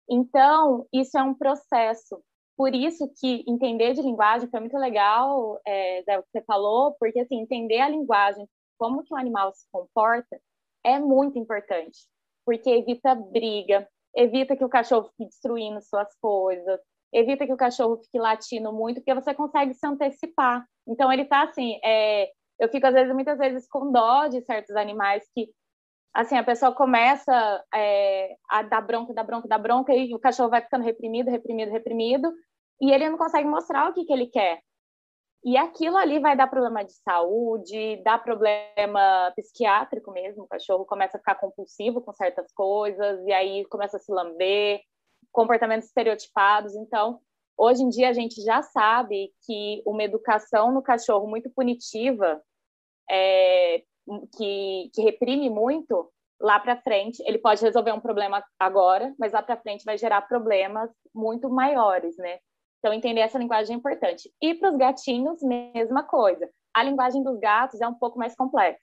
Então, 0.10 0.88
isso 0.92 1.18
é 1.18 1.24
um 1.24 1.34
processo 1.34 2.22
por 2.62 2.76
isso 2.76 3.12
que 3.20 3.44
entender 3.48 3.94
de 3.96 4.04
linguagem 4.04 4.48
foi 4.48 4.60
muito 4.60 4.78
legal, 4.78 5.60
é, 5.66 6.20
o 6.20 6.22
que 6.22 6.30
você 6.32 6.42
falou, 6.44 6.96
porque 7.00 7.20
assim, 7.20 7.40
entender 7.40 7.80
a 7.80 7.90
linguagem, 7.90 8.48
como 8.78 9.04
que 9.04 9.12
o 9.12 9.18
animal 9.18 9.52
se 9.52 9.66
comporta, 9.72 10.40
é 10.84 11.00
muito 11.00 11.40
importante, 11.40 12.08
porque 12.46 12.70
evita 12.70 13.16
briga, 13.16 13.90
evita 14.16 14.56
que 14.56 14.64
o 14.64 14.70
cachorro 14.70 15.10
fique 15.10 15.26
destruindo 15.26 15.82
suas 15.82 16.14
coisas, 16.22 16.80
evita 17.14 17.46
que 17.46 17.54
o 17.54 17.58
cachorro 17.58 17.98
fique 17.98 18.20
latindo 18.20 18.72
muito, 18.74 19.02
porque 19.02 19.14
você 19.14 19.34
consegue 19.34 19.74
se 19.74 19.86
antecipar. 19.86 20.66
Então 20.88 21.12
ele 21.12 21.26
tá 21.26 21.44
assim, 21.44 21.80
é, 21.84 22.30
eu 22.60 22.70
fico 22.70 22.88
às 22.88 22.94
vezes, 22.94 23.14
muitas 23.14 23.38
vezes 23.38 23.68
com 23.68 23.92
dó 23.92 24.28
de 24.28 24.42
certos 24.42 24.76
animais 24.76 25.24
que 25.34 25.50
assim, 26.14 26.38
a 26.38 26.44
pessoa 26.44 26.74
começa 26.74 27.64
é, 27.74 28.36
a 28.50 28.62
dar 28.64 28.82
bronca, 28.82 29.14
dar 29.14 29.24
bronca, 29.24 29.48
dar 29.48 29.58
bronca, 29.58 29.94
e 29.94 30.14
o 30.14 30.20
cachorro 30.20 30.50
vai 30.50 30.62
ficando 30.62 30.84
reprimido, 30.84 31.30
reprimido, 31.30 31.72
reprimido, 31.72 32.34
e 32.82 32.92
ele 32.92 33.10
não 33.10 33.18
consegue 33.18 33.48
mostrar 33.48 33.90
o 33.90 33.94
que, 33.94 34.06
que 34.06 34.14
ele 34.14 34.28
quer. 34.28 34.62
E 35.44 35.58
aquilo 35.58 35.98
ali 35.98 36.20
vai 36.20 36.36
dar 36.36 36.48
problema 36.48 36.84
de 36.84 36.94
saúde, 36.94 38.02
dá 38.04 38.18
problema 38.18 39.32
psiquiátrico 39.36 40.12
mesmo. 40.12 40.44
O 40.44 40.48
cachorro 40.48 40.86
começa 40.86 41.18
a 41.18 41.20
ficar 41.20 41.36
compulsivo 41.36 42.00
com 42.02 42.14
certas 42.14 42.52
coisas, 42.54 43.26
e 43.26 43.34
aí 43.34 43.66
começa 43.66 43.98
a 43.98 44.00
se 44.00 44.12
lamber, 44.12 44.82
comportamentos 45.32 45.88
estereotipados. 45.88 46.76
Então, 46.76 47.20
hoje 47.58 47.84
em 47.84 47.90
dia, 47.90 48.10
a 48.10 48.14
gente 48.14 48.42
já 48.42 48.62
sabe 48.62 49.32
que 49.46 49.82
uma 49.86 50.04
educação 50.04 50.72
no 50.72 50.82
cachorro 50.82 51.28
muito 51.28 51.50
punitiva, 51.50 52.42
é, 53.10 53.84
que, 54.38 54.90
que 54.94 55.02
reprime 55.02 55.50
muito, 55.50 56.12
lá 56.40 56.60
para 56.60 56.82
frente, 56.82 57.22
ele 57.26 57.38
pode 57.38 57.62
resolver 57.62 57.92
um 57.92 58.00
problema 58.00 58.44
agora, 58.60 59.14
mas 59.20 59.32
lá 59.32 59.44
para 59.44 59.58
frente 59.58 59.86
vai 59.86 59.98
gerar 59.98 60.22
problemas 60.24 60.90
muito 61.14 61.50
maiores, 61.50 62.18
né? 62.18 62.40
Então, 62.80 62.94
entender 62.94 63.22
essa 63.22 63.38
linguagem 63.38 63.76
é 63.76 63.78
importante. 63.78 64.34
E 64.42 64.56
para 64.56 64.72
os 64.72 64.78
gatinhos, 64.78 65.42
mesma 65.44 66.04
coisa. 66.04 66.50
A 66.74 66.82
linguagem 66.82 67.22
dos 67.22 67.40
gatos 67.40 67.80
é 67.80 67.88
um 67.88 67.94
pouco 67.94 68.18
mais 68.18 68.36
complexa. 68.36 68.82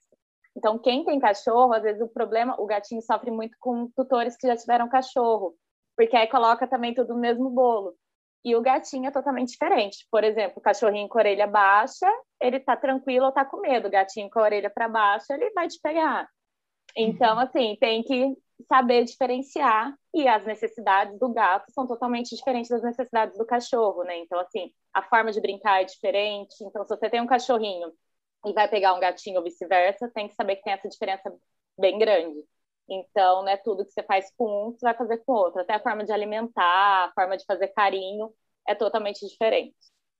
Então, 0.55 0.79
quem 0.79 1.03
tem 1.03 1.19
cachorro, 1.19 1.73
às 1.73 1.83
vezes 1.83 2.01
o 2.01 2.07
problema, 2.07 2.55
o 2.59 2.65
gatinho 2.65 3.01
sofre 3.01 3.29
muito 3.29 3.57
com 3.59 3.89
tutores 3.95 4.37
que 4.37 4.47
já 4.47 4.55
tiveram 4.55 4.87
cachorro, 4.87 5.53
porque 5.99 6.15
aí 6.15 6.27
coloca 6.27 6.65
também 6.65 6.93
tudo 6.93 7.13
no 7.13 7.19
mesmo 7.19 7.49
bolo. 7.49 7.93
E 8.45 8.55
o 8.55 8.61
gatinho 8.61 9.07
é 9.07 9.11
totalmente 9.11 9.49
diferente. 9.49 10.07
Por 10.09 10.23
exemplo, 10.23 10.53
o 10.55 10.61
cachorrinho 10.61 11.09
com 11.09 11.17
a 11.17 11.21
orelha 11.21 11.45
baixa, 11.45 12.07
ele 12.39 12.57
tá 12.57 12.77
tranquilo 12.77 13.25
ou 13.25 13.33
tá 13.33 13.43
com 13.43 13.59
medo. 13.59 13.89
O 13.89 13.91
gatinho 13.91 14.29
com 14.29 14.39
a 14.39 14.43
orelha 14.43 14.69
para 14.69 14.87
baixo, 14.87 15.25
ele 15.29 15.49
vai 15.51 15.67
te 15.67 15.77
pegar. 15.83 16.25
Então, 16.95 17.37
assim, 17.37 17.75
tem 17.81 18.01
que 18.01 18.33
saber 18.65 19.03
diferenciar 19.03 19.93
e 20.13 20.25
as 20.25 20.45
necessidades 20.45 21.19
do 21.19 21.33
gato 21.33 21.69
são 21.73 21.85
totalmente 21.85 22.33
diferentes 22.33 22.69
das 22.69 22.81
necessidades 22.81 23.37
do 23.37 23.45
cachorro, 23.45 24.05
né? 24.05 24.19
Então, 24.19 24.39
assim, 24.39 24.71
a 24.93 25.03
forma 25.03 25.33
de 25.33 25.41
brincar 25.41 25.81
é 25.81 25.83
diferente. 25.83 26.55
Então, 26.63 26.85
se 26.85 26.95
você 26.95 27.09
tem 27.09 27.19
um 27.19 27.27
cachorrinho 27.27 27.91
e 28.45 28.53
vai 28.53 28.69
pegar 28.69 28.93
um 28.93 29.01
gatinho 29.01 29.39
ou 29.39 29.43
vice-versa, 29.43 30.09
tem 30.15 30.29
que 30.29 30.35
saber 30.35 30.55
que 30.55 30.63
tem 30.63 30.71
essa 30.71 30.87
diferença 30.87 31.29
bem 31.77 31.99
grande. 31.99 32.39
Então, 32.89 33.41
não 33.43 33.49
é 33.49 33.57
tudo 33.57 33.85
que 33.85 33.91
você 33.91 34.03
faz 34.03 34.31
com 34.37 34.69
um 34.69 34.71
você 34.71 34.85
vai 34.85 34.95
fazer 34.95 35.17
com 35.19 35.31
o 35.33 35.35
outro. 35.35 35.61
Até 35.61 35.75
a 35.75 35.79
forma 35.79 36.03
de 36.03 36.11
alimentar, 36.11 37.05
a 37.05 37.11
forma 37.13 37.37
de 37.37 37.45
fazer 37.45 37.67
carinho 37.69 38.33
é 38.67 38.75
totalmente 38.75 39.25
diferente. 39.27 39.75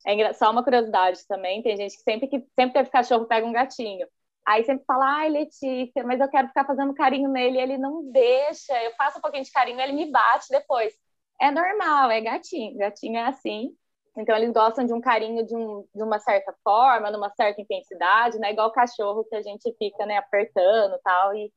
É 0.05 0.34
só 0.34 0.49
uma 0.51 0.63
curiosidade 0.63 1.25
também, 1.27 1.62
tem 1.62 1.75
gente 1.75 1.97
que 1.97 2.03
sempre 2.03 2.27
que 2.27 2.39
sempre 2.58 2.73
teve 2.73 2.89
cachorro 2.89 3.25
pega 3.25 3.45
um 3.45 3.51
gatinho. 3.51 4.08
Aí 4.45 4.63
sempre 4.63 4.86
fala, 4.86 5.05
ai, 5.05 5.29
Letícia, 5.29 6.03
mas 6.03 6.19
eu 6.19 6.29
quero 6.29 6.47
ficar 6.47 6.65
fazendo 6.65 6.93
carinho 6.93 7.29
nele, 7.29 7.60
ele 7.60 7.77
não 7.77 8.10
deixa, 8.12 8.73
eu 8.84 8.91
faço 8.95 9.19
um 9.19 9.21
pouquinho 9.21 9.43
de 9.43 9.51
carinho, 9.51 9.79
ele 9.79 9.91
me 9.93 10.12
bate 10.12 10.47
depois. 10.49 10.93
É 11.39 11.51
normal, 11.51 12.10
é 12.12 12.21
gatinho, 12.21 12.77
gatinho 12.77 13.17
é 13.17 13.25
assim. 13.27 13.75
Então 14.17 14.36
eles 14.36 14.51
gostam 14.51 14.86
de 14.86 14.93
um 14.93 15.01
carinho 15.01 15.45
de, 15.45 15.55
um, 15.55 15.86
de 15.93 16.03
uma 16.03 16.20
certa 16.20 16.53
forma, 16.63 17.11
numa 17.11 17.30
certa 17.36 17.61
intensidade, 17.61 18.39
né? 18.39 18.51
Igual 18.51 18.70
o 18.70 18.74
cachorro 18.74 19.24
que 19.26 19.36
a 19.36 19.41
gente 19.41 19.74
fica, 19.78 20.05
né, 20.05 20.17
apertando 20.17 20.99
tal, 21.03 21.36
e, 21.36 21.51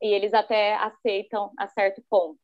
e 0.00 0.12
eles 0.12 0.34
até 0.34 0.74
aceitam 0.76 1.52
a 1.58 1.68
certo 1.68 2.02
ponto. 2.08 2.38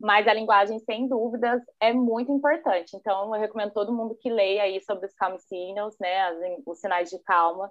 Mas 0.00 0.26
a 0.26 0.34
linguagem, 0.34 0.78
sem 0.80 1.08
dúvidas, 1.08 1.62
é 1.80 1.92
muito 1.92 2.32
importante. 2.32 2.96
Então, 2.96 3.34
eu 3.34 3.40
recomendo 3.40 3.72
todo 3.72 3.92
mundo 3.92 4.18
que 4.20 4.28
leia 4.28 4.64
aí 4.64 4.80
sobre 4.82 5.06
os 5.06 5.14
calm 5.14 5.38
signals, 5.38 5.96
né, 6.00 6.30
os 6.66 6.78
sinais 6.80 7.10
de 7.10 7.18
calma, 7.20 7.70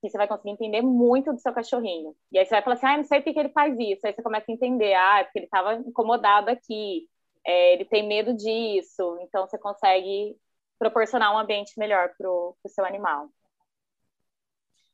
que 0.00 0.10
você 0.10 0.18
vai 0.18 0.26
conseguir 0.26 0.50
entender 0.50 0.82
muito 0.82 1.32
do 1.32 1.38
seu 1.38 1.52
cachorrinho. 1.52 2.14
E 2.32 2.38
aí 2.38 2.44
você 2.44 2.50
vai 2.50 2.62
falar 2.62 2.74
assim, 2.74 2.86
ah, 2.86 2.96
não 2.96 3.04
sei 3.04 3.20
por 3.20 3.32
que 3.32 3.38
ele 3.38 3.48
faz 3.50 3.78
isso. 3.78 4.06
Aí 4.06 4.12
você 4.12 4.22
começa 4.22 4.50
a 4.50 4.52
entender, 4.52 4.94
ah, 4.94 5.20
é 5.20 5.24
porque 5.24 5.38
ele 5.38 5.46
estava 5.46 5.74
incomodado 5.74 6.50
aqui, 6.50 7.08
é, 7.46 7.74
ele 7.74 7.84
tem 7.84 8.06
medo 8.06 8.34
disso. 8.34 9.16
Então 9.22 9.46
você 9.46 9.56
consegue 9.56 10.36
proporcionar 10.78 11.32
um 11.32 11.38
ambiente 11.38 11.72
melhor 11.78 12.10
para 12.18 12.28
o 12.28 12.56
seu 12.66 12.84
animal. 12.84 13.28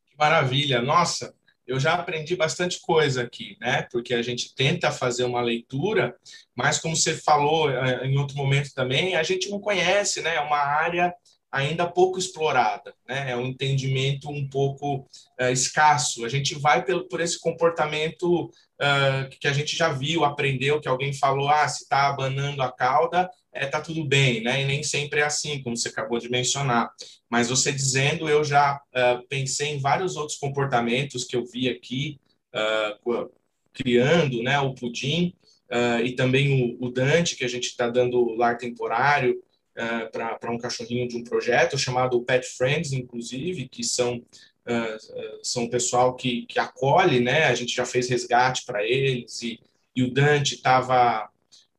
Que 0.04 0.16
maravilha! 0.18 0.82
Nossa, 0.82 1.34
eu 1.68 1.78
já 1.78 1.92
aprendi 1.92 2.34
bastante 2.34 2.80
coisa 2.80 3.22
aqui, 3.22 3.56
né? 3.60 3.86
Porque 3.92 4.14
a 4.14 4.22
gente 4.22 4.54
tenta 4.54 4.90
fazer 4.90 5.24
uma 5.24 5.42
leitura, 5.42 6.16
mas 6.56 6.78
como 6.78 6.96
você 6.96 7.14
falou 7.14 7.70
é, 7.70 8.06
em 8.06 8.16
outro 8.16 8.36
momento 8.36 8.72
também, 8.74 9.14
a 9.14 9.22
gente 9.22 9.50
não 9.50 9.60
conhece, 9.60 10.22
né? 10.22 10.36
É 10.36 10.40
uma 10.40 10.56
área 10.56 11.14
ainda 11.52 11.86
pouco 11.86 12.18
explorada, 12.18 12.94
né? 13.06 13.30
É 13.32 13.36
um 13.36 13.46
entendimento 13.46 14.30
um 14.30 14.48
pouco 14.48 15.06
uh, 15.40 15.50
escasso. 15.52 16.24
A 16.24 16.28
gente 16.28 16.54
vai 16.54 16.82
pelo, 16.84 17.06
por 17.06 17.20
esse 17.20 17.38
comportamento 17.38 18.46
uh, 18.46 19.28
que 19.38 19.46
a 19.46 19.52
gente 19.52 19.76
já 19.76 19.90
viu, 19.90 20.24
aprendeu, 20.24 20.80
que 20.80 20.88
alguém 20.88 21.12
falou, 21.12 21.50
ah, 21.50 21.68
se 21.68 21.84
está 21.84 22.08
abanando 22.08 22.62
a 22.62 22.72
cauda, 22.72 23.28
é, 23.64 23.66
tá 23.66 23.80
tudo 23.80 24.04
bem, 24.04 24.42
né? 24.42 24.62
E 24.62 24.64
nem 24.64 24.82
sempre 24.82 25.20
é 25.20 25.24
assim, 25.24 25.62
como 25.62 25.76
você 25.76 25.88
acabou 25.88 26.18
de 26.18 26.30
mencionar. 26.30 26.90
Mas 27.30 27.48
você 27.48 27.72
dizendo, 27.72 28.28
eu 28.28 28.42
já 28.44 28.76
uh, 28.76 29.26
pensei 29.28 29.68
em 29.68 29.80
vários 29.80 30.16
outros 30.16 30.38
comportamentos 30.38 31.24
que 31.24 31.36
eu 31.36 31.44
vi 31.44 31.68
aqui, 31.68 32.18
criando, 33.72 34.42
né? 34.42 34.58
O 34.58 34.74
pudim, 34.74 35.34
e 36.02 36.12
também 36.12 36.76
o, 36.80 36.86
o 36.86 36.90
Dante, 36.90 37.36
que 37.36 37.44
a 37.44 37.48
gente 37.48 37.66
está 37.66 37.88
dando 37.88 38.34
lar 38.34 38.56
temporário, 38.56 39.40
uh, 39.78 40.38
para 40.40 40.50
um 40.50 40.58
cachorrinho 40.58 41.08
de 41.08 41.16
um 41.16 41.24
projeto 41.24 41.78
chamado 41.78 42.22
Pet 42.22 42.46
Friends, 42.56 42.92
inclusive, 42.92 43.68
que 43.68 43.84
são 43.84 44.16
uh, 44.16 45.38
são 45.42 45.68
pessoal 45.68 46.14
que, 46.16 46.46
que 46.46 46.58
acolhe, 46.58 47.20
né? 47.20 47.44
A 47.44 47.54
gente 47.54 47.74
já 47.74 47.86
fez 47.86 48.08
resgate 48.08 48.64
para 48.66 48.84
eles 48.84 49.42
e, 49.42 49.60
e 49.94 50.02
o 50.02 50.12
Dante 50.12 50.56
estava 50.56 51.28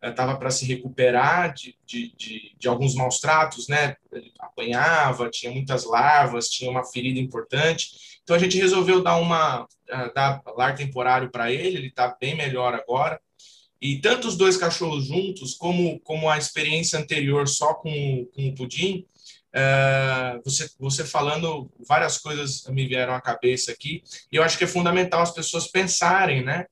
estava 0.01 0.37
para 0.37 0.51
se 0.51 0.65
recuperar 0.65 1.53
de, 1.53 1.75
de, 1.85 2.13
de, 2.15 2.55
de, 2.57 2.67
alguns 2.67 2.95
maus 2.95 3.19
tratos, 3.19 3.67
né? 3.67 3.95
Apanhava, 4.39 5.29
tinha 5.29 5.51
muitas 5.51 5.85
larvas, 5.85 6.47
tinha 6.47 6.71
uma 6.71 6.85
ferida 6.85 7.19
importante. 7.19 8.19
Então 8.23 8.35
a 8.35 8.39
gente 8.39 8.57
resolveu 8.57 9.03
dar 9.03 9.17
uma 9.17 9.67
dar 10.13 10.41
lar 10.55 10.75
temporário 10.75 11.29
para 11.29 11.51
ele. 11.51 11.77
Ele 11.77 11.87
está 11.87 12.15
bem 12.19 12.35
melhor 12.35 12.73
agora. 12.73 13.19
E 13.81 13.97
tanto 13.99 14.27
os 14.27 14.35
dois 14.35 14.57
cachorros 14.57 15.05
juntos, 15.05 15.53
como, 15.53 15.99
como 16.01 16.29
a 16.29 16.37
experiência 16.37 16.99
anterior 16.99 17.47
só 17.47 17.73
com, 17.73 18.27
com 18.35 18.49
o 18.49 18.55
pudim, 18.55 19.05
uh, 19.55 20.41
você, 20.43 20.69
você 20.77 21.05
falando, 21.05 21.71
várias 21.87 22.17
coisas 22.17 22.65
me 22.67 22.85
vieram 22.85 23.13
à 23.13 23.21
cabeça 23.21 23.71
aqui, 23.71 24.03
e 24.31 24.35
eu 24.35 24.43
acho 24.43 24.57
que 24.57 24.65
é 24.65 24.67
fundamental 24.67 25.21
as 25.21 25.31
pessoas 25.31 25.67
pensarem 25.67 26.43
né, 26.43 26.65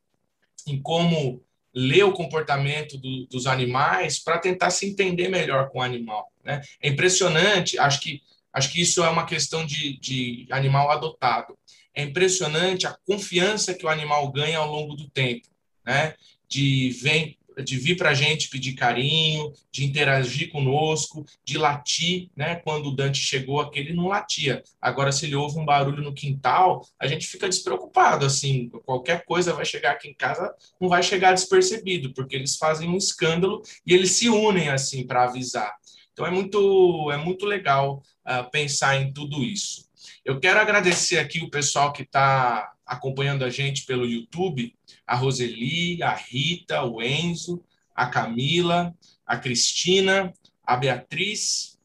em 0.66 0.82
como 0.82 1.42
ler 1.78 2.04
o 2.04 2.14
comportamento 2.14 2.98
do, 2.98 3.28
dos 3.28 3.46
animais 3.46 4.18
para 4.20 4.40
tentar 4.40 4.72
se 4.72 4.88
entender 4.88 5.28
melhor 5.28 5.70
com 5.70 5.80
o 5.80 5.84
animal. 5.84 6.32
Né? 6.44 6.62
É 6.82 6.90
impressionante, 6.90 7.78
acho 7.78 8.00
que, 8.00 8.22
acho 8.52 8.72
que 8.72 8.82
isso 8.82 9.04
é 9.04 9.10
uma 9.10 9.26
questão 9.26 9.66
de, 9.66 10.00
de 10.00 10.48
animal 10.50 10.90
adotado. 10.90 11.58
É 11.94 12.02
impressionante 12.02 12.88
a 12.88 12.98
confiança 13.06 13.74
que 13.74 13.86
o 13.86 13.90
animal 13.90 14.32
ganha 14.32 14.58
ao 14.58 14.72
longo 14.72 14.96
do 14.96 15.10
tempo. 15.10 15.48
Né? 15.86 16.16
de, 16.48 16.92
vem, 17.02 17.38
de 17.64 17.78
vir 17.78 17.98
para 17.98 18.12
a 18.12 18.14
gente 18.14 18.50
pedir 18.50 18.74
carinho, 18.74 19.52
de 19.72 19.86
interagir 19.86 20.52
conosco, 20.52 21.26
de 21.44 21.58
latir, 21.58 22.30
né? 22.36 22.56
Quando 22.58 22.88
o 22.88 22.96
Dante 22.96 23.20
chegou 23.20 23.60
aqui, 23.60 23.80
ele 23.80 23.94
não 23.94 24.08
latia. 24.08 24.64
Agora, 24.82 25.12
se 25.12 25.26
ele 25.26 25.36
ouve 25.36 25.60
um 25.60 25.66
barulho 25.66 26.04
no 26.04 26.14
quintal, 26.14 26.86
a 27.00 27.08
gente 27.08 27.28
fica 27.28 27.50
despreocupado, 27.50 28.26
assim, 28.26 28.70
qualquer 28.86 29.26
coisa 29.26 29.54
vai 29.54 29.66
chegar 29.66 29.92
aqui 29.92 30.10
em 30.10 30.14
casa, 30.14 30.54
não 30.80 30.88
vai 30.88 31.02
chegar 31.02 31.34
despercebido, 31.34 32.14
porque 32.14 32.36
eles 32.36 32.58
fazem 32.58 32.90
um 32.90 32.98
escândalo 32.98 33.62
e 33.86 33.94
eles 33.94 34.12
se 34.12 34.30
unem, 34.30 34.70
assim, 34.70 35.06
para 35.06 35.24
avisar. 35.24 35.74
Então, 36.14 36.26
é 36.26 36.32
muito, 36.32 37.12
é 37.12 37.18
muito 37.18 37.46
legal 37.46 38.02
uh, 38.26 38.50
pensar 38.52 39.00
em 39.02 39.14
tudo 39.14 39.44
isso. 39.44 39.88
Eu 40.24 40.40
quero 40.40 40.60
agradecer 40.60 41.20
aqui 41.20 41.44
o 41.44 41.50
pessoal 41.50 41.94
que 41.94 42.04
está 42.04 42.74
acompanhando 42.86 43.44
a 43.44 43.50
gente 43.50 43.86
pelo 43.86 44.06
YouTube, 44.06 44.74
a 45.08 45.16
Roseli, 45.16 46.04
a 46.04 46.14
Rita, 46.14 46.84
o 46.84 47.02
Enzo, 47.02 47.64
a 47.96 48.08
Camila, 48.08 48.94
a 49.26 49.38
Cristina, 49.38 50.34
a 50.64 50.76
Beatriz, 50.76 51.80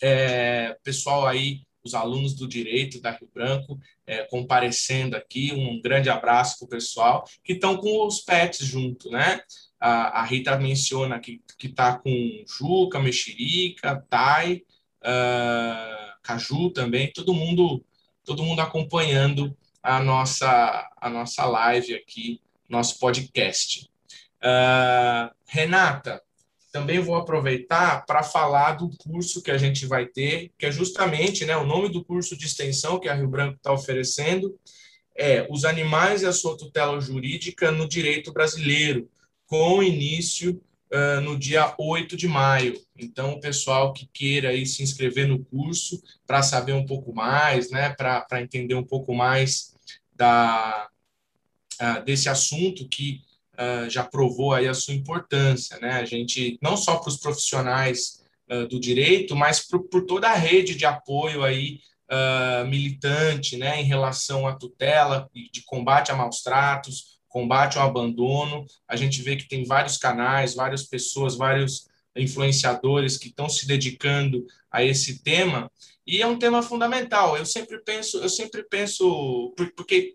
é, 0.00 0.76
pessoal 0.82 1.26
aí, 1.26 1.60
os 1.84 1.94
alunos 1.94 2.34
do 2.34 2.48
Direito 2.48 3.00
da 3.00 3.10
Rio 3.10 3.28
Branco, 3.32 3.78
é, 4.06 4.24
comparecendo 4.24 5.16
aqui, 5.16 5.52
um 5.52 5.80
grande 5.80 6.08
abraço 6.08 6.58
para 6.58 6.66
o 6.66 6.68
pessoal, 6.68 7.24
que 7.44 7.52
estão 7.52 7.76
com 7.76 8.06
os 8.06 8.20
pets 8.20 8.66
junto, 8.66 9.10
né? 9.10 9.40
A, 9.78 10.20
a 10.20 10.24
Rita 10.24 10.58
menciona 10.58 11.20
que 11.20 11.40
está 11.62 11.98
com 11.98 12.44
Juca, 12.46 12.98
Mexerica, 12.98 14.04
Tai, 14.08 14.62
uh, 15.02 16.18
Caju 16.22 16.70
também, 16.70 17.12
todo 17.12 17.32
mundo, 17.32 17.84
todo 18.24 18.42
mundo 18.42 18.60
acompanhando 18.60 19.56
a 19.82 20.02
nossa, 20.02 20.90
a 21.00 21.08
nossa 21.08 21.44
live 21.44 21.94
aqui, 21.94 22.40
nosso 22.68 22.98
podcast. 22.98 23.88
Uh, 24.42 25.34
Renata, 25.46 26.22
também 26.70 27.00
vou 27.00 27.16
aproveitar 27.16 28.04
para 28.04 28.22
falar 28.22 28.72
do 28.72 28.90
curso 28.98 29.42
que 29.42 29.50
a 29.50 29.58
gente 29.58 29.86
vai 29.86 30.06
ter, 30.06 30.52
que 30.58 30.66
é 30.66 30.70
justamente 30.70 31.44
né, 31.44 31.56
o 31.56 31.66
nome 31.66 31.88
do 31.88 32.04
curso 32.04 32.36
de 32.36 32.46
extensão 32.46 33.00
que 33.00 33.08
a 33.08 33.14
Rio 33.14 33.28
Branco 33.28 33.56
está 33.56 33.72
oferecendo, 33.72 34.58
é 35.16 35.46
Os 35.50 35.64
Animais 35.64 36.22
e 36.22 36.26
a 36.26 36.32
Sua 36.32 36.56
Tutela 36.56 37.00
Jurídica 37.00 37.72
no 37.72 37.88
Direito 37.88 38.32
Brasileiro, 38.32 39.08
com 39.46 39.82
início 39.82 40.60
uh, 40.92 41.20
no 41.20 41.38
dia 41.38 41.74
8 41.78 42.16
de 42.16 42.26
maio. 42.26 42.80
Então, 42.96 43.32
o 43.32 43.40
pessoal 43.40 43.92
que 43.92 44.06
queira 44.06 44.50
aí 44.50 44.66
se 44.66 44.82
inscrever 44.82 45.28
no 45.28 45.44
curso 45.44 46.02
para 46.26 46.42
saber 46.42 46.72
um 46.72 46.86
pouco 46.86 47.14
mais, 47.14 47.70
né, 47.70 47.90
para 47.90 48.42
entender 48.42 48.74
um 48.74 48.84
pouco 48.84 49.14
mais 49.14 49.74
da, 50.14 50.88
uh, 51.80 52.04
desse 52.04 52.28
assunto 52.28 52.88
que 52.88 53.22
uh, 53.54 53.88
já 53.88 54.04
provou 54.04 54.52
aí 54.52 54.66
a 54.66 54.74
sua 54.74 54.94
importância, 54.94 55.78
né? 55.78 55.92
A 55.92 56.04
gente, 56.04 56.58
não 56.62 56.76
só 56.76 56.96
para 56.96 57.08
os 57.08 57.18
profissionais 57.18 58.18
do 58.70 58.80
direito, 58.80 59.36
mas 59.36 59.60
por, 59.60 59.90
por, 59.90 60.06
toda 60.06 60.26
a 60.30 60.34
rede 60.34 60.74
de 60.74 60.86
apoio 60.86 61.44
aí 61.44 61.80
militante, 62.66 63.58
né, 63.58 63.78
em 63.78 63.84
relação 63.84 64.46
à 64.46 64.54
tutela 64.54 65.28
e 65.34 65.50
de 65.50 65.60
combate 65.64 66.10
a 66.10 66.16
maus 66.16 66.40
tratos, 66.40 67.17
combate 67.28 67.78
ao 67.78 67.88
abandono. 67.88 68.66
A 68.86 68.96
gente 68.96 69.22
vê 69.22 69.36
que 69.36 69.48
tem 69.48 69.64
vários 69.64 69.96
canais, 69.96 70.54
várias 70.54 70.82
pessoas, 70.82 71.36
vários 71.36 71.86
influenciadores 72.16 73.16
que 73.16 73.28
estão 73.28 73.48
se 73.48 73.66
dedicando 73.66 74.44
a 74.70 74.82
esse 74.82 75.22
tema 75.22 75.70
e 76.08 76.22
é 76.22 76.26
um 76.26 76.38
tema 76.38 76.62
fundamental. 76.62 77.36
Eu 77.36 77.44
sempre 77.44 77.78
penso, 77.80 78.16
eu 78.18 78.30
sempre 78.30 78.62
penso 78.62 79.54
porque 79.76 80.14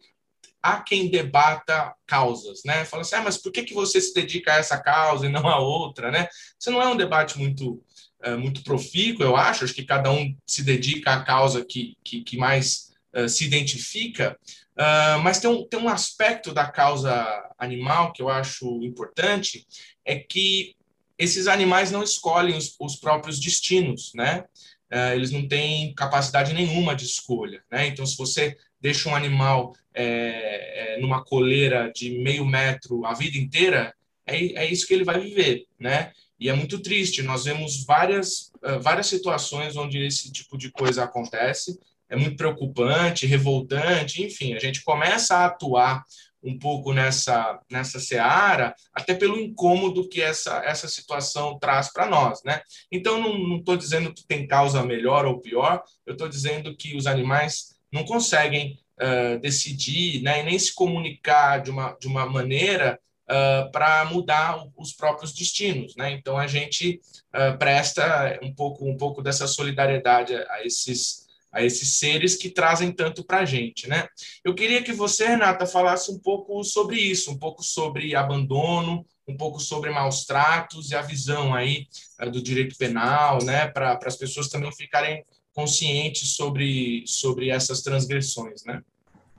há 0.60 0.82
quem 0.82 1.08
debata 1.08 1.94
causas, 2.08 2.62
né? 2.66 2.84
Fala 2.84 3.04
assim, 3.04 3.16
ah, 3.16 3.22
mas 3.22 3.38
por 3.38 3.52
que 3.52 3.62
que 3.62 3.76
você 3.76 4.02
se 4.02 4.12
dedica 4.12 4.54
a 4.54 4.58
essa 4.58 4.82
causa 4.82 5.28
e 5.28 5.30
não 5.30 5.48
a 5.48 5.60
outra, 5.60 6.10
né? 6.10 6.28
Isso 6.60 6.72
não 6.72 6.82
é 6.82 6.88
um 6.88 6.98
debate 6.98 7.38
muito 7.38 7.84
é, 8.24 8.36
muito 8.36 8.64
profícuo, 8.64 9.24
eu 9.24 9.36
acho. 9.36 9.66
Acho 9.66 9.74
que 9.74 9.86
cada 9.86 10.10
um 10.12 10.36
se 10.48 10.64
dedica 10.64 11.14
à 11.14 11.24
causa 11.24 11.64
que 11.64 11.96
que, 12.04 12.24
que 12.24 12.38
mais 12.38 12.92
uh, 13.16 13.30
se 13.30 13.46
identifica. 13.46 14.40
Uh, 14.74 15.22
mas 15.22 15.40
tem 15.40 15.50
um, 15.50 15.64
tem 15.68 15.80
um 15.80 15.90
aspecto 15.90 16.52
da 16.54 16.66
causa 16.66 17.14
animal 17.58 18.12
que 18.12 18.22
eu 18.22 18.30
acho 18.30 18.66
importante, 18.82 19.68
é 20.04 20.16
que 20.16 20.76
esses 21.18 21.48
animais 21.48 21.92
não 21.92 22.02
escolhem 22.04 22.58
os, 22.58 22.76
os 22.80 22.96
próprios 22.96 23.40
destinos, 23.40 24.12
né? 24.16 24.46
Uh, 24.92 25.14
eles 25.16 25.32
não 25.32 25.48
têm 25.48 25.94
capacidade 25.94 26.54
nenhuma 26.54 26.96
de 26.96 27.06
escolha, 27.06 27.64
né? 27.72 27.88
Então, 27.88 28.06
se 28.06 28.18
você 28.18 28.58
deixa 28.82 29.10
um 29.10 29.16
animal 29.16 29.74
é, 29.94 30.96
é, 30.96 31.00
numa 31.00 31.24
coleira 31.24 31.92
de 31.96 32.20
meio 32.20 32.46
metro 32.46 33.06
a 33.06 33.14
vida 33.14 33.38
inteira, 33.38 33.94
é, 34.26 34.64
é 34.64 34.72
isso 34.72 34.88
que 34.88 34.94
ele 34.94 35.04
vai 35.04 35.20
viver, 35.20 35.66
né? 35.80 36.12
E 36.40 36.50
é 36.50 36.54
muito 36.54 36.80
triste. 36.80 37.22
Nós 37.22 37.46
vemos 37.46 37.86
várias, 37.86 38.52
uh, 38.64 38.80
várias 38.82 39.08
situações 39.08 39.78
onde 39.78 40.00
esse 40.00 40.32
tipo 40.32 40.58
de 40.58 40.72
coisa 40.72 41.04
acontece 41.04 41.80
é 42.10 42.16
muito 42.16 42.38
preocupante, 42.38 43.26
revoltante, 43.26 44.24
enfim, 44.24 44.54
a 44.54 44.60
gente 44.60 44.84
começa 44.84 45.36
a 45.36 45.46
atuar 45.46 46.04
um 46.44 46.60
pouco 46.60 46.92
nessa, 46.92 47.60
nessa 47.72 48.00
seara, 48.00 48.76
até 48.94 49.14
pelo 49.14 49.40
incômodo 49.40 50.10
que 50.10 50.22
essa, 50.22 50.62
essa 50.66 50.88
situação 50.88 51.58
traz 51.58 51.92
para 51.92 52.06
nós, 52.06 52.44
né? 52.44 52.62
Então, 52.92 53.22
não 53.22 53.58
estou 53.58 53.78
dizendo 53.78 54.14
que 54.14 54.28
tem 54.28 54.46
causa 54.46 54.84
melhor 54.84 55.26
ou 55.26 55.40
pior, 55.40 55.82
eu 56.06 56.14
estou 56.14 56.28
dizendo 56.28 56.76
que 56.76 56.98
os 56.98 57.08
animais 57.08 57.76
não 57.92 58.04
conseguem 58.04 58.78
uh, 59.00 59.40
decidir, 59.40 60.22
né, 60.22 60.42
e 60.42 60.44
nem 60.44 60.60
se 60.60 60.74
comunicar 60.74 61.62
de 61.62 61.72
uma, 61.72 61.96
de 62.00 62.08
uma 62.08 62.26
maneira 62.26 63.00
uh, 63.30 63.72
para 63.72 64.04
mudar 64.06 64.66
os 64.78 64.92
próprios 64.92 65.34
destinos, 65.34 65.96
né? 65.96 66.12
Então, 66.12 66.38
a 66.38 66.48
gente 66.48 67.00
uh, 67.34 67.58
presta 67.58 68.38
um 68.42 68.54
pouco, 68.54 68.86
um 68.86 68.98
pouco 68.98 69.22
dessa 69.22 69.48
solidariedade 69.48 70.36
a 70.36 70.66
esses 70.66 71.23
a 71.54 71.64
esses 71.64 71.98
seres 72.00 72.36
que 72.36 72.50
trazem 72.50 72.92
tanto 72.92 73.24
para 73.24 73.40
a 73.40 73.46
gente, 73.46 73.88
né? 73.88 74.08
Eu 74.44 74.56
queria 74.56 74.82
que 74.82 74.92
você, 74.92 75.28
Renata, 75.28 75.68
falasse 75.68 76.12
um 76.12 76.18
pouco 76.18 76.64
sobre 76.64 76.98
isso, 76.98 77.32
um 77.32 77.38
pouco 77.38 77.62
sobre 77.64 78.16
abandono, 78.16 79.06
um 79.28 79.38
pouco 79.38 79.60
sobre 79.60 79.92
maus 79.92 80.26
tratos 80.26 80.90
e 80.90 80.96
a 80.96 81.02
visão 81.02 81.54
aí 81.54 81.88
eh, 82.20 82.30
do 82.30 82.42
direito 82.42 82.76
penal, 82.76 83.44
né? 83.44 83.68
Para 83.68 84.00
as 84.04 84.16
pessoas 84.16 84.50
também 84.50 84.72
ficarem 84.72 85.24
conscientes 85.54 86.36
sobre, 86.36 87.04
sobre 87.06 87.50
essas 87.50 87.82
transgressões, 87.82 88.64
né? 88.66 88.82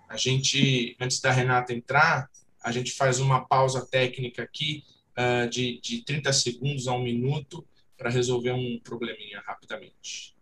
A 0.09 0.17
gente, 0.17 0.97
antes 1.01 1.21
da 1.21 1.33
Renata 1.33 1.73
entrar, 1.73 2.31
a 2.63 2.71
gente 2.71 2.93
faz 2.93 3.19
uma 3.19 3.45
pausa 3.45 3.85
técnica 3.85 4.45
aqui 4.45 4.85
uh, 5.19 5.49
de, 5.51 5.81
de 5.81 6.03
30 6.05 6.33
segundos 6.33 6.87
a 6.87 6.93
um 6.93 7.03
minuto 7.03 7.67
para 7.97 8.11
resolver 8.11 8.53
um 8.53 8.79
probleminha 8.79 9.43
rapidamente. 9.45 10.34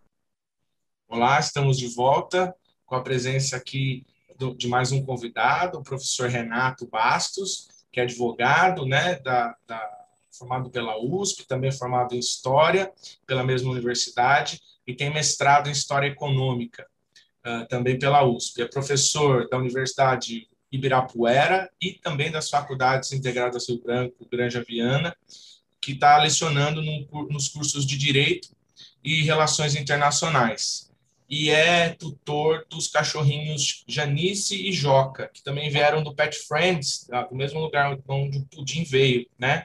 Olá, 1.13 1.39
estamos 1.39 1.77
de 1.77 1.89
volta 1.89 2.55
com 2.87 2.95
a 2.95 3.03
presença 3.03 3.55
aqui 3.55 4.07
de 4.57 4.67
mais 4.67 4.93
um 4.93 5.05
convidado, 5.05 5.79
o 5.79 5.83
professor 5.83 6.27
Renato 6.31 6.87
Bastos, 6.87 7.69
que 7.93 8.01
é 8.01 8.05
advogado, 8.05 8.87
né, 8.87 9.17
da, 9.17 9.55
da, 9.67 10.07
formado 10.31 10.71
pela 10.71 10.99
USP, 10.99 11.47
também 11.47 11.71
formado 11.71 12.15
em 12.15 12.19
História 12.19 12.91
pela 13.27 13.45
mesma 13.45 13.71
universidade 13.71 14.59
e 14.87 14.95
tem 14.95 15.13
mestrado 15.13 15.69
em 15.69 15.73
História 15.73 16.09
Econômica, 16.09 16.87
uh, 17.47 17.69
também 17.69 17.99
pela 17.99 18.25
USP. 18.25 18.63
É 18.63 18.67
professor 18.67 19.47
da 19.51 19.59
Universidade 19.59 20.49
Ibirapuera 20.73 21.71
e 21.79 21.93
também 21.93 22.31
das 22.31 22.49
Faculdades 22.49 23.13
Integradas 23.13 23.69
Rio 23.69 23.83
Branco, 23.83 24.27
Granja 24.33 24.65
Viana, 24.67 25.15
que 25.79 25.93
está 25.93 26.17
lecionando 26.17 26.81
no, 26.81 27.29
nos 27.29 27.49
cursos 27.51 27.85
de 27.85 27.99
Direito 27.99 28.49
e 29.05 29.21
Relações 29.25 29.77
Internacionais. 29.77 30.91
E 31.35 31.49
é 31.49 31.89
tutor 31.89 32.67
dos 32.69 32.89
cachorrinhos 32.89 33.85
Janice 33.89 34.69
e 34.69 34.71
Joca, 34.71 35.31
que 35.33 35.43
também 35.43 35.71
vieram 35.71 36.03
do 36.03 36.15
Pet 36.15 36.37
Friends, 36.47 37.07
tá? 37.07 37.23
do 37.23 37.35
mesmo 37.35 37.59
lugar 37.59 37.99
onde 38.07 38.37
o 38.37 38.45
Pudim 38.55 38.85
veio, 38.85 39.27
né? 39.39 39.65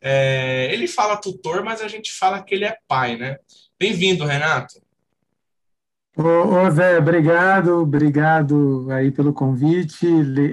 É, 0.00 0.72
ele 0.72 0.88
fala 0.88 1.18
tutor, 1.18 1.62
mas 1.62 1.82
a 1.82 1.86
gente 1.86 2.10
fala 2.10 2.42
que 2.42 2.54
ele 2.54 2.64
é 2.64 2.78
pai, 2.88 3.18
né? 3.18 3.36
Bem-vindo, 3.78 4.24
Renato. 4.24 4.80
Ô, 6.16 6.22
ô, 6.22 6.70
Zé, 6.70 6.96
obrigado, 6.96 7.82
obrigado 7.82 8.86
aí 8.90 9.10
pelo 9.10 9.34
convite. 9.34 10.06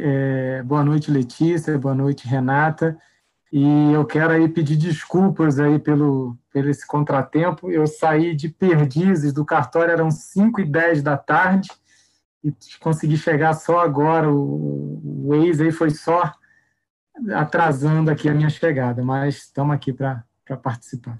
É, 0.03 0.61
boa 0.63 0.83
noite, 0.83 1.09
Letícia, 1.09 1.77
boa 1.77 1.95
noite, 1.95 2.27
Renata. 2.27 2.97
E 3.51 3.91
eu 3.91 4.05
quero 4.05 4.31
aí 4.31 4.47
pedir 4.47 4.75
desculpas 4.75 5.59
aí 5.59 5.79
pelo, 5.79 6.37
pelo 6.53 6.69
esse 6.69 6.85
contratempo. 6.85 7.71
Eu 7.71 7.87
saí 7.87 8.35
de 8.35 8.47
Perdizes 8.47 9.33
do 9.33 9.43
cartório, 9.43 9.91
eram 9.91 10.11
5 10.11 10.61
e 10.61 10.65
10 10.65 11.01
da 11.01 11.17
tarde, 11.17 11.69
e 12.43 12.53
consegui 12.79 13.17
chegar 13.17 13.53
só 13.53 13.79
agora. 13.79 14.31
O, 14.31 15.27
o 15.27 15.35
ex 15.35 15.59
aí 15.59 15.71
foi 15.71 15.89
só 15.89 16.31
atrasando 17.33 18.11
aqui 18.11 18.29
a 18.29 18.33
minha 18.33 18.49
chegada, 18.49 19.03
mas 19.03 19.37
estamos 19.37 19.75
aqui 19.75 19.91
para 19.91 20.23
participar. 20.61 21.19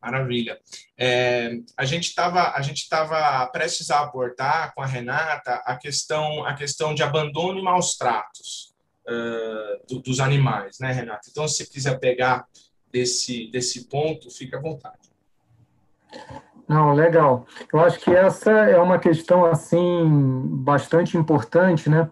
Maravilha. 0.00 0.58
É, 0.96 1.58
a 1.76 1.84
gente 1.84 2.04
estava 2.04 2.52
a 2.54 2.62
gente 2.62 2.82
estava 2.82 3.46
prestes 3.48 3.90
a 3.90 4.00
abordar 4.00 4.72
com 4.74 4.80
a 4.80 4.86
Renata 4.86 5.56
a 5.66 5.76
questão 5.76 6.44
a 6.46 6.54
questão 6.54 6.94
de 6.94 7.02
abandono 7.02 7.58
e 7.58 7.62
maus 7.62 7.96
tratos 7.96 8.69
uh, 9.10 9.86
do, 9.88 10.00
dos 10.00 10.20
animais, 10.20 10.78
né, 10.80 10.92
Renata? 10.92 11.28
Então, 11.30 11.48
se 11.48 11.68
quiser 11.68 11.98
pegar 11.98 12.46
desse 12.92 13.50
desse 13.50 13.88
ponto, 13.88 14.30
fica 14.30 14.58
à 14.58 14.60
vontade. 14.60 15.10
Não, 16.68 16.94
legal. 16.94 17.46
Eu 17.72 17.80
acho 17.80 17.98
que 17.98 18.14
essa 18.14 18.50
é 18.50 18.78
uma 18.78 18.98
questão 18.98 19.44
assim 19.44 20.06
bastante 20.62 21.16
importante, 21.16 21.90
né? 21.90 22.08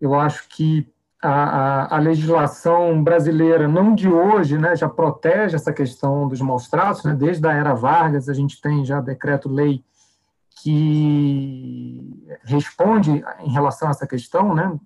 Eu 0.00 0.14
acho 0.14 0.48
que 0.48 0.90
a, 1.22 1.28
a, 1.30 1.96
a, 1.96 1.98
legislação 2.00 3.02
brasileira, 3.04 3.68
não 3.68 3.94
de 3.94 4.08
hoje, 4.08 4.58
né, 4.58 4.74
já 4.74 4.88
protege 4.88 5.54
essa 5.54 5.72
questão 5.72 6.26
dos 6.26 6.40
maus 6.40 6.68
tratos, 6.68 7.04
né, 7.04 7.14
desde 7.14 7.46
a 7.46 7.52
era 7.52 7.74
Vargas 7.74 8.28
a 8.28 8.34
gente 8.34 8.60
tem 8.60 8.84
já 8.84 9.00
decreto-lei 9.00 9.84
que 10.60 12.26
responde 12.44 13.22
em 13.40 13.52
relação 13.52 13.86
a 13.86 13.92
essa 13.92 14.06
questão, 14.06 14.52
né, 14.52 14.76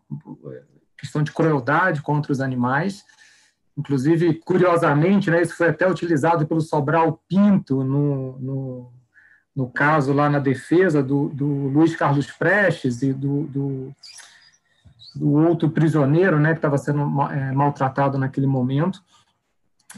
questão 0.97 1.22
de 1.22 1.32
crueldade 1.32 2.03
contra 2.03 2.32
os 2.32 2.40
animais, 2.40 3.05
inclusive, 3.76 4.34
curiosamente, 4.44 5.30
né, 5.30 5.42
isso 5.42 5.57
foi 5.57 5.68
até 5.68 5.88
utilizado 5.88 6.47
pelo 6.47 6.61
Sobral 6.61 7.20
Pinto 7.28 7.84
no, 7.84 8.38
no, 8.38 8.92
no 9.55 9.68
caso 9.68 10.12
lá 10.12 10.30
na 10.30 10.38
defesa 10.38 11.03
do, 11.03 11.28
do 11.28 11.47
Luiz 11.47 11.94
Carlos 11.94 12.30
Prestes 12.30 13.03
e 13.03 13.12
do, 13.12 13.42
do 13.44 13.94
do 15.16 15.32
outro 15.32 15.70
prisioneiro, 15.70 16.38
né, 16.38 16.51
que 16.53 16.59
estava 16.59 16.78
sendo 16.78 17.01
é, 17.30 17.53
maltratado 17.53 18.18
naquele 18.18 18.47
momento. 18.47 19.03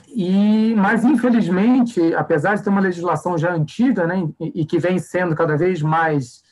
E, 0.07 0.75
mas 0.77 1.05
infelizmente, 1.05 2.15
apesar 2.15 2.55
de 2.55 2.63
ter 2.63 2.71
uma 2.71 2.81
legislação 2.81 3.37
já 3.37 3.53
antiga, 3.53 4.07
né, 4.07 4.29
e, 4.41 4.63
e 4.63 4.65
que 4.65 4.79
vem 4.79 4.99
sendo 4.99 5.35
cada 5.35 5.57
vez 5.57 5.83
mais, 5.83 6.43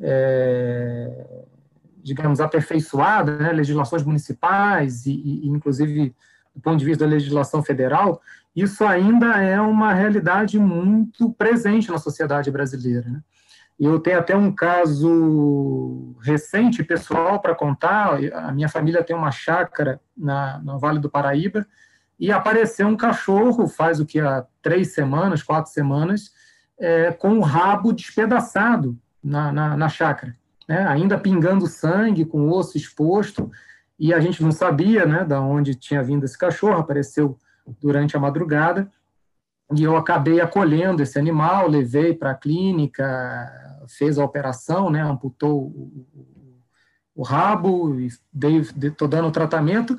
é, 0.00 1.26
digamos, 2.08 2.40
aperfeiçoada, 2.40 3.36
né, 3.36 3.52
legislações 3.52 4.02
municipais 4.02 5.06
e, 5.06 5.12
e, 5.12 5.48
inclusive 5.48 6.14
do 6.54 6.62
ponto 6.62 6.78
de 6.78 6.84
vista 6.84 7.04
da 7.04 7.10
legislação 7.10 7.62
federal, 7.62 8.20
isso 8.54 8.84
ainda 8.84 9.40
é 9.40 9.60
uma 9.60 9.92
realidade 9.92 10.58
muito 10.58 11.30
presente 11.34 11.90
na 11.90 11.98
sociedade 11.98 12.50
brasileira. 12.50 13.08
Né? 13.08 13.20
Eu 13.78 14.00
tenho 14.00 14.18
até 14.18 14.36
um 14.36 14.50
caso 14.50 16.16
recente, 16.20 16.82
pessoal, 16.82 17.40
para 17.40 17.54
contar. 17.54 18.18
A 18.34 18.50
minha 18.50 18.68
família 18.68 19.04
tem 19.04 19.14
uma 19.14 19.30
chácara 19.30 20.00
na, 20.16 20.58
no 20.58 20.80
Vale 20.80 20.98
do 20.98 21.08
Paraíba 21.08 21.64
e 22.18 22.32
apareceu 22.32 22.88
um 22.88 22.96
cachorro, 22.96 23.68
faz 23.68 24.00
o 24.00 24.06
que, 24.06 24.18
há 24.18 24.44
três 24.60 24.92
semanas, 24.92 25.44
quatro 25.44 25.70
semanas, 25.70 26.32
é, 26.80 27.12
com 27.12 27.38
o 27.38 27.40
rabo 27.40 27.92
despedaçado 27.92 28.98
na, 29.22 29.52
na, 29.52 29.76
na 29.76 29.88
chácara, 29.88 30.36
né? 30.68 30.86
ainda 30.86 31.18
pingando 31.18 31.66
sangue, 31.66 32.24
com 32.24 32.50
osso 32.50 32.76
exposto, 32.76 33.50
e 33.98 34.12
a 34.12 34.20
gente 34.20 34.42
não 34.42 34.52
sabia 34.52 35.06
né, 35.06 35.24
de 35.24 35.34
onde 35.34 35.74
tinha 35.74 36.02
vindo 36.02 36.24
esse 36.24 36.36
cachorro, 36.36 36.78
apareceu 36.78 37.36
durante 37.80 38.16
a 38.16 38.20
madrugada, 38.20 38.88
e 39.74 39.82
eu 39.82 39.96
acabei 39.96 40.40
acolhendo 40.40 41.02
esse 41.02 41.18
animal, 41.18 41.68
levei 41.68 42.14
para 42.14 42.30
a 42.30 42.34
clínica, 42.34 43.04
fez 43.88 44.18
a 44.18 44.24
operação, 44.24 44.90
né, 44.90 45.02
amputou 45.02 45.64
o, 45.64 46.06
o 47.14 47.22
rabo, 47.22 47.98
estou 48.00 49.08
dando 49.08 49.28
o 49.28 49.32
tratamento. 49.32 49.98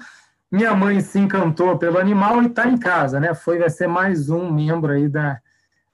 Minha 0.50 0.74
mãe 0.74 1.02
se 1.02 1.20
encantou 1.20 1.78
pelo 1.78 2.00
animal 2.00 2.42
e 2.42 2.48
está 2.48 2.68
em 2.68 2.78
casa, 2.78 3.20
né? 3.20 3.36
Foi, 3.36 3.60
vai 3.60 3.70
ser 3.70 3.88
mais 3.88 4.30
um 4.30 4.52
membro 4.52 4.94
aí 4.94 5.08
da, 5.08 5.40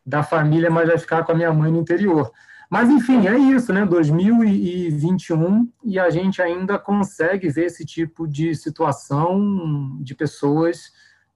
da 0.05 0.23
família, 0.23 0.69
mas 0.69 0.87
vai 0.87 0.97
ficar 0.97 1.25
com 1.25 1.31
a 1.31 1.35
minha 1.35 1.51
mãe 1.51 1.71
no 1.71 1.79
interior. 1.79 2.31
Mas, 2.69 2.89
enfim, 2.89 3.27
é 3.27 3.37
isso, 3.37 3.71
né? 3.71 3.85
2021 3.85 5.69
e 5.83 5.99
a 5.99 6.09
gente 6.09 6.41
ainda 6.41 6.79
consegue 6.79 7.49
ver 7.49 7.65
esse 7.65 7.85
tipo 7.85 8.27
de 8.27 8.55
situação 8.55 9.97
de 10.01 10.15
pessoas 10.15 10.91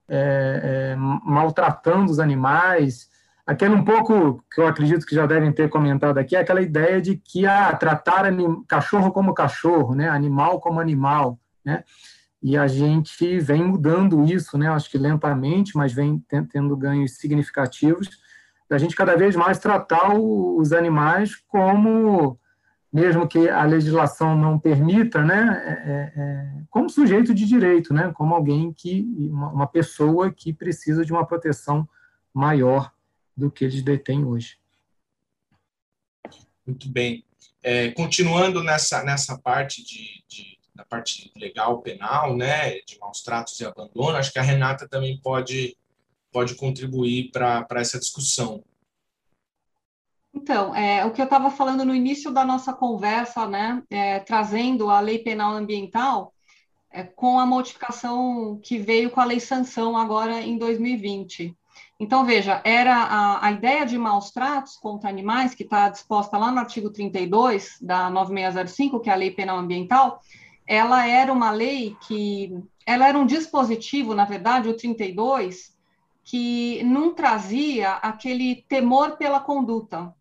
é, 0.08 0.92
é, 0.92 0.96
maltratando 0.96 2.10
os 2.10 2.18
animais, 2.18 3.10
Aquele 3.50 3.74
um 3.74 3.84
pouco 3.84 4.44
que 4.54 4.60
eu 4.60 4.66
acredito 4.68 5.04
que 5.04 5.12
já 5.12 5.26
devem 5.26 5.50
ter 5.50 5.68
comentado 5.68 6.18
aqui, 6.18 6.36
é 6.36 6.38
aquela 6.38 6.62
ideia 6.62 7.02
de 7.02 7.16
que 7.16 7.46
ah, 7.46 7.74
tratar 7.74 8.24
cachorro 8.68 9.10
como 9.10 9.34
cachorro, 9.34 9.92
né? 9.92 10.08
animal 10.08 10.60
como 10.60 10.78
animal. 10.78 11.36
Né? 11.64 11.82
E 12.40 12.56
a 12.56 12.68
gente 12.68 13.40
vem 13.40 13.64
mudando 13.64 14.24
isso, 14.24 14.56
né? 14.56 14.68
acho 14.68 14.88
que 14.88 14.96
lentamente, 14.96 15.76
mas 15.76 15.92
vem 15.92 16.24
tendo 16.52 16.76
ganhos 16.76 17.16
significativos, 17.16 18.19
da 18.70 18.78
gente 18.78 18.94
cada 18.94 19.16
vez 19.16 19.34
mais 19.34 19.58
tratar 19.58 20.14
os 20.14 20.72
animais 20.72 21.34
como, 21.48 22.38
mesmo 22.92 23.26
que 23.26 23.48
a 23.48 23.64
legislação 23.64 24.36
não 24.36 24.60
permita, 24.60 25.24
né? 25.24 25.60
É, 25.66 25.90
é, 25.90 26.22
é 26.22 26.62
como 26.70 26.88
sujeito 26.88 27.34
de 27.34 27.44
direito, 27.44 27.92
né? 27.92 28.12
como 28.14 28.32
alguém 28.32 28.72
que, 28.72 29.04
uma, 29.28 29.66
pessoa 29.66 30.32
que 30.32 30.52
precisa 30.52 31.04
de 31.04 31.12
uma 31.12 31.26
proteção 31.26 31.86
maior 32.32 32.92
do 33.36 33.50
que 33.50 33.64
eles 33.64 33.82
detêm 33.82 34.24
hoje. 34.24 34.56
Muito 36.64 36.88
bem. 36.88 37.24
É, 37.60 37.90
continuando 37.90 38.62
nessa, 38.62 39.02
nessa 39.02 39.36
parte 39.36 39.84
de, 39.84 40.22
de, 40.28 40.58
na 40.76 40.84
parte 40.84 41.32
legal, 41.34 41.82
penal, 41.82 42.36
né, 42.36 42.78
de 42.82 42.96
maus 43.00 43.20
tratos 43.20 43.58
e 43.58 43.66
abandono, 43.66 44.16
acho 44.16 44.32
que 44.32 44.38
a 44.38 44.42
Renata 44.42 44.88
também 44.88 45.20
pode, 45.20 45.76
pode 46.32 46.54
contribuir 46.54 47.30
para 47.30 47.66
essa 47.72 47.98
discussão. 47.98 48.62
Então, 50.32 50.74
é, 50.74 51.04
o 51.04 51.12
que 51.12 51.20
eu 51.20 51.24
estava 51.24 51.50
falando 51.50 51.84
no 51.84 51.94
início 51.94 52.30
da 52.30 52.44
nossa 52.44 52.72
conversa, 52.72 53.46
né, 53.46 53.82
é, 53.90 54.20
trazendo 54.20 54.88
a 54.88 55.00
lei 55.00 55.18
penal 55.18 55.52
ambiental, 55.52 56.32
é, 56.92 57.02
com 57.02 57.38
a 57.38 57.46
modificação 57.46 58.60
que 58.62 58.78
veio 58.78 59.10
com 59.10 59.20
a 59.20 59.24
lei 59.24 59.40
sanção 59.40 59.96
agora 59.96 60.40
em 60.40 60.56
2020. 60.56 61.56
Então, 61.98 62.24
veja, 62.24 62.62
era 62.64 62.96
a, 62.96 63.46
a 63.46 63.52
ideia 63.52 63.84
de 63.84 63.98
maus 63.98 64.30
tratos 64.30 64.76
contra 64.76 65.10
animais, 65.10 65.54
que 65.54 65.64
está 65.64 65.88
disposta 65.88 66.38
lá 66.38 66.50
no 66.50 66.58
artigo 66.58 66.90
32 66.90 67.76
da 67.80 68.08
9605, 68.08 69.00
que 69.00 69.10
é 69.10 69.12
a 69.12 69.16
Lei 69.16 69.30
Penal 69.30 69.58
Ambiental, 69.58 70.20
ela 70.66 71.06
era 71.06 71.32
uma 71.32 71.50
lei 71.50 71.96
que, 72.06 72.56
ela 72.86 73.06
era 73.06 73.18
um 73.18 73.26
dispositivo, 73.26 74.14
na 74.14 74.24
verdade, 74.24 74.68
o 74.68 74.76
32, 74.76 75.76
que 76.30 76.80
não 76.84 77.12
trazia 77.12 77.94
aquele 77.94 78.64
temor 78.68 79.16
pela 79.16 79.40
conduta, 79.40 80.14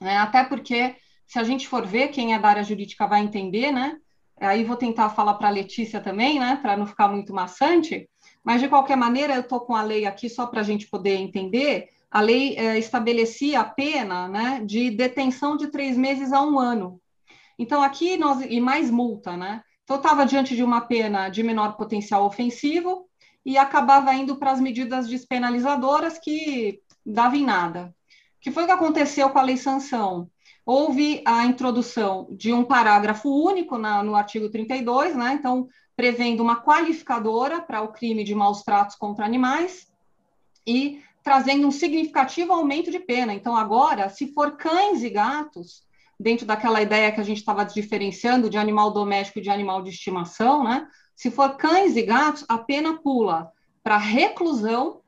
né? 0.00 0.16
até 0.18 0.44
porque, 0.44 0.94
se 1.26 1.36
a 1.36 1.42
gente 1.42 1.66
for 1.66 1.84
ver, 1.84 2.08
quem 2.08 2.32
é 2.32 2.38
da 2.38 2.48
área 2.48 2.62
jurídica 2.62 3.08
vai 3.08 3.22
entender, 3.22 3.72
né? 3.72 3.98
Aí 4.38 4.62
vou 4.62 4.76
tentar 4.76 5.10
falar 5.10 5.34
para 5.34 5.48
a 5.48 5.50
Letícia 5.50 6.00
também, 6.00 6.38
né, 6.38 6.58
para 6.62 6.76
não 6.76 6.86
ficar 6.86 7.08
muito 7.08 7.34
maçante, 7.34 8.08
mas, 8.44 8.60
de 8.60 8.68
qualquer 8.68 8.96
maneira, 8.96 9.34
eu 9.34 9.40
estou 9.40 9.60
com 9.60 9.74
a 9.74 9.82
lei 9.82 10.06
aqui 10.06 10.28
só 10.28 10.46
para 10.46 10.60
a 10.60 10.64
gente 10.64 10.88
poder 10.88 11.16
entender. 11.16 11.88
a 12.08 12.20
lei 12.20 12.56
é, 12.56 12.78
estabelecia 12.78 13.60
a 13.60 13.64
pena 13.64 14.28
né, 14.28 14.62
de 14.64 14.90
detenção 14.90 15.56
de 15.56 15.68
três 15.68 15.96
meses 15.96 16.32
a 16.32 16.40
um 16.40 16.58
ano. 16.58 17.00
Então, 17.58 17.82
aqui 17.82 18.16
nós. 18.16 18.40
e 18.48 18.60
mais 18.60 18.90
multa, 18.90 19.36
né? 19.36 19.62
Então, 19.82 19.96
estava 19.96 20.24
diante 20.24 20.54
de 20.54 20.62
uma 20.62 20.82
pena 20.82 21.28
de 21.28 21.42
menor 21.42 21.76
potencial 21.76 22.24
ofensivo 22.24 23.08
e 23.44 23.58
acabava 23.58 24.14
indo 24.14 24.36
para 24.36 24.52
as 24.52 24.60
medidas 24.60 25.08
despenalizadoras 25.08 26.18
que 26.18 26.80
davam 27.04 27.38
em 27.38 27.44
nada. 27.44 27.94
O 28.36 28.40
que 28.40 28.50
foi 28.50 28.66
que 28.66 28.72
aconteceu 28.72 29.30
com 29.30 29.38
a 29.38 29.42
lei 29.42 29.56
sanção? 29.56 30.30
Houve 30.64 31.22
a 31.24 31.44
introdução 31.44 32.28
de 32.30 32.52
um 32.52 32.64
parágrafo 32.64 33.28
único 33.28 33.76
na, 33.76 34.02
no 34.02 34.14
artigo 34.14 34.48
32, 34.48 35.16
né? 35.16 35.34
Então, 35.34 35.68
prevendo 35.96 36.42
uma 36.42 36.62
qualificadora 36.62 37.60
para 37.60 37.82
o 37.82 37.92
crime 37.92 38.22
de 38.22 38.34
maus 38.34 38.62
tratos 38.62 38.96
contra 38.96 39.24
animais 39.24 39.88
e 40.66 41.00
trazendo 41.22 41.66
um 41.66 41.70
significativo 41.70 42.52
aumento 42.52 42.90
de 42.90 43.00
pena. 43.00 43.34
Então, 43.34 43.56
agora, 43.56 44.08
se 44.08 44.32
for 44.32 44.56
cães 44.56 45.02
e 45.02 45.10
gatos, 45.10 45.84
dentro 46.18 46.46
daquela 46.46 46.80
ideia 46.80 47.10
que 47.10 47.20
a 47.20 47.24
gente 47.24 47.38
estava 47.38 47.64
diferenciando 47.64 48.48
de 48.48 48.56
animal 48.56 48.92
doméstico 48.92 49.40
e 49.40 49.42
de 49.42 49.50
animal 49.50 49.82
de 49.82 49.90
estimação, 49.90 50.62
né? 50.62 50.86
Se 51.14 51.30
for 51.30 51.56
cães 51.56 51.96
e 51.96 52.02
gatos, 52.02 52.44
a 52.48 52.58
pena 52.58 52.98
pula 52.98 53.52
para 53.82 53.96
reclusão 53.96 55.00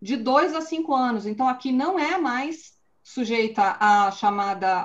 de 0.00 0.16
dois 0.16 0.54
a 0.54 0.60
cinco 0.60 0.94
anos. 0.94 1.26
Então, 1.26 1.48
aqui 1.48 1.72
não 1.72 1.98
é 1.98 2.18
mais 2.18 2.78
sujeita 3.02 3.76
à 3.80 4.10
chamada 4.10 4.82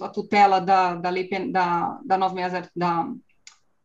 a 0.00 0.08
tutela 0.08 0.60
da, 0.60 0.94
da 0.94 1.10
lei 1.10 1.28
da, 1.50 2.00
da 2.04 2.16
960, 2.16 2.70
da, 2.74 3.06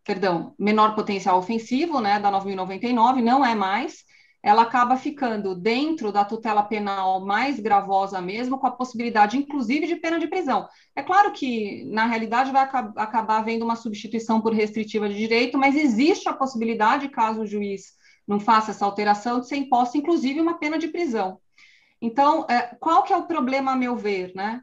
perdão, 0.03 0.55
menor 0.57 0.95
potencial 0.95 1.37
ofensivo, 1.37 1.99
né, 1.99 2.19
da 2.19 2.31
9099, 2.31 3.21
não 3.21 3.45
é 3.45 3.53
mais 3.53 4.03
ela 4.43 4.63
acaba 4.63 4.97
ficando 4.97 5.53
dentro 5.53 6.11
da 6.11 6.25
tutela 6.25 6.63
penal 6.63 7.23
mais 7.23 7.59
gravosa 7.59 8.19
mesmo, 8.19 8.57
com 8.57 8.65
a 8.65 8.71
possibilidade, 8.71 9.37
inclusive, 9.37 9.85
de 9.85 9.95
pena 9.95 10.19
de 10.19 10.27
prisão. 10.27 10.67
É 10.95 11.03
claro 11.03 11.31
que, 11.31 11.83
na 11.85 12.07
realidade, 12.07 12.51
vai 12.51 12.63
acabar 12.63 13.37
havendo 13.37 13.63
uma 13.63 13.75
substituição 13.75 14.41
por 14.41 14.53
restritiva 14.53 15.07
de 15.07 15.15
direito, 15.15 15.57
mas 15.59 15.75
existe 15.75 16.27
a 16.27 16.33
possibilidade, 16.33 17.09
caso 17.09 17.41
o 17.41 17.47
juiz 17.47 17.93
não 18.27 18.39
faça 18.39 18.71
essa 18.71 18.85
alteração, 18.85 19.39
de 19.39 19.47
ser 19.47 19.57
imposta, 19.57 19.97
inclusive, 19.97 20.41
uma 20.41 20.57
pena 20.57 20.79
de 20.79 20.87
prisão. 20.87 21.39
Então, 22.01 22.45
é, 22.49 22.75
qual 22.79 23.03
que 23.03 23.13
é 23.13 23.17
o 23.17 23.27
problema, 23.27 23.73
a 23.73 23.75
meu 23.75 23.95
ver, 23.95 24.31
né? 24.33 24.61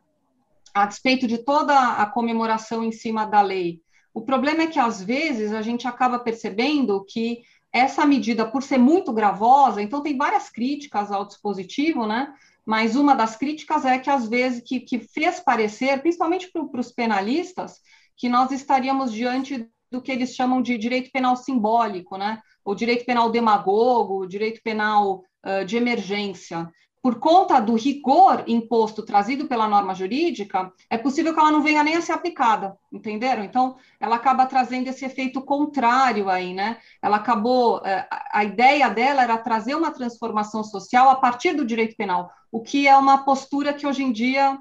A 0.74 0.86
despeito 0.86 1.26
de 1.26 1.38
toda 1.38 1.78
a 1.94 2.06
comemoração 2.06 2.82
em 2.82 2.90
cima 2.90 3.24
da 3.24 3.40
lei, 3.40 3.80
o 4.12 4.22
problema 4.22 4.62
é 4.62 4.66
que, 4.66 4.80
às 4.80 5.00
vezes, 5.00 5.52
a 5.52 5.62
gente 5.62 5.86
acaba 5.86 6.18
percebendo 6.18 7.04
que 7.04 7.42
essa 7.72 8.06
medida, 8.06 8.46
por 8.46 8.62
ser 8.62 8.78
muito 8.78 9.12
gravosa, 9.12 9.82
então 9.82 10.02
tem 10.02 10.16
várias 10.16 10.48
críticas 10.48 11.12
ao 11.12 11.26
dispositivo, 11.26 12.06
né? 12.06 12.32
Mas 12.64 12.96
uma 12.96 13.14
das 13.14 13.36
críticas 13.36 13.84
é 13.84 13.98
que, 13.98 14.10
às 14.10 14.28
vezes, 14.28 14.62
que, 14.62 14.80
que 14.80 14.98
fez 14.98 15.40
parecer, 15.40 16.00
principalmente 16.00 16.50
para 16.50 16.80
os 16.80 16.92
penalistas, 16.92 17.80
que 18.16 18.28
nós 18.28 18.50
estaríamos 18.50 19.12
diante 19.12 19.68
do 19.90 20.02
que 20.02 20.12
eles 20.12 20.34
chamam 20.34 20.60
de 20.60 20.76
direito 20.76 21.10
penal 21.10 21.36
simbólico, 21.36 22.16
né? 22.16 22.40
Ou 22.64 22.74
direito 22.74 23.04
penal 23.06 23.30
demagogo, 23.30 24.26
direito 24.26 24.60
penal 24.62 25.22
uh, 25.46 25.64
de 25.64 25.76
emergência 25.76 26.70
por 27.08 27.18
conta 27.18 27.58
do 27.58 27.74
rigor 27.74 28.44
imposto 28.46 29.02
trazido 29.02 29.46
pela 29.46 29.66
norma 29.66 29.94
jurídica, 29.94 30.70
é 30.90 30.98
possível 30.98 31.32
que 31.32 31.40
ela 31.40 31.50
não 31.50 31.62
venha 31.62 31.82
nem 31.82 31.96
a 31.96 32.02
ser 32.02 32.12
aplicada, 32.12 32.76
entenderam? 32.92 33.42
Então, 33.42 33.76
ela 33.98 34.16
acaba 34.16 34.44
trazendo 34.44 34.88
esse 34.88 35.06
efeito 35.06 35.40
contrário 35.40 36.28
aí, 36.28 36.52
né? 36.52 36.76
Ela 37.00 37.16
acabou, 37.16 37.80
é, 37.82 38.06
a 38.30 38.44
ideia 38.44 38.90
dela 38.90 39.22
era 39.22 39.38
trazer 39.38 39.74
uma 39.74 39.90
transformação 39.90 40.62
social 40.62 41.08
a 41.08 41.16
partir 41.16 41.54
do 41.54 41.64
direito 41.64 41.96
penal, 41.96 42.30
o 42.52 42.60
que 42.60 42.86
é 42.86 42.94
uma 42.94 43.24
postura 43.24 43.72
que 43.72 43.86
hoje 43.86 44.02
em 44.02 44.12
dia 44.12 44.58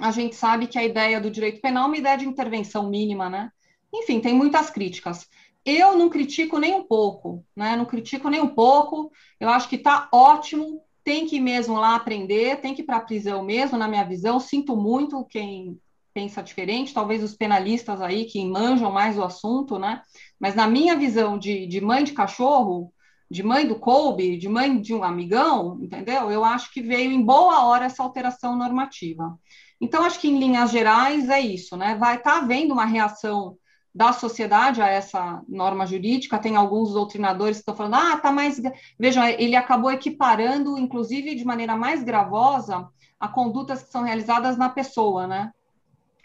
a 0.00 0.10
gente 0.10 0.34
sabe 0.34 0.68
que 0.68 0.78
a 0.78 0.84
ideia 0.84 1.20
do 1.20 1.30
direito 1.30 1.60
penal 1.60 1.84
é 1.84 1.86
uma 1.88 1.98
ideia 1.98 2.16
de 2.16 2.26
intervenção 2.26 2.88
mínima, 2.88 3.28
né? 3.28 3.50
Enfim, 3.92 4.18
tem 4.18 4.32
muitas 4.32 4.70
críticas. 4.70 5.28
Eu 5.62 5.94
não 5.94 6.08
critico 6.08 6.58
nem 6.58 6.74
um 6.74 6.84
pouco, 6.84 7.44
né? 7.54 7.76
Não 7.76 7.84
critico 7.84 8.30
nem 8.30 8.40
um 8.40 8.48
pouco. 8.54 9.12
Eu 9.38 9.50
acho 9.50 9.68
que 9.68 9.76
está 9.76 10.08
ótimo 10.10 10.85
tem 11.06 11.24
que 11.24 11.36
ir 11.36 11.40
mesmo 11.40 11.78
lá 11.78 11.94
aprender, 11.94 12.60
tem 12.60 12.74
que 12.74 12.82
ir 12.82 12.84
para 12.84 12.96
a 12.96 13.00
prisão 13.00 13.40
mesmo, 13.44 13.78
na 13.78 13.86
minha 13.86 14.02
visão. 14.02 14.40
Sinto 14.40 14.76
muito 14.76 15.24
quem 15.26 15.78
pensa 16.12 16.42
diferente, 16.42 16.92
talvez 16.92 17.22
os 17.22 17.36
penalistas 17.36 18.02
aí 18.02 18.24
que 18.24 18.44
manjam 18.44 18.90
mais 18.90 19.16
o 19.16 19.22
assunto, 19.22 19.78
né? 19.78 20.02
Mas 20.40 20.56
na 20.56 20.66
minha 20.66 20.96
visão 20.96 21.38
de, 21.38 21.64
de 21.68 21.80
mãe 21.80 22.02
de 22.02 22.12
cachorro, 22.12 22.92
de 23.30 23.40
mãe 23.44 23.68
do 23.68 23.78
Colby, 23.78 24.36
de 24.36 24.48
mãe 24.48 24.80
de 24.80 24.92
um 24.92 25.04
amigão, 25.04 25.78
entendeu? 25.80 26.28
Eu 26.28 26.44
acho 26.44 26.72
que 26.72 26.82
veio 26.82 27.12
em 27.12 27.22
boa 27.22 27.64
hora 27.66 27.84
essa 27.84 28.02
alteração 28.02 28.56
normativa. 28.56 29.38
Então, 29.80 30.02
acho 30.02 30.18
que 30.18 30.26
em 30.26 30.40
linhas 30.40 30.72
gerais 30.72 31.28
é 31.28 31.38
isso, 31.38 31.76
né? 31.76 31.94
Vai 31.94 32.16
estar 32.16 32.32
tá 32.32 32.38
havendo 32.38 32.74
uma 32.74 32.84
reação 32.84 33.56
da 33.96 34.12
sociedade 34.12 34.82
a 34.82 34.88
essa 34.88 35.42
norma 35.48 35.86
jurídica. 35.86 36.38
Tem 36.38 36.54
alguns 36.54 36.92
doutrinadores 36.92 37.56
que 37.56 37.62
estão 37.62 37.74
falando, 37.74 37.94
ah, 37.94 38.18
tá 38.18 38.30
mais. 38.30 38.60
Vejam, 38.98 39.24
ele 39.24 39.56
acabou 39.56 39.90
equiparando, 39.90 40.76
inclusive 40.76 41.34
de 41.34 41.46
maneira 41.46 41.74
mais 41.74 42.02
gravosa, 42.02 42.86
a 43.18 43.26
condutas 43.26 43.82
que 43.82 43.90
são 43.90 44.02
realizadas 44.02 44.58
na 44.58 44.68
pessoa, 44.68 45.26
né? 45.26 45.50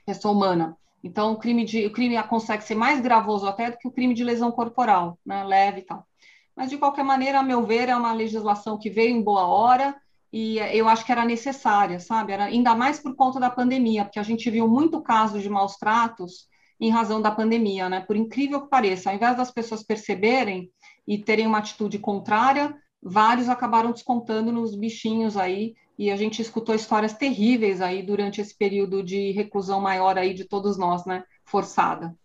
Pessoa 0.06 0.34
humana. 0.34 0.78
Então, 1.02 1.32
o 1.32 1.38
crime, 1.38 1.64
de, 1.64 1.86
o 1.86 1.94
crime 1.94 2.22
consegue 2.24 2.62
ser 2.62 2.76
mais 2.76 3.00
gravoso 3.00 3.48
até 3.48 3.72
do 3.72 3.78
que 3.78 3.88
o 3.88 3.92
crime 3.92 4.14
de 4.14 4.26
lesão 4.26 4.52
corporal, 4.52 5.18
né? 5.26 5.42
Leve 5.46 5.80
e 5.80 5.84
tal. 5.84 6.06
Mas, 6.54 6.70
de 6.70 6.78
qualquer 6.78 7.06
maneira, 7.06 7.40
a 7.40 7.44
meu 7.44 7.66
ver, 7.66 7.88
é 7.88 7.96
uma 7.96 8.12
legislação 8.12 8.78
que 8.78 8.90
veio 8.90 9.16
em 9.16 9.24
boa 9.24 9.46
hora 9.48 9.96
e 10.34 10.58
eu 10.58 10.90
acho 10.90 11.06
que 11.06 11.12
era 11.12 11.24
necessária, 11.24 12.02
sabe? 12.02 12.34
Era, 12.34 12.46
ainda 12.46 12.76
mais 12.76 13.00
por 13.00 13.16
conta 13.16 13.40
da 13.40 13.50
pandemia, 13.50 14.04
porque 14.04 14.20
a 14.20 14.24
gente 14.24 14.50
viu 14.50 14.68
muito 14.68 15.02
casos 15.02 15.42
de 15.42 15.50
maus 15.50 15.78
tratos 15.78 16.51
em 16.82 16.90
razão 16.90 17.22
da 17.22 17.30
pandemia, 17.30 17.88
né? 17.88 18.02
Por 18.02 18.16
incrível 18.16 18.64
que 18.64 18.70
pareça, 18.70 19.12
ao 19.12 19.16
invés 19.16 19.38
das 19.38 19.52
pessoas 19.52 19.84
perceberem 19.84 20.72
e 21.08 21.20
terem 21.20 21.46
uma 21.46 21.60
atitude 21.60 22.00
contrária, 22.00 22.76
vários 23.02 23.48
acabaram 23.48 23.92
descontando 23.92 24.52
nos 24.52 24.76
bichinhos 24.76 25.38
aí, 25.38 25.76
e 25.98 26.10
a 26.10 26.18
gente 26.18 26.42
escutou 26.42 26.74
histórias 26.74 27.14
terríveis 27.14 27.80
aí 27.80 28.02
durante 28.02 28.42
esse 28.42 28.58
período 28.58 29.04
de 29.04 29.32
reclusão 29.32 29.80
maior 29.80 30.18
aí 30.18 30.34
de 30.34 30.46
todos 30.46 30.76
nós, 30.76 31.06
né? 31.06 31.24
Forçada. 31.46 32.16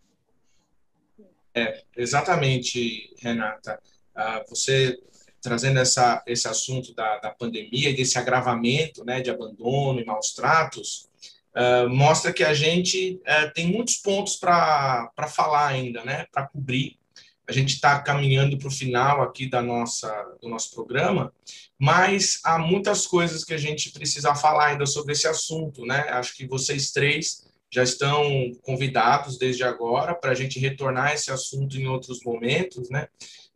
É, 1.55 1.83
exatamente, 1.95 3.15
Renata. 3.19 3.79
Uh, 4.17 4.49
você 4.49 4.99
trazendo 5.43 5.79
essa, 5.79 6.23
esse 6.27 6.49
assunto 6.49 6.95
da, 6.95 7.19
da 7.19 7.31
pandemia 7.31 7.91
e 7.91 7.95
desse 7.95 8.19
agravamento 8.19 9.05
né, 9.05 9.21
de 9.21 9.31
abandono 9.31 10.01
e 10.01 10.05
maus 10.05 10.33
tratos, 10.33 11.09
uh, 11.57 11.89
mostra 11.89 12.33
que 12.33 12.45
a 12.45 12.55
gente 12.55 13.21
uh, 13.23 13.53
tem 13.55 13.67
muitos 13.67 13.97
pontos 13.97 14.37
para 14.37 15.11
falar 15.29 15.67
ainda, 15.69 16.05
né, 16.05 16.27
para 16.31 16.47
cobrir. 16.47 16.99
A 17.49 17.53
gente 17.53 17.75
está 17.75 18.01
caminhando 18.01 18.59
para 18.59 18.69
o 18.69 18.73
final 18.73 19.23
aqui 19.23 19.49
da 19.49 19.63
nossa, 19.63 20.11
do 20.43 20.49
nosso 20.49 20.75
programa, 20.75 21.33
mas 21.79 22.41
há 22.45 22.59
muitas 22.59 23.07
coisas 23.07 23.45
que 23.45 23.55
a 23.55 23.59
gente 23.59 23.91
precisa 23.91 24.35
falar 24.35 24.69
ainda 24.69 24.85
sobre 24.85 25.13
esse 25.13 25.29
assunto, 25.29 25.87
né? 25.87 26.07
Acho 26.09 26.35
que 26.35 26.45
vocês 26.45 26.91
três 26.91 27.47
já 27.71 27.85
estão 27.85 28.51
convidados 28.63 29.39
desde 29.39 29.63
agora 29.63 30.13
para 30.13 30.33
a 30.33 30.35
gente 30.35 30.59
retornar 30.59 31.13
esse 31.13 31.31
assunto 31.31 31.77
em 31.77 31.87
outros 31.87 32.21
momentos, 32.25 32.91
né? 32.91 33.07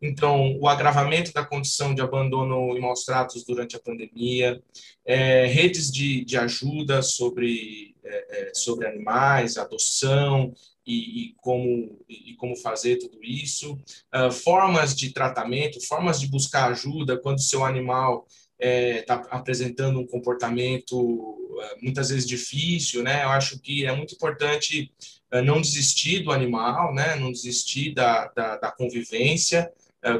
Então, 0.02 0.56
o 0.58 0.66
agravamento 0.66 1.32
da 1.32 1.44
condição 1.44 1.94
de 1.94 2.00
abandono 2.00 2.76
e 2.76 2.80
maus 2.80 3.04
tratos 3.04 3.44
durante 3.44 3.76
a 3.76 3.80
pandemia, 3.80 4.62
é, 5.04 5.46
redes 5.46 5.90
de, 5.90 6.24
de 6.24 6.38
ajuda 6.38 7.02
sobre, 7.02 7.89
é, 8.04 8.48
é 8.48 8.54
sobre 8.54 8.86
animais, 8.86 9.56
adoção 9.56 10.52
e, 10.86 11.28
e, 11.28 11.34
como, 11.36 11.98
e 12.08 12.34
como 12.34 12.56
fazer 12.56 12.96
tudo 12.96 13.22
isso, 13.22 13.78
uh, 14.14 14.30
formas 14.30 14.94
de 14.96 15.12
tratamento, 15.12 15.80
formas 15.86 16.20
de 16.20 16.26
buscar 16.26 16.70
ajuda 16.70 17.18
quando 17.18 17.40
seu 17.40 17.64
animal 17.64 18.26
está 18.58 19.14
é, 19.14 19.26
apresentando 19.30 19.98
um 19.98 20.06
comportamento 20.06 20.98
uh, 20.98 21.82
muitas 21.82 22.10
vezes 22.10 22.26
difícil, 22.26 23.02
né? 23.02 23.24
Eu 23.24 23.30
acho 23.30 23.58
que 23.58 23.86
é 23.86 23.94
muito 23.94 24.14
importante 24.14 24.92
uh, 25.32 25.42
não 25.42 25.60
desistir 25.60 26.20
do 26.20 26.30
animal, 26.30 26.94
né? 26.94 27.16
Não 27.16 27.32
desistir 27.32 27.94
da, 27.94 28.26
da, 28.28 28.56
da 28.56 28.70
convivência, 28.70 29.72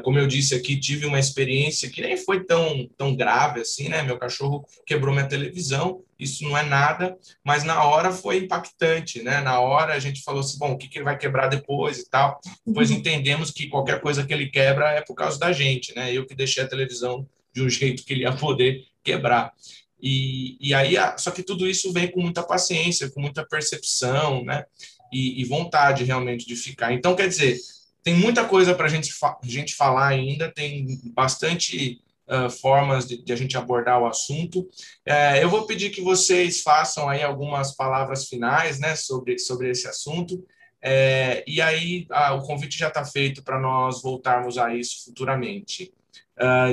como 0.03 0.19
eu 0.19 0.27
disse 0.27 0.53
aqui, 0.53 0.79
tive 0.79 1.05
uma 1.05 1.19
experiência 1.19 1.89
que 1.89 2.01
nem 2.01 2.15
foi 2.15 2.43
tão, 2.43 2.87
tão 2.97 3.15
grave 3.15 3.61
assim, 3.61 3.89
né? 3.89 4.03
Meu 4.03 4.17
cachorro 4.17 4.65
quebrou 4.85 5.13
minha 5.13 5.27
televisão, 5.27 6.03
isso 6.19 6.43
não 6.43 6.55
é 6.55 6.63
nada, 6.63 7.17
mas 7.43 7.63
na 7.63 7.83
hora 7.83 8.11
foi 8.11 8.37
impactante, 8.37 9.23
né? 9.23 9.41
Na 9.41 9.59
hora 9.59 9.93
a 9.93 9.99
gente 9.99 10.21
falou 10.21 10.41
assim, 10.41 10.59
bom, 10.59 10.73
o 10.73 10.77
que, 10.77 10.87
que 10.87 10.99
ele 10.99 11.05
vai 11.05 11.17
quebrar 11.17 11.47
depois 11.47 11.97
e 11.97 12.09
tal. 12.09 12.39
Depois 12.65 12.91
uhum. 12.91 12.97
entendemos 12.97 13.49
que 13.49 13.67
qualquer 13.67 13.99
coisa 14.01 14.23
que 14.23 14.31
ele 14.31 14.49
quebra 14.49 14.91
é 14.91 15.01
por 15.01 15.15
causa 15.15 15.39
da 15.39 15.51
gente, 15.51 15.95
né? 15.95 16.13
Eu 16.13 16.27
que 16.27 16.35
deixei 16.35 16.63
a 16.63 16.67
televisão 16.67 17.27
de 17.51 17.63
um 17.63 17.69
jeito 17.69 18.05
que 18.05 18.13
ele 18.13 18.21
ia 18.21 18.33
poder 18.33 18.83
quebrar. 19.03 19.51
E, 19.99 20.57
e 20.59 20.73
aí, 20.73 20.95
só 21.17 21.31
que 21.31 21.43
tudo 21.43 21.67
isso 21.67 21.91
vem 21.91 22.09
com 22.09 22.21
muita 22.21 22.43
paciência, 22.43 23.09
com 23.09 23.19
muita 23.19 23.45
percepção, 23.45 24.43
né? 24.43 24.63
E, 25.11 25.41
e 25.41 25.45
vontade 25.45 26.03
realmente 26.03 26.45
de 26.45 26.55
ficar. 26.55 26.93
Então, 26.93 27.15
quer 27.15 27.27
dizer, 27.27 27.57
tem 28.03 28.15
muita 28.15 28.45
coisa 28.45 28.73
para 28.73 28.87
gente, 28.87 29.13
gente 29.43 29.75
falar 29.75 30.07
ainda, 30.07 30.51
tem 30.51 30.99
bastante 31.13 32.01
uh, 32.27 32.49
formas 32.49 33.07
de, 33.07 33.23
de, 33.23 33.31
a 33.31 33.35
gente 33.35 33.57
abordar 33.57 34.01
o 34.01 34.07
assunto. 34.07 34.61
Uh, 35.07 35.35
eu 35.41 35.49
vou 35.49 35.65
pedir 35.65 35.89
que 35.89 36.01
vocês 36.01 36.61
façam 36.61 37.07
aí 37.07 37.21
algumas 37.21 37.75
palavras 37.75 38.27
finais 38.27 38.79
né, 38.79 38.95
sobre, 38.95 39.37
sobre 39.37 39.69
esse 39.69 39.87
assunto. 39.87 40.43
É, 40.83 41.43
e 41.45 41.61
aí 41.61 42.07
o 42.35 42.41
convite 42.41 42.79
já 42.79 42.87
está 42.87 43.05
feito 43.05 43.43
para 43.43 43.59
nós 43.59 44.01
voltarmos 44.01 44.57
a 44.57 44.73
isso 44.73 45.05
futuramente. 45.05 45.93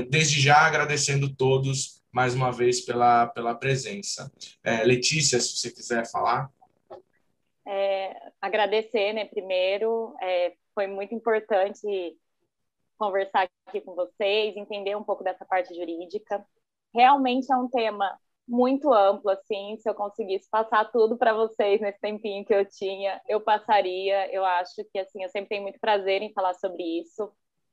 Desde 0.09 0.41
já 0.41 0.61
agradecendo 0.61 1.29
todos 1.29 1.99
mais 2.13 2.35
uma 2.35 2.51
vez 2.51 2.81
pela, 2.81 3.27
pela 3.29 3.55
presença. 3.55 4.33
É, 4.65 4.83
Letícia, 4.85 5.39
se 5.41 5.57
você 5.57 5.71
quiser 5.71 6.11
falar. 6.11 6.51
É, 7.67 8.33
agradecer, 8.41 9.13
né, 9.13 9.25
primeiro, 9.27 10.15
é, 10.21 10.53
foi 10.79 10.87
muito 10.87 11.13
importante 11.13 12.17
conversar 12.97 13.49
aqui 13.67 13.81
com 13.81 13.97
vocês, 13.97 14.57
entender 14.57 14.95
um 14.97 15.03
pouco 15.03 15.25
dessa 15.25 15.45
parte 15.45 15.75
jurídica. 15.75 16.47
Realmente 16.95 17.53
é 17.53 17.57
um 17.57 17.69
tema 17.69 18.17
muito 18.47 18.93
amplo, 18.93 19.29
assim, 19.29 19.77
se 19.77 19.91
eu 19.91 19.95
conseguisse 19.95 20.49
passar 20.49 20.85
tudo 20.93 21.19
para 21.19 21.35
vocês 21.35 21.81
nesse 21.81 21.99
tempinho 21.99 22.45
que 22.45 22.55
eu 22.55 22.65
tinha, 22.65 23.21
eu 23.27 23.41
passaria. 23.41 24.33
Eu 24.33 24.45
acho 24.45 24.77
que, 24.93 25.01
assim, 25.01 25.25
eu 25.25 25.29
sempre 25.31 25.49
tenho 25.49 25.63
muito 25.63 25.81
prazer 25.81 26.23
em 26.23 26.33
falar 26.33 26.55
sobre 26.55 26.85
isso. 27.01 27.29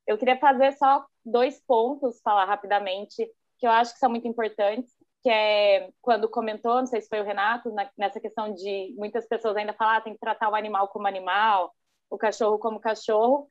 Eu 0.08 0.18
queria 0.18 0.40
fazer 0.40 0.72
só 0.72 1.06
dois 1.24 1.62
pontos, 1.64 2.20
falar 2.24 2.46
rapidamente, 2.46 3.32
que 3.60 3.68
eu 3.68 3.72
acho 3.72 3.94
que 3.94 4.00
são 4.00 4.10
muito 4.10 4.28
importantes, 4.28 4.92
que 5.22 5.30
é 5.30 5.92
quando 6.02 6.28
comentou, 6.28 6.78
não 6.78 6.88
sei 6.88 7.02
se 7.02 7.08
foi 7.08 7.22
o 7.22 7.24
Renato, 7.24 7.72
na, 7.72 7.88
nessa 7.96 8.20
questão 8.20 8.52
de 8.52 8.96
muitas 8.98 9.28
pessoas 9.28 9.56
ainda 9.56 9.74
falar, 9.74 9.98
ah, 9.98 10.02
tem 10.02 10.14
que 10.14 10.20
tratar 10.20 10.50
o 10.50 10.56
animal 10.56 10.88
como 10.88 11.06
animal, 11.06 11.72
o 12.10 12.18
cachorro 12.18 12.60
como 12.60 12.80
cachorro, 12.80 13.48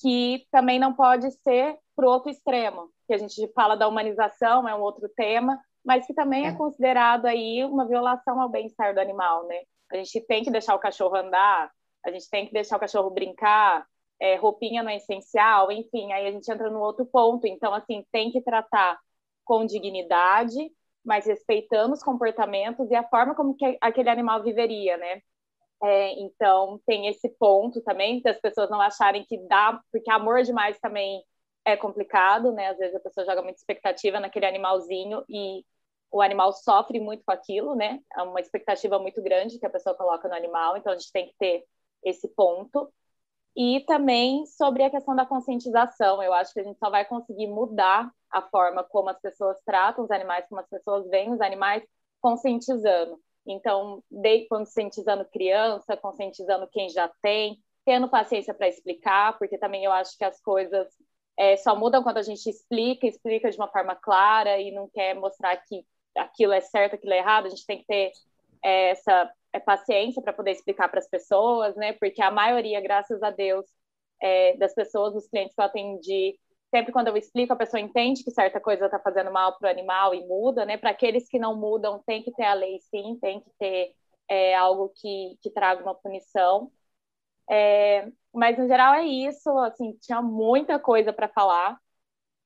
que 0.00 0.46
também 0.50 0.78
não 0.78 0.94
pode 0.94 1.30
ser 1.42 1.78
para 1.94 2.06
o 2.06 2.10
outro 2.10 2.30
extremo, 2.30 2.90
que 3.06 3.14
a 3.14 3.18
gente 3.18 3.50
fala 3.54 3.76
da 3.76 3.88
humanização, 3.88 4.68
é 4.68 4.74
um 4.74 4.80
outro 4.80 5.08
tema, 5.16 5.58
mas 5.84 6.06
que 6.06 6.12
também 6.12 6.46
é, 6.46 6.48
é 6.48 6.52
considerado 6.52 7.26
aí 7.26 7.64
uma 7.64 7.86
violação 7.86 8.40
ao 8.40 8.48
bem-estar 8.48 8.92
do 8.94 9.00
animal, 9.00 9.46
né? 9.46 9.60
A 9.90 9.96
gente 9.96 10.20
tem 10.26 10.42
que 10.42 10.50
deixar 10.50 10.74
o 10.74 10.80
cachorro 10.80 11.16
andar, 11.16 11.70
a 12.04 12.10
gente 12.10 12.28
tem 12.28 12.46
que 12.46 12.52
deixar 12.52 12.76
o 12.76 12.80
cachorro 12.80 13.10
brincar, 13.10 13.86
é, 14.20 14.36
roupinha 14.36 14.82
não 14.82 14.90
é 14.90 14.96
essencial, 14.96 15.70
enfim, 15.70 16.12
aí 16.12 16.26
a 16.26 16.32
gente 16.32 16.50
entra 16.50 16.70
no 16.70 16.80
outro 16.80 17.06
ponto. 17.06 17.46
Então, 17.46 17.72
assim, 17.74 18.04
tem 18.10 18.30
que 18.30 18.40
tratar 18.40 18.98
com 19.44 19.64
dignidade, 19.64 20.70
mas 21.04 21.26
respeitando 21.26 21.94
os 21.94 22.02
comportamentos 22.02 22.90
e 22.90 22.94
a 22.94 23.08
forma 23.08 23.34
como 23.34 23.54
que 23.54 23.78
aquele 23.80 24.10
animal 24.10 24.42
viveria, 24.42 24.96
né? 24.96 25.20
É, 25.82 26.12
então, 26.20 26.80
tem 26.86 27.06
esse 27.06 27.28
ponto 27.38 27.82
também, 27.82 28.22
das 28.22 28.40
pessoas 28.40 28.70
não 28.70 28.80
acharem 28.80 29.24
que 29.24 29.36
dá, 29.46 29.80
porque 29.92 30.10
amor 30.10 30.42
demais 30.42 30.78
também 30.80 31.22
é 31.64 31.76
complicado, 31.76 32.52
né? 32.52 32.68
Às 32.68 32.78
vezes 32.78 32.94
a 32.96 33.00
pessoa 33.00 33.26
joga 33.26 33.42
muita 33.42 33.58
expectativa 33.58 34.18
naquele 34.20 34.46
animalzinho 34.46 35.24
e 35.28 35.64
o 36.10 36.22
animal 36.22 36.52
sofre 36.52 37.00
muito 37.00 37.22
com 37.24 37.32
aquilo, 37.32 37.74
né? 37.74 38.00
É 38.16 38.22
uma 38.22 38.40
expectativa 38.40 38.98
muito 38.98 39.22
grande 39.22 39.58
que 39.58 39.66
a 39.66 39.70
pessoa 39.70 39.94
coloca 39.96 40.28
no 40.28 40.34
animal, 40.34 40.76
então 40.76 40.92
a 40.92 40.96
gente 40.96 41.12
tem 41.12 41.26
que 41.26 41.34
ter 41.38 41.64
esse 42.04 42.28
ponto. 42.28 42.90
E 43.56 43.80
também 43.86 44.46
sobre 44.46 44.82
a 44.84 44.90
questão 44.90 45.16
da 45.16 45.26
conscientização, 45.26 46.22
eu 46.22 46.32
acho 46.34 46.52
que 46.52 46.60
a 46.60 46.64
gente 46.64 46.78
só 46.78 46.90
vai 46.90 47.04
conseguir 47.06 47.48
mudar 47.48 48.10
a 48.30 48.42
forma 48.42 48.84
como 48.84 49.08
as 49.10 49.20
pessoas 49.20 49.58
tratam 49.64 50.04
os 50.04 50.10
animais, 50.10 50.46
como 50.48 50.60
as 50.60 50.68
pessoas 50.68 51.08
veem 51.08 51.32
os 51.32 51.40
animais, 51.40 51.82
conscientizando. 52.20 53.18
Então, 53.46 54.02
de, 54.10 54.46
conscientizando 54.48 55.24
criança, 55.24 55.96
conscientizando 55.96 56.68
quem 56.68 56.88
já 56.88 57.10
tem, 57.22 57.58
tendo 57.84 58.08
paciência 58.08 58.52
para 58.52 58.68
explicar, 58.68 59.38
porque 59.38 59.56
também 59.56 59.84
eu 59.84 59.92
acho 59.92 60.16
que 60.18 60.24
as 60.24 60.40
coisas 60.40 60.88
é, 61.36 61.56
só 61.56 61.76
mudam 61.76 62.02
quando 62.02 62.18
a 62.18 62.22
gente 62.22 62.48
explica, 62.48 63.06
explica 63.06 63.50
de 63.50 63.56
uma 63.56 63.68
forma 63.68 63.94
clara 63.94 64.58
e 64.58 64.72
não 64.72 64.88
quer 64.88 65.14
mostrar 65.14 65.56
que 65.58 65.84
aquilo 66.16 66.52
é 66.52 66.60
certo, 66.60 66.94
aquilo 66.94 67.12
é 67.12 67.18
errado, 67.18 67.46
a 67.46 67.50
gente 67.50 67.66
tem 67.66 67.78
que 67.78 67.86
ter 67.86 68.10
é, 68.64 68.90
essa 68.90 69.30
é, 69.52 69.60
paciência 69.60 70.22
para 70.22 70.32
poder 70.32 70.52
explicar 70.52 70.88
para 70.88 70.98
as 70.98 71.08
pessoas, 71.08 71.76
né? 71.76 71.92
Porque 71.92 72.22
a 72.22 72.30
maioria, 72.30 72.80
graças 72.80 73.22
a 73.22 73.30
Deus, 73.30 73.66
é, 74.20 74.56
das 74.56 74.74
pessoas, 74.74 75.12
dos 75.12 75.28
clientes 75.28 75.54
que 75.54 75.60
eu 75.60 75.64
atendi, 75.64 76.38
sempre 76.76 76.92
quando 76.92 77.08
eu 77.08 77.16
explico, 77.16 77.54
a 77.54 77.56
pessoa 77.56 77.80
entende 77.80 78.22
que 78.22 78.30
certa 78.30 78.60
coisa 78.60 78.84
está 78.84 78.98
fazendo 78.98 79.32
mal 79.32 79.58
para 79.58 79.68
o 79.68 79.70
animal 79.70 80.14
e 80.14 80.26
muda, 80.26 80.66
né? 80.66 80.76
Para 80.76 80.90
aqueles 80.90 81.26
que 81.26 81.38
não 81.38 81.56
mudam, 81.56 82.02
tem 82.06 82.22
que 82.22 82.30
ter 82.32 82.44
a 82.44 82.52
lei 82.52 82.78
sim, 82.90 83.18
tem 83.18 83.40
que 83.40 83.50
ter 83.58 83.94
é, 84.28 84.54
algo 84.54 84.92
que, 84.94 85.38
que 85.40 85.50
traga 85.50 85.82
uma 85.82 85.94
punição. 85.94 86.70
É, 87.50 88.08
mas, 88.34 88.58
no 88.58 88.66
geral, 88.66 88.92
é 88.92 89.06
isso. 89.06 89.48
Assim, 89.60 89.96
tinha 90.02 90.20
muita 90.20 90.78
coisa 90.78 91.14
para 91.14 91.28
falar, 91.28 91.78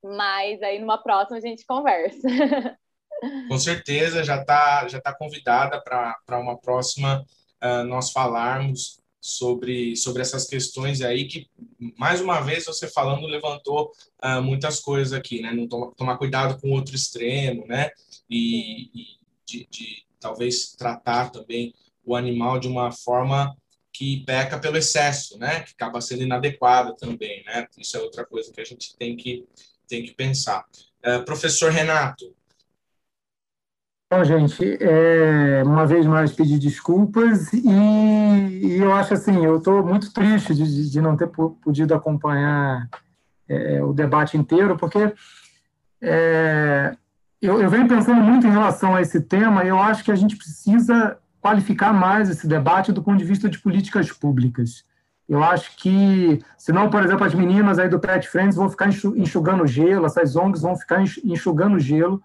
mas 0.00 0.62
aí 0.62 0.78
numa 0.78 1.02
próxima 1.02 1.38
a 1.38 1.40
gente 1.40 1.66
conversa. 1.66 2.28
Com 3.48 3.58
certeza, 3.58 4.22
já 4.22 4.36
está 4.36 4.86
já 4.86 5.00
tá 5.00 5.12
convidada 5.12 5.82
para 5.82 6.38
uma 6.38 6.56
próxima 6.56 7.22
uh, 7.62 7.84
nós 7.84 8.12
falarmos 8.12 9.00
sobre, 9.20 9.94
sobre 9.96 10.22
essas 10.22 10.46
questões 10.46 11.02
aí 11.02 11.26
que, 11.26 11.48
mais 11.98 12.20
uma 12.20 12.40
vez, 12.40 12.64
você 12.64 12.88
falando, 12.88 13.26
levantou 13.26 13.92
uh, 14.24 14.40
muitas 14.40 14.80
coisas 14.80 15.12
aqui, 15.12 15.42
né? 15.42 15.52
Não 15.52 15.68
toma, 15.68 15.92
tomar 15.94 16.16
cuidado 16.16 16.58
com 16.60 16.70
o 16.70 16.72
outro 16.72 16.94
extremo, 16.94 17.66
né? 17.66 17.90
E, 18.28 18.90
e 18.94 19.06
de, 19.44 19.66
de 19.70 20.04
talvez 20.18 20.72
tratar 20.72 21.30
também 21.30 21.74
o 22.04 22.16
animal 22.16 22.58
de 22.58 22.68
uma 22.68 22.90
forma 22.90 23.54
que 23.92 24.24
peca 24.24 24.58
pelo 24.58 24.78
excesso, 24.78 25.38
né? 25.38 25.60
Que 25.60 25.72
acaba 25.72 26.00
sendo 26.00 26.22
inadequada 26.22 26.96
também, 26.96 27.44
né? 27.44 27.66
Isso 27.76 27.96
é 27.96 28.00
outra 28.00 28.24
coisa 28.24 28.50
que 28.52 28.60
a 28.60 28.64
gente 28.64 28.96
tem 28.96 29.16
que, 29.16 29.46
tem 29.86 30.02
que 30.02 30.14
pensar. 30.14 30.64
Uh, 31.04 31.24
professor 31.24 31.70
Renato, 31.70 32.34
Bom, 34.12 34.24
gente, 34.24 34.76
é, 34.82 35.62
uma 35.64 35.86
vez 35.86 36.04
mais 36.04 36.32
pedir 36.32 36.58
desculpas 36.58 37.52
e, 37.52 37.60
e 37.60 38.76
eu 38.76 38.92
acho 38.92 39.14
assim, 39.14 39.44
eu 39.44 39.58
estou 39.58 39.86
muito 39.86 40.12
triste 40.12 40.52
de, 40.52 40.90
de, 40.90 41.00
não 41.00 41.16
ter 41.16 41.28
podido 41.28 41.94
acompanhar 41.94 42.88
é, 43.48 43.80
o 43.80 43.92
debate 43.92 44.36
inteiro, 44.36 44.76
porque 44.76 45.14
é, 46.02 46.96
eu, 47.40 47.62
eu 47.62 47.70
venho 47.70 47.86
pensando 47.86 48.20
muito 48.20 48.48
em 48.48 48.50
relação 48.50 48.96
a 48.96 49.00
esse 49.00 49.20
tema 49.20 49.64
e 49.64 49.68
eu 49.68 49.78
acho 49.78 50.02
que 50.02 50.10
a 50.10 50.16
gente 50.16 50.36
precisa 50.36 51.16
qualificar 51.40 51.92
mais 51.92 52.28
esse 52.28 52.48
debate 52.48 52.90
do 52.90 53.04
ponto 53.04 53.18
de 53.18 53.24
vista 53.24 53.48
de 53.48 53.60
políticas 53.60 54.10
públicas. 54.10 54.84
Eu 55.28 55.44
acho 55.44 55.76
que, 55.76 56.42
senão, 56.58 56.90
por 56.90 57.04
exemplo, 57.04 57.24
as 57.24 57.34
meninas 57.34 57.78
aí 57.78 57.88
do 57.88 58.00
Pet 58.00 58.28
Friends 58.28 58.56
vão 58.56 58.68
ficar 58.68 58.88
enxugando 58.88 59.68
gelo, 59.68 60.06
essas 60.06 60.34
ONGs 60.34 60.62
vão 60.62 60.74
ficar 60.74 61.00
enxugando 61.00 61.78
gelo, 61.78 62.20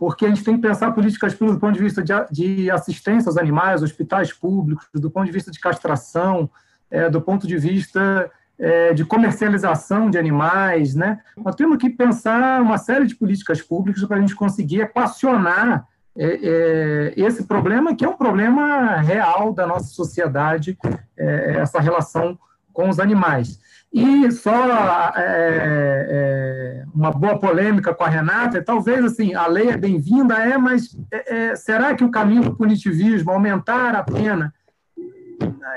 porque 0.00 0.24
a 0.24 0.28
gente 0.30 0.42
tem 0.42 0.56
que 0.56 0.62
pensar 0.62 0.92
políticas 0.92 1.34
públicas 1.34 1.58
do 1.58 1.60
ponto 1.60 1.74
de 1.74 1.82
vista 1.82 2.02
de, 2.02 2.14
de 2.30 2.70
assistência 2.70 3.28
aos 3.28 3.36
animais, 3.36 3.82
hospitais 3.82 4.32
públicos, 4.32 4.88
do 4.94 5.10
ponto 5.10 5.26
de 5.26 5.30
vista 5.30 5.50
de 5.50 5.60
castração, 5.60 6.50
é, 6.90 7.10
do 7.10 7.20
ponto 7.20 7.46
de 7.46 7.58
vista 7.58 8.30
é, 8.58 8.94
de 8.94 9.04
comercialização 9.04 10.08
de 10.08 10.16
animais, 10.16 10.94
né? 10.94 11.20
Nós 11.36 11.54
temos 11.54 11.76
que 11.76 11.90
pensar 11.90 12.62
uma 12.62 12.78
série 12.78 13.06
de 13.06 13.14
políticas 13.14 13.60
públicas 13.60 14.02
para 14.02 14.16
a 14.16 14.20
gente 14.20 14.34
conseguir 14.34 14.80
equacionar 14.80 15.86
é, 16.16 16.26
é, 16.26 17.14
esse 17.14 17.44
problema, 17.44 17.94
que 17.94 18.02
é 18.02 18.08
um 18.08 18.16
problema 18.16 18.96
real 19.02 19.52
da 19.52 19.66
nossa 19.66 19.88
sociedade, 19.88 20.78
é, 21.14 21.56
essa 21.58 21.78
relação 21.78 22.38
com 22.72 22.88
os 22.88 22.98
animais. 22.98 23.60
E 23.92 24.30
só 24.30 25.12
é, 25.16 26.06
é, 26.08 26.84
uma 26.94 27.10
boa 27.10 27.40
polêmica 27.40 27.92
com 27.92 28.04
a 28.04 28.08
Renata, 28.08 28.62
talvez 28.62 29.04
assim, 29.04 29.34
a 29.34 29.48
lei 29.48 29.68
é 29.68 29.76
bem-vinda, 29.76 30.34
é, 30.34 30.56
mas 30.56 30.96
é, 31.10 31.36
é, 31.36 31.56
será 31.56 31.92
que 31.94 32.04
o 32.04 32.10
caminho 32.10 32.42
do 32.42 32.56
punitivismo, 32.56 33.32
aumentar 33.32 33.96
a 33.96 34.04
pena, 34.04 34.54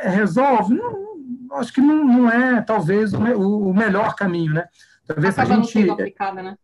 é, 0.01 0.09
resolve? 0.09 0.75
Não, 0.75 1.57
acho 1.57 1.73
que 1.73 1.81
não, 1.81 2.05
não 2.05 2.29
é, 2.29 2.61
talvez, 2.61 3.13
o, 3.13 3.69
o, 3.69 3.73
melhor 3.73 4.15
caminho, 4.15 4.53
né? 4.53 4.65
Talvez 5.07 5.37
Acaba 5.37 5.55
a 5.55 5.63
gente... 5.63 5.89
aplicada, 5.89 6.43
né? 6.43 6.55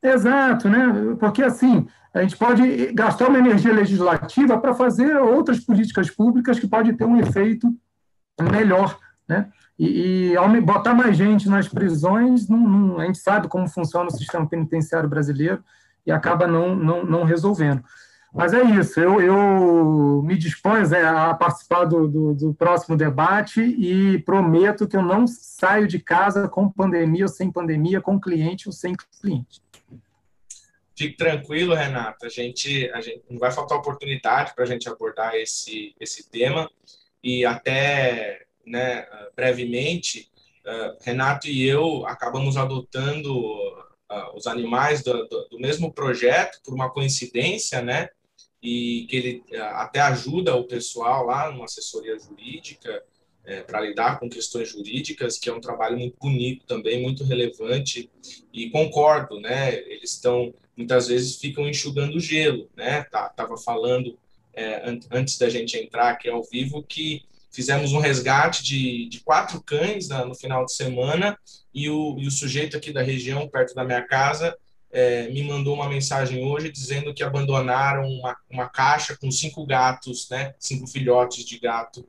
Exato, 0.00 0.68
né? 0.68 1.16
Porque 1.18 1.42
assim, 1.42 1.86
a 2.14 2.22
gente 2.22 2.36
pode 2.36 2.92
gastar 2.92 3.28
uma 3.28 3.38
energia 3.38 3.72
legislativa 3.72 4.56
para 4.56 4.72
fazer 4.72 5.16
outras 5.16 5.58
políticas 5.58 6.10
públicas 6.10 6.60
que 6.60 6.68
podem 6.68 6.94
ter 6.94 7.04
um 7.04 7.18
efeito 7.18 7.74
melhor, 8.40 8.98
né? 9.28 9.50
E, 9.84 10.32
e 10.34 10.60
botar 10.60 10.94
mais 10.94 11.16
gente 11.16 11.48
nas 11.48 11.66
prisões, 11.66 12.48
não, 12.48 12.56
não, 12.56 13.00
a 13.00 13.04
gente 13.04 13.18
sabe 13.18 13.48
como 13.48 13.68
funciona 13.68 14.06
o 14.06 14.12
sistema 14.12 14.46
penitenciário 14.46 15.08
brasileiro 15.08 15.60
e 16.06 16.12
acaba 16.12 16.46
não, 16.46 16.76
não, 16.76 17.04
não 17.04 17.24
resolvendo. 17.24 17.82
Mas 18.32 18.54
é 18.54 18.62
isso, 18.62 19.00
eu, 19.00 19.20
eu 19.20 20.22
me 20.24 20.38
disponho 20.38 20.86
é, 20.94 21.02
a 21.02 21.34
participar 21.34 21.84
do, 21.84 22.06
do, 22.06 22.32
do, 22.32 22.54
próximo 22.54 22.96
debate 22.96 23.60
e 23.60 24.20
prometo 24.20 24.86
que 24.86 24.96
eu 24.96 25.02
não 25.02 25.26
saio 25.26 25.88
de 25.88 25.98
casa 25.98 26.48
com 26.48 26.70
pandemia 26.70 27.24
ou 27.24 27.28
sem 27.28 27.50
pandemia, 27.50 28.00
com 28.00 28.20
cliente 28.20 28.68
ou 28.68 28.72
sem 28.72 28.94
cliente. 29.20 29.60
Fique 30.96 31.16
tranquilo, 31.16 31.74
Renata, 31.74 32.26
a 32.26 32.30
gente, 32.30 32.88
a 32.92 33.00
gente 33.00 33.24
não 33.28 33.38
vai 33.40 33.50
faltar 33.50 33.78
oportunidade 33.78 34.54
para 34.54 34.62
a 34.62 34.66
gente 34.66 34.88
abordar 34.88 35.34
esse, 35.34 35.92
esse 35.98 36.30
tema 36.30 36.70
e 37.22 37.44
até 37.44 38.46
né, 38.66 39.06
brevemente, 39.34 40.30
uh, 40.66 40.96
Renato 41.02 41.48
e 41.48 41.62
eu 41.64 42.06
acabamos 42.06 42.56
adotando 42.56 43.32
uh, 43.36 44.36
os 44.36 44.46
animais 44.46 45.02
do, 45.02 45.26
do, 45.28 45.48
do, 45.50 45.58
mesmo 45.58 45.92
projeto, 45.92 46.60
por 46.64 46.74
uma 46.74 46.90
coincidência, 46.90 47.82
né? 47.82 48.08
E 48.62 49.06
que 49.08 49.16
ele 49.16 49.44
uh, 49.52 49.62
até 49.74 50.00
ajuda 50.00 50.54
o 50.54 50.64
pessoal 50.64 51.26
lá 51.26 51.50
numa 51.50 51.64
assessoria 51.64 52.18
jurídica 52.18 53.02
para 53.66 53.80
lidar 53.80 54.20
com 54.20 54.30
questões 54.30 54.68
jurídicas, 54.68 55.36
que 55.36 55.50
é 55.50 55.52
um 55.52 55.60
trabalho 55.60 55.98
muito 55.98 56.16
bonito 56.16 56.64
também, 56.64 57.02
muito 57.02 57.24
relevante. 57.24 58.08
E 58.52 58.70
concordo, 58.70 59.40
né? 59.40 59.74
Eles 59.74 60.12
estão 60.12 60.54
muitas 60.76 61.08
vezes 61.08 61.34
ficam 61.38 61.68
enxugando 61.68 62.20
gelo, 62.20 62.70
né? 62.76 63.02
Tá, 63.02 63.28
tava 63.30 63.56
falando 63.56 64.16
an 64.56 65.00
antes 65.10 65.36
da 65.38 65.48
gente 65.48 65.76
entrar 65.76 66.10
aqui 66.10 66.28
ao 66.28 66.44
vivo 66.44 66.84
que 66.84 67.24
fizemos 67.52 67.92
um 67.92 67.98
resgate 67.98 68.62
de, 68.62 69.08
de 69.08 69.20
quatro 69.20 69.62
cães 69.62 70.08
na, 70.08 70.24
no 70.24 70.34
final 70.34 70.64
de 70.64 70.74
semana 70.74 71.38
e 71.74 71.88
o, 71.90 72.16
e 72.18 72.26
o 72.26 72.30
sujeito 72.30 72.76
aqui 72.76 72.92
da 72.92 73.02
região, 73.02 73.48
perto 73.48 73.74
da 73.74 73.84
minha 73.84 74.02
casa, 74.02 74.56
é, 74.90 75.28
me 75.28 75.42
mandou 75.42 75.74
uma 75.74 75.88
mensagem 75.88 76.44
hoje 76.44 76.70
dizendo 76.70 77.14
que 77.14 77.22
abandonaram 77.22 78.06
uma, 78.08 78.36
uma 78.50 78.68
caixa 78.68 79.16
com 79.16 79.30
cinco 79.30 79.64
gatos, 79.64 80.28
né, 80.28 80.54
cinco 80.58 80.86
filhotes 80.86 81.44
de 81.44 81.58
gato 81.58 82.06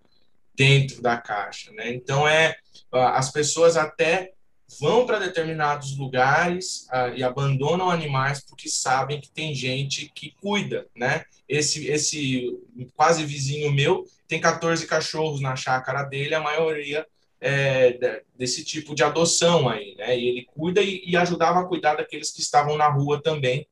dentro 0.55 1.01
da 1.01 1.17
caixa, 1.17 1.71
né? 1.71 1.93
Então 1.93 2.27
é 2.27 2.55
as 2.91 3.31
pessoas 3.31 3.75
até 3.75 4.33
vão 4.79 5.05
para 5.05 5.19
determinados 5.19 5.97
lugares 5.97 6.87
uh, 6.91 7.15
e 7.15 7.23
abandonam 7.23 7.89
animais 7.89 8.43
porque 8.43 8.69
sabem 8.69 9.19
que 9.19 9.29
tem 9.29 9.53
gente 9.53 10.11
que 10.13 10.31
cuida, 10.41 10.87
né? 10.95 11.25
Esse, 11.53 11.87
esse 11.87 12.59
quase 12.95 13.23
vizinho 13.25 13.71
meu 13.71 14.05
tem 14.27 14.39
14 14.41 14.87
cachorros 14.87 15.39
na 15.41 15.55
chácara 15.55 16.03
dele, 16.03 16.33
a 16.33 16.39
maioria 16.39 17.05
é, 17.39 18.21
desse 18.37 18.63
tipo 18.63 18.95
de 18.95 19.03
adoção 19.03 19.67
aí, 19.67 19.95
né? 19.95 20.17
E 20.17 20.27
ele 20.29 20.45
cuida 20.45 20.81
e, 20.81 21.03
e 21.05 21.17
ajudava 21.17 21.59
a 21.59 21.65
cuidar 21.65 21.95
daqueles 21.95 22.31
que 22.31 22.39
estavam 22.39 22.77
na 22.77 22.87
rua 22.87 23.21
também, 23.21 23.67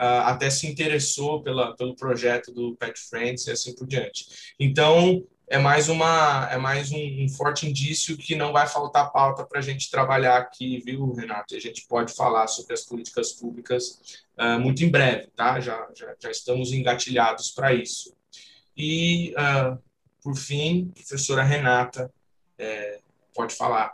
uh, 0.00 0.22
até 0.24 0.48
se 0.48 0.68
interessou 0.68 1.42
pela, 1.42 1.74
pelo 1.76 1.96
projeto 1.96 2.52
do 2.52 2.76
Pet 2.76 2.98
Friends 2.98 3.46
e 3.46 3.50
assim 3.50 3.74
por 3.74 3.86
diante. 3.86 4.54
Então, 4.58 5.26
é 5.50 5.58
mais 5.58 5.88
uma 5.88 6.48
é 6.50 6.58
mais 6.58 6.92
um, 6.92 7.24
um, 7.24 7.28
forte 7.28 7.66
indício 7.66 8.16
que 8.16 8.34
não 8.34 8.52
vai 8.52 8.66
faltar 8.66 9.10
pauta 9.10 9.44
para 9.44 9.58
a 9.58 9.62
gente 9.62 9.90
trabalhar 9.90 10.36
aqui, 10.36 10.82
viu, 10.84 11.12
Renato? 11.12 11.54
E 11.54 11.56
a 11.56 11.60
gente 11.60 11.86
pode 11.86 12.14
falar 12.14 12.46
sobre 12.48 12.74
as 12.74 12.82
políticas 12.82 13.32
públicas 13.32 14.24
uh, 14.38 14.60
muito 14.60 14.84
em 14.84 14.90
breve, 14.90 15.28
tá? 15.34 15.58
Já, 15.60 15.88
já, 15.94 16.14
já 16.20 16.30
estamos 16.30 16.72
engatilhados 16.72 17.50
para 17.50 17.72
isso. 17.72 18.14
E, 18.76 19.34
uh, 19.34 19.78
por 20.22 20.36
fim, 20.36 20.92
professora 20.94 21.42
Renata, 21.42 22.12
é, 22.58 23.00
pode 23.34 23.54
falar. 23.54 23.92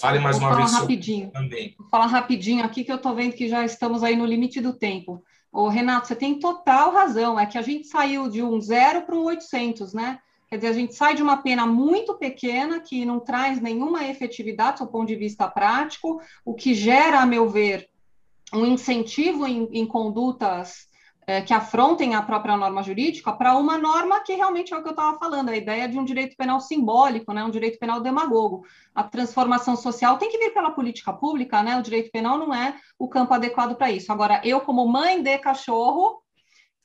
Fale 0.00 0.20
mais 0.20 0.38
Vou 0.38 0.48
uma 0.48 0.56
vez 0.56 0.72
rapidinho. 0.72 1.30
também. 1.30 1.74
Vou 1.76 1.88
falar 1.88 2.06
rapidinho 2.06 2.64
aqui, 2.64 2.84
que 2.84 2.92
eu 2.92 2.96
estou 2.96 3.14
vendo 3.14 3.34
que 3.34 3.48
já 3.48 3.64
estamos 3.64 4.02
aí 4.02 4.14
no 4.14 4.24
limite 4.24 4.60
do 4.60 4.72
tempo. 4.72 5.22
Ô, 5.50 5.68
Renato, 5.68 6.06
você 6.06 6.14
tem 6.14 6.38
total 6.38 6.92
razão. 6.92 7.38
É 7.38 7.46
que 7.46 7.58
a 7.58 7.62
gente 7.62 7.88
saiu 7.88 8.28
de 8.30 8.42
um 8.42 8.60
zero 8.60 9.02
para 9.02 9.16
um 9.16 9.24
800, 9.24 9.92
né? 9.92 10.20
Quer 10.48 10.56
dizer, 10.56 10.68
a 10.68 10.72
gente 10.72 10.94
sai 10.94 11.14
de 11.14 11.22
uma 11.22 11.36
pena 11.38 11.66
muito 11.66 12.14
pequena, 12.14 12.80
que 12.80 13.04
não 13.04 13.20
traz 13.20 13.60
nenhuma 13.60 14.06
efetividade 14.08 14.78
do 14.78 14.86
ponto 14.86 15.06
de 15.06 15.16
vista 15.16 15.46
prático, 15.46 16.20
o 16.44 16.54
que 16.54 16.72
gera, 16.72 17.20
a 17.20 17.26
meu 17.26 17.48
ver, 17.48 17.88
um 18.52 18.64
incentivo 18.64 19.46
em, 19.46 19.68
em 19.72 19.86
condutas 19.86 20.88
é, 21.26 21.42
que 21.42 21.52
afrontem 21.52 22.14
a 22.14 22.22
própria 22.22 22.56
norma 22.56 22.82
jurídica 22.82 23.30
para 23.30 23.54
uma 23.54 23.76
norma 23.76 24.20
que 24.20 24.32
realmente 24.32 24.72
é 24.72 24.76
o 24.78 24.82
que 24.82 24.88
eu 24.88 24.92
estava 24.92 25.18
falando, 25.18 25.50
a 25.50 25.56
ideia 25.56 25.86
de 25.86 25.98
um 25.98 26.04
direito 26.04 26.34
penal 26.34 26.58
simbólico, 26.58 27.34
né, 27.34 27.44
um 27.44 27.50
direito 27.50 27.78
penal 27.78 28.00
demagogo. 28.00 28.64
A 28.94 29.04
transformação 29.04 29.76
social 29.76 30.16
tem 30.16 30.30
que 30.30 30.38
vir 30.38 30.54
pela 30.54 30.70
política 30.70 31.12
pública, 31.12 31.62
né? 31.62 31.76
O 31.76 31.82
direito 31.82 32.10
penal 32.10 32.38
não 32.38 32.54
é 32.54 32.74
o 32.98 33.06
campo 33.06 33.34
adequado 33.34 33.76
para 33.76 33.90
isso. 33.90 34.10
Agora, 34.10 34.40
eu, 34.42 34.62
como 34.62 34.88
mãe 34.88 35.22
de 35.22 35.36
cachorro, 35.36 36.22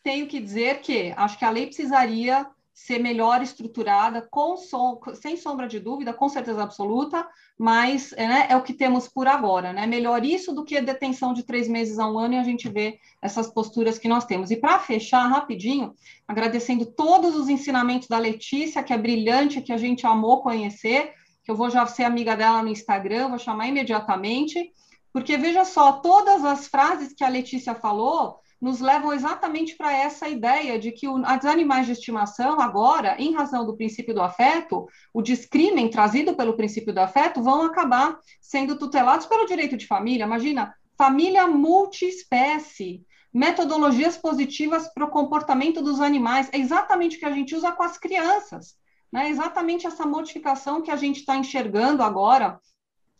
tenho 0.04 0.28
que 0.28 0.42
dizer 0.42 0.82
que 0.82 1.14
acho 1.16 1.40
que 1.40 1.46
a 1.46 1.50
lei 1.50 1.68
precisaria 1.68 2.46
ser 2.74 2.98
melhor 2.98 3.42
estruturada, 3.42 4.28
com 4.32 4.58
som, 4.58 5.00
sem 5.14 5.38
sombra 5.38 5.68
de 5.68 5.80
dúvida, 5.80 6.12
com 6.12 6.28
certeza 6.28 6.64
absoluta, 6.64 7.26
mas 7.58 8.12
né, 8.18 8.48
é 8.50 8.58
o 8.58 8.64
que 8.64 8.74
temos 8.74 9.08
por 9.08 9.28
agora, 9.28 9.72
né? 9.72 9.86
Melhor 9.86 10.26
isso 10.26 10.54
do 10.54 10.66
que 10.66 10.82
detenção 10.82 11.34
de 11.34 11.44
três 11.44 11.68
meses 11.68 12.00
a 12.00 12.10
um 12.10 12.18
ano 12.18 12.34
e 12.34 12.38
a 12.38 12.44
gente 12.44 12.68
vê 12.68 13.00
essas 13.22 13.48
posturas 13.48 14.00
que 14.00 14.08
nós 14.08 14.26
temos. 14.26 14.50
E 14.50 14.56
para 14.58 14.80
fechar 14.80 15.28
rapidinho, 15.28 15.94
agradecendo 16.28 16.86
todos 16.86 17.36
os 17.36 17.48
ensinamentos 17.48 18.08
da 18.08 18.18
Letícia, 18.18 18.82
que 18.82 18.92
é 18.92 18.98
brilhante, 18.98 19.62
que 19.62 19.72
a 19.72 19.78
gente 19.78 20.08
amou 20.08 20.42
conhecer, 20.42 21.14
que 21.44 21.52
eu 21.52 21.56
vou 21.56 21.70
já 21.70 21.86
ser 21.86 22.04
amiga 22.04 22.36
dela 22.36 22.64
no 22.64 22.70
Instagram, 22.70 23.30
vou 23.30 23.40
chamar 23.40 23.68
imediatamente, 23.68 24.72
porque 25.12 25.38
veja 25.38 25.64
só, 25.64 25.92
todas 25.94 26.44
as 26.44 26.68
frases 26.68 27.14
que 27.14 27.24
a 27.24 27.30
Letícia 27.30 27.76
falou 27.76 28.40
nos 28.64 28.80
levam 28.80 29.12
exatamente 29.12 29.76
para 29.76 29.92
essa 29.92 30.26
ideia 30.30 30.80
de 30.80 30.94
que 30.94 31.06
os 31.06 31.46
animais 31.46 31.86
de 31.86 31.92
estimação, 31.92 32.62
agora, 32.62 33.14
em 33.20 33.34
razão 33.34 33.66
do 33.66 33.76
princípio 33.76 34.14
do 34.14 34.22
afeto, 34.22 34.88
o 35.14 35.22
discrimen 35.22 35.90
trazido 35.90 36.34
pelo 36.34 36.56
princípio 36.56 36.94
do 36.94 37.00
afeto, 37.00 37.44
vão 37.44 37.64
acabar 37.64 38.18
sendo 38.40 38.78
tutelados 38.78 39.26
pelo 39.26 39.46
direito 39.46 39.76
de 39.76 39.86
família. 39.86 40.24
Imagina, 40.24 40.74
família 40.98 41.46
multiespécie, 41.46 43.06
metodologias 43.34 44.16
positivas 44.16 44.88
para 44.94 45.04
o 45.04 45.12
comportamento 45.12 45.82
dos 45.82 46.00
animais, 46.00 46.48
é 46.54 46.58
exatamente 46.58 47.18
o 47.18 47.20
que 47.20 47.26
a 47.26 47.34
gente 47.34 47.54
usa 47.54 47.70
com 47.74 47.84
as 47.84 47.98
crianças. 47.98 48.78
Né? 49.12 49.26
É 49.26 49.30
exatamente 49.30 49.86
essa 49.86 50.06
modificação 50.06 50.82
que 50.82 50.90
a 50.90 50.96
gente 50.96 51.20
está 51.20 51.36
enxergando 51.36 52.02
agora, 52.02 52.58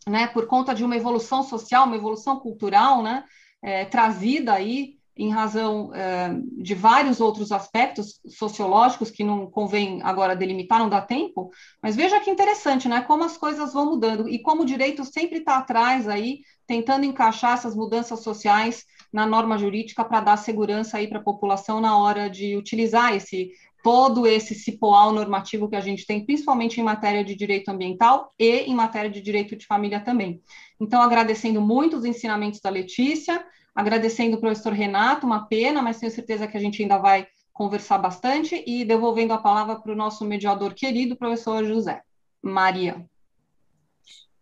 né, 0.08 0.26
por 0.26 0.46
conta 0.46 0.74
de 0.74 0.82
uma 0.82 0.96
evolução 0.96 1.42
social, 1.42 1.84
uma 1.84 1.96
evolução 1.96 2.40
cultural, 2.40 3.02
né, 3.02 3.24
é, 3.62 3.84
trazida 3.84 4.54
aí 4.54 5.03
em 5.16 5.30
razão 5.30 5.90
uh, 5.90 6.62
de 6.62 6.74
vários 6.74 7.20
outros 7.20 7.52
aspectos 7.52 8.20
sociológicos 8.26 9.10
que 9.10 9.22
não 9.22 9.46
convém 9.46 10.00
agora 10.02 10.34
delimitar, 10.34 10.78
não 10.80 10.88
dá 10.88 11.00
tempo, 11.00 11.50
mas 11.82 11.94
veja 11.94 12.18
que 12.20 12.30
interessante, 12.30 12.88
né? 12.88 13.00
Como 13.02 13.22
as 13.22 13.36
coisas 13.36 13.72
vão 13.72 13.86
mudando 13.86 14.28
e 14.28 14.40
como 14.40 14.62
o 14.62 14.66
direito 14.66 15.04
sempre 15.04 15.38
está 15.38 15.58
atrás 15.58 16.08
aí, 16.08 16.40
tentando 16.66 17.04
encaixar 17.04 17.54
essas 17.54 17.76
mudanças 17.76 18.20
sociais 18.20 18.84
na 19.12 19.24
norma 19.24 19.56
jurídica 19.56 20.04
para 20.04 20.20
dar 20.20 20.36
segurança 20.36 20.96
aí 20.96 21.06
para 21.06 21.18
a 21.18 21.22
população 21.22 21.80
na 21.80 21.96
hora 21.96 22.28
de 22.28 22.56
utilizar 22.56 23.14
esse 23.14 23.52
todo 23.84 24.26
esse 24.26 24.54
cipoal 24.54 25.12
normativo 25.12 25.68
que 25.68 25.76
a 25.76 25.80
gente 25.80 26.06
tem, 26.06 26.24
principalmente 26.24 26.80
em 26.80 26.82
matéria 26.82 27.22
de 27.22 27.34
direito 27.34 27.68
ambiental 27.68 28.32
e 28.38 28.60
em 28.60 28.74
matéria 28.74 29.10
de 29.10 29.20
direito 29.20 29.54
de 29.54 29.66
família 29.66 30.00
também. 30.00 30.40
Então, 30.80 31.02
agradecendo 31.02 31.60
muito 31.60 31.94
os 31.94 32.06
ensinamentos 32.06 32.60
da 32.60 32.70
Letícia, 32.70 33.44
agradecendo 33.74 34.36
o 34.36 34.40
professor 34.40 34.72
Renato, 34.72 35.26
uma 35.26 35.46
pena, 35.46 35.82
mas 35.82 35.98
tenho 35.98 36.12
certeza 36.12 36.46
que 36.46 36.56
a 36.56 36.60
gente 36.60 36.80
ainda 36.80 36.98
vai 36.98 37.26
conversar 37.52 37.98
bastante, 37.98 38.62
e 38.66 38.84
devolvendo 38.84 39.32
a 39.32 39.38
palavra 39.38 39.76
para 39.76 39.92
o 39.92 39.96
nosso 39.96 40.24
mediador 40.24 40.74
querido, 40.74 41.16
professor 41.16 41.64
José. 41.64 42.02
Maria. 42.42 43.04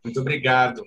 Muito 0.03 0.21
obrigado. 0.21 0.85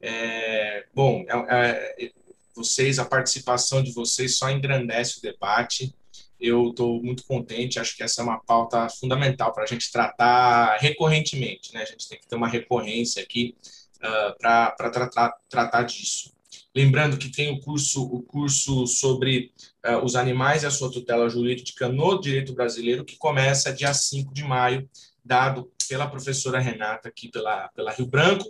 É, 0.00 0.86
bom, 0.94 1.24
é, 1.28 1.94
é, 1.98 2.12
vocês, 2.54 2.98
a 2.98 3.04
participação 3.04 3.82
de 3.82 3.92
vocês 3.92 4.36
só 4.38 4.50
engrandece 4.50 5.18
o 5.18 5.22
debate. 5.22 5.94
Eu 6.38 6.70
estou 6.70 7.02
muito 7.02 7.24
contente, 7.24 7.78
acho 7.78 7.96
que 7.96 8.02
essa 8.02 8.20
é 8.20 8.24
uma 8.24 8.38
pauta 8.38 8.88
fundamental 8.88 9.52
para 9.52 9.64
a 9.64 9.66
gente 9.66 9.90
tratar 9.90 10.76
recorrentemente, 10.78 11.72
né? 11.72 11.82
A 11.82 11.86
gente 11.86 12.08
tem 12.08 12.20
que 12.20 12.26
ter 12.26 12.36
uma 12.36 12.48
recorrência 12.48 13.22
aqui 13.22 13.56
uh, 14.02 14.34
ah, 14.44 14.74
para 14.76 14.90
tratar, 14.90 15.32
tratar 15.48 15.82
disso. 15.84 16.33
Lembrando 16.74 17.16
que 17.16 17.30
tem 17.30 17.52
o 17.52 17.60
curso, 17.60 18.02
o 18.02 18.20
curso 18.20 18.84
sobre 18.88 19.52
uh, 19.86 20.04
os 20.04 20.16
animais 20.16 20.64
e 20.64 20.66
a 20.66 20.70
sua 20.70 20.90
tutela 20.90 21.28
jurídica 21.28 21.88
no 21.88 22.20
direito 22.20 22.52
brasileiro, 22.52 23.04
que 23.04 23.16
começa 23.16 23.72
dia 23.72 23.94
5 23.94 24.34
de 24.34 24.42
maio, 24.42 24.88
dado 25.24 25.70
pela 25.88 26.08
professora 26.08 26.58
Renata 26.58 27.08
aqui 27.08 27.28
pela, 27.28 27.68
pela 27.68 27.92
Rio 27.92 28.06
Branco. 28.06 28.48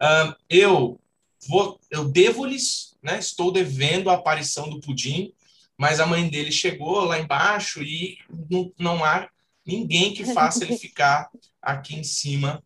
Uh, 0.00 0.34
eu 0.48 0.98
vou, 1.46 1.78
eu 1.90 2.08
devo-lhes, 2.08 2.96
né, 3.02 3.18
estou 3.18 3.52
devendo 3.52 4.08
a 4.08 4.14
aparição 4.14 4.70
do 4.70 4.80
pudim, 4.80 5.34
mas 5.76 6.00
a 6.00 6.06
mãe 6.06 6.26
dele 6.30 6.50
chegou 6.50 7.04
lá 7.04 7.18
embaixo 7.18 7.82
e 7.82 8.16
não, 8.50 8.72
não 8.78 9.04
há 9.04 9.28
ninguém 9.66 10.14
que 10.14 10.24
faça 10.24 10.64
ele 10.64 10.76
ficar 10.78 11.28
aqui 11.60 11.94
em 11.94 12.04
cima 12.04 12.64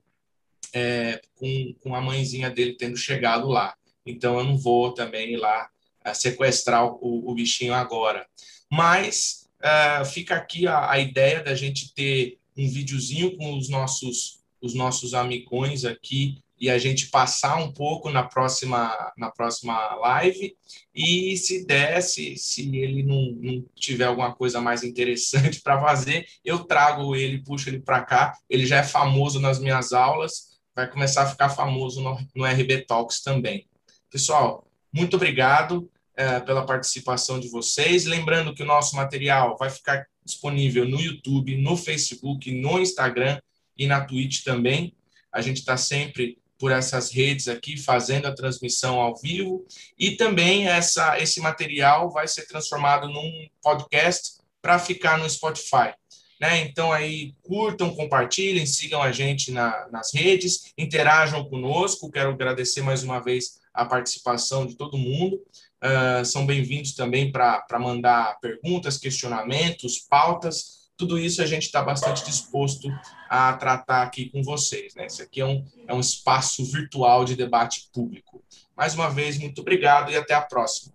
é, 0.72 1.20
com, 1.34 1.74
com 1.80 1.94
a 1.96 2.00
mãezinha 2.00 2.48
dele 2.48 2.76
tendo 2.76 2.96
chegado 2.96 3.48
lá 3.48 3.74
então 4.06 4.38
eu 4.38 4.44
não 4.44 4.56
vou 4.56 4.92
também 4.92 5.32
ir 5.32 5.36
lá 5.36 5.68
uh, 6.06 6.14
sequestrar 6.14 6.86
o, 6.86 7.30
o, 7.30 7.34
bichinho 7.34 7.74
agora. 7.74 8.26
Mas 8.70 9.48
uh, 9.60 10.04
fica 10.04 10.34
aqui 10.34 10.66
a, 10.66 10.90
a, 10.90 10.98
ideia 10.98 11.42
da 11.42 11.54
gente 11.54 11.92
ter 11.94 12.38
um 12.56 12.68
videozinho 12.68 13.36
com 13.36 13.56
os 13.56 13.68
nossos, 13.68 14.40
os 14.60 14.74
nossos 14.74 15.14
amigões 15.14 15.84
aqui 15.84 16.38
e 16.58 16.70
a 16.70 16.78
gente 16.78 17.08
passar 17.08 17.56
um 17.56 17.72
pouco 17.72 18.10
na 18.10 18.22
próxima, 18.22 19.12
na 19.16 19.30
próxima 19.30 19.94
live. 19.96 20.56
E 20.94 21.36
se 21.36 21.66
der, 21.66 22.00
se, 22.00 22.36
se 22.36 22.76
ele 22.76 23.02
não, 23.02 23.32
não 23.32 23.64
tiver 23.74 24.04
alguma 24.04 24.32
coisa 24.34 24.60
mais 24.60 24.82
interessante 24.82 25.60
para 25.62 25.80
fazer, 25.80 26.26
eu 26.44 26.60
trago 26.60 27.16
ele, 27.16 27.42
puxo 27.42 27.68
ele 27.68 27.80
para 27.80 28.02
cá. 28.02 28.38
Ele 28.48 28.66
já 28.66 28.78
é 28.78 28.82
famoso 28.82 29.40
nas 29.40 29.58
minhas 29.58 29.92
aulas, 29.92 30.56
vai 30.74 30.90
começar 30.90 31.22
a 31.22 31.30
ficar 31.30 31.50
famoso 31.50 32.00
no, 32.00 32.18
no 32.34 32.44
RB 32.44 32.82
Talks 32.86 33.20
também. 33.20 33.66
Pessoal, 34.14 34.64
Muito 34.92 35.16
obrigado 35.16 35.90
é, 36.16 36.38
pela 36.38 36.64
participação 36.64 37.40
de 37.40 37.48
vocês. 37.48 38.04
Lembrando 38.04 38.54
que 38.54 38.62
o 38.62 38.66
nosso 38.66 38.94
material 38.94 39.56
vai 39.58 39.68
ficar 39.68 40.06
disponível 40.24 40.88
no 40.88 41.00
YouTube, 41.00 41.56
no 41.56 41.76
Facebook, 41.76 42.48
no 42.52 42.78
Instagram 42.78 43.40
e 43.76 43.88
na 43.88 44.04
Twitch 44.04 44.44
também. 44.44 44.94
A 45.32 45.40
gente 45.40 45.56
está 45.56 45.76
sempre 45.76 46.38
por 46.60 46.70
essas 46.70 47.10
redes 47.10 47.48
aqui 47.48 47.76
fazendo 47.76 48.26
a 48.26 48.32
transmissão 48.32 49.00
ao 49.00 49.16
vivo 49.16 49.66
e 49.98 50.12
também 50.12 50.68
essa 50.68 51.18
esse 51.18 51.40
material 51.40 52.08
vai 52.08 52.28
ser 52.28 52.46
transformado 52.46 53.08
num 53.08 53.48
podcast 53.60 54.34
para 54.62 54.78
ficar 54.78 55.18
no 55.18 55.28
Spotify. 55.28 55.92
Né? 56.40 56.60
Então 56.60 56.92
aí 56.92 57.34
curtam, 57.42 57.92
compartilhem, 57.92 58.64
sigam 58.64 59.02
a 59.02 59.10
gente 59.10 59.50
na, 59.50 59.88
nas 59.90 60.14
redes, 60.14 60.72
interajam 60.78 61.44
conosco. 61.48 62.12
Quero 62.12 62.30
agradecer 62.30 62.80
mais 62.80 63.02
uma 63.02 63.18
vez 63.18 63.63
a 63.74 63.84
participação 63.84 64.64
de 64.64 64.76
todo 64.76 64.96
mundo. 64.96 65.42
Uh, 65.82 66.24
são 66.24 66.46
bem-vindos 66.46 66.94
também 66.94 67.32
para 67.32 67.78
mandar 67.80 68.38
perguntas, 68.40 68.96
questionamentos, 68.96 69.98
pautas. 69.98 70.84
Tudo 70.96 71.18
isso 71.18 71.42
a 71.42 71.46
gente 71.46 71.64
está 71.64 71.82
bastante 71.82 72.24
disposto 72.24 72.88
a 73.28 73.52
tratar 73.54 74.02
aqui 74.02 74.30
com 74.30 74.42
vocês. 74.44 74.94
Né? 74.94 75.06
Esse 75.06 75.22
aqui 75.22 75.40
é 75.40 75.46
um, 75.46 75.64
é 75.88 75.92
um 75.92 76.00
espaço 76.00 76.64
virtual 76.64 77.24
de 77.24 77.34
debate 77.34 77.88
público. 77.92 78.42
Mais 78.76 78.94
uma 78.94 79.10
vez, 79.10 79.36
muito 79.36 79.60
obrigado 79.60 80.12
e 80.12 80.16
até 80.16 80.34
a 80.34 80.40
próxima. 80.40 80.94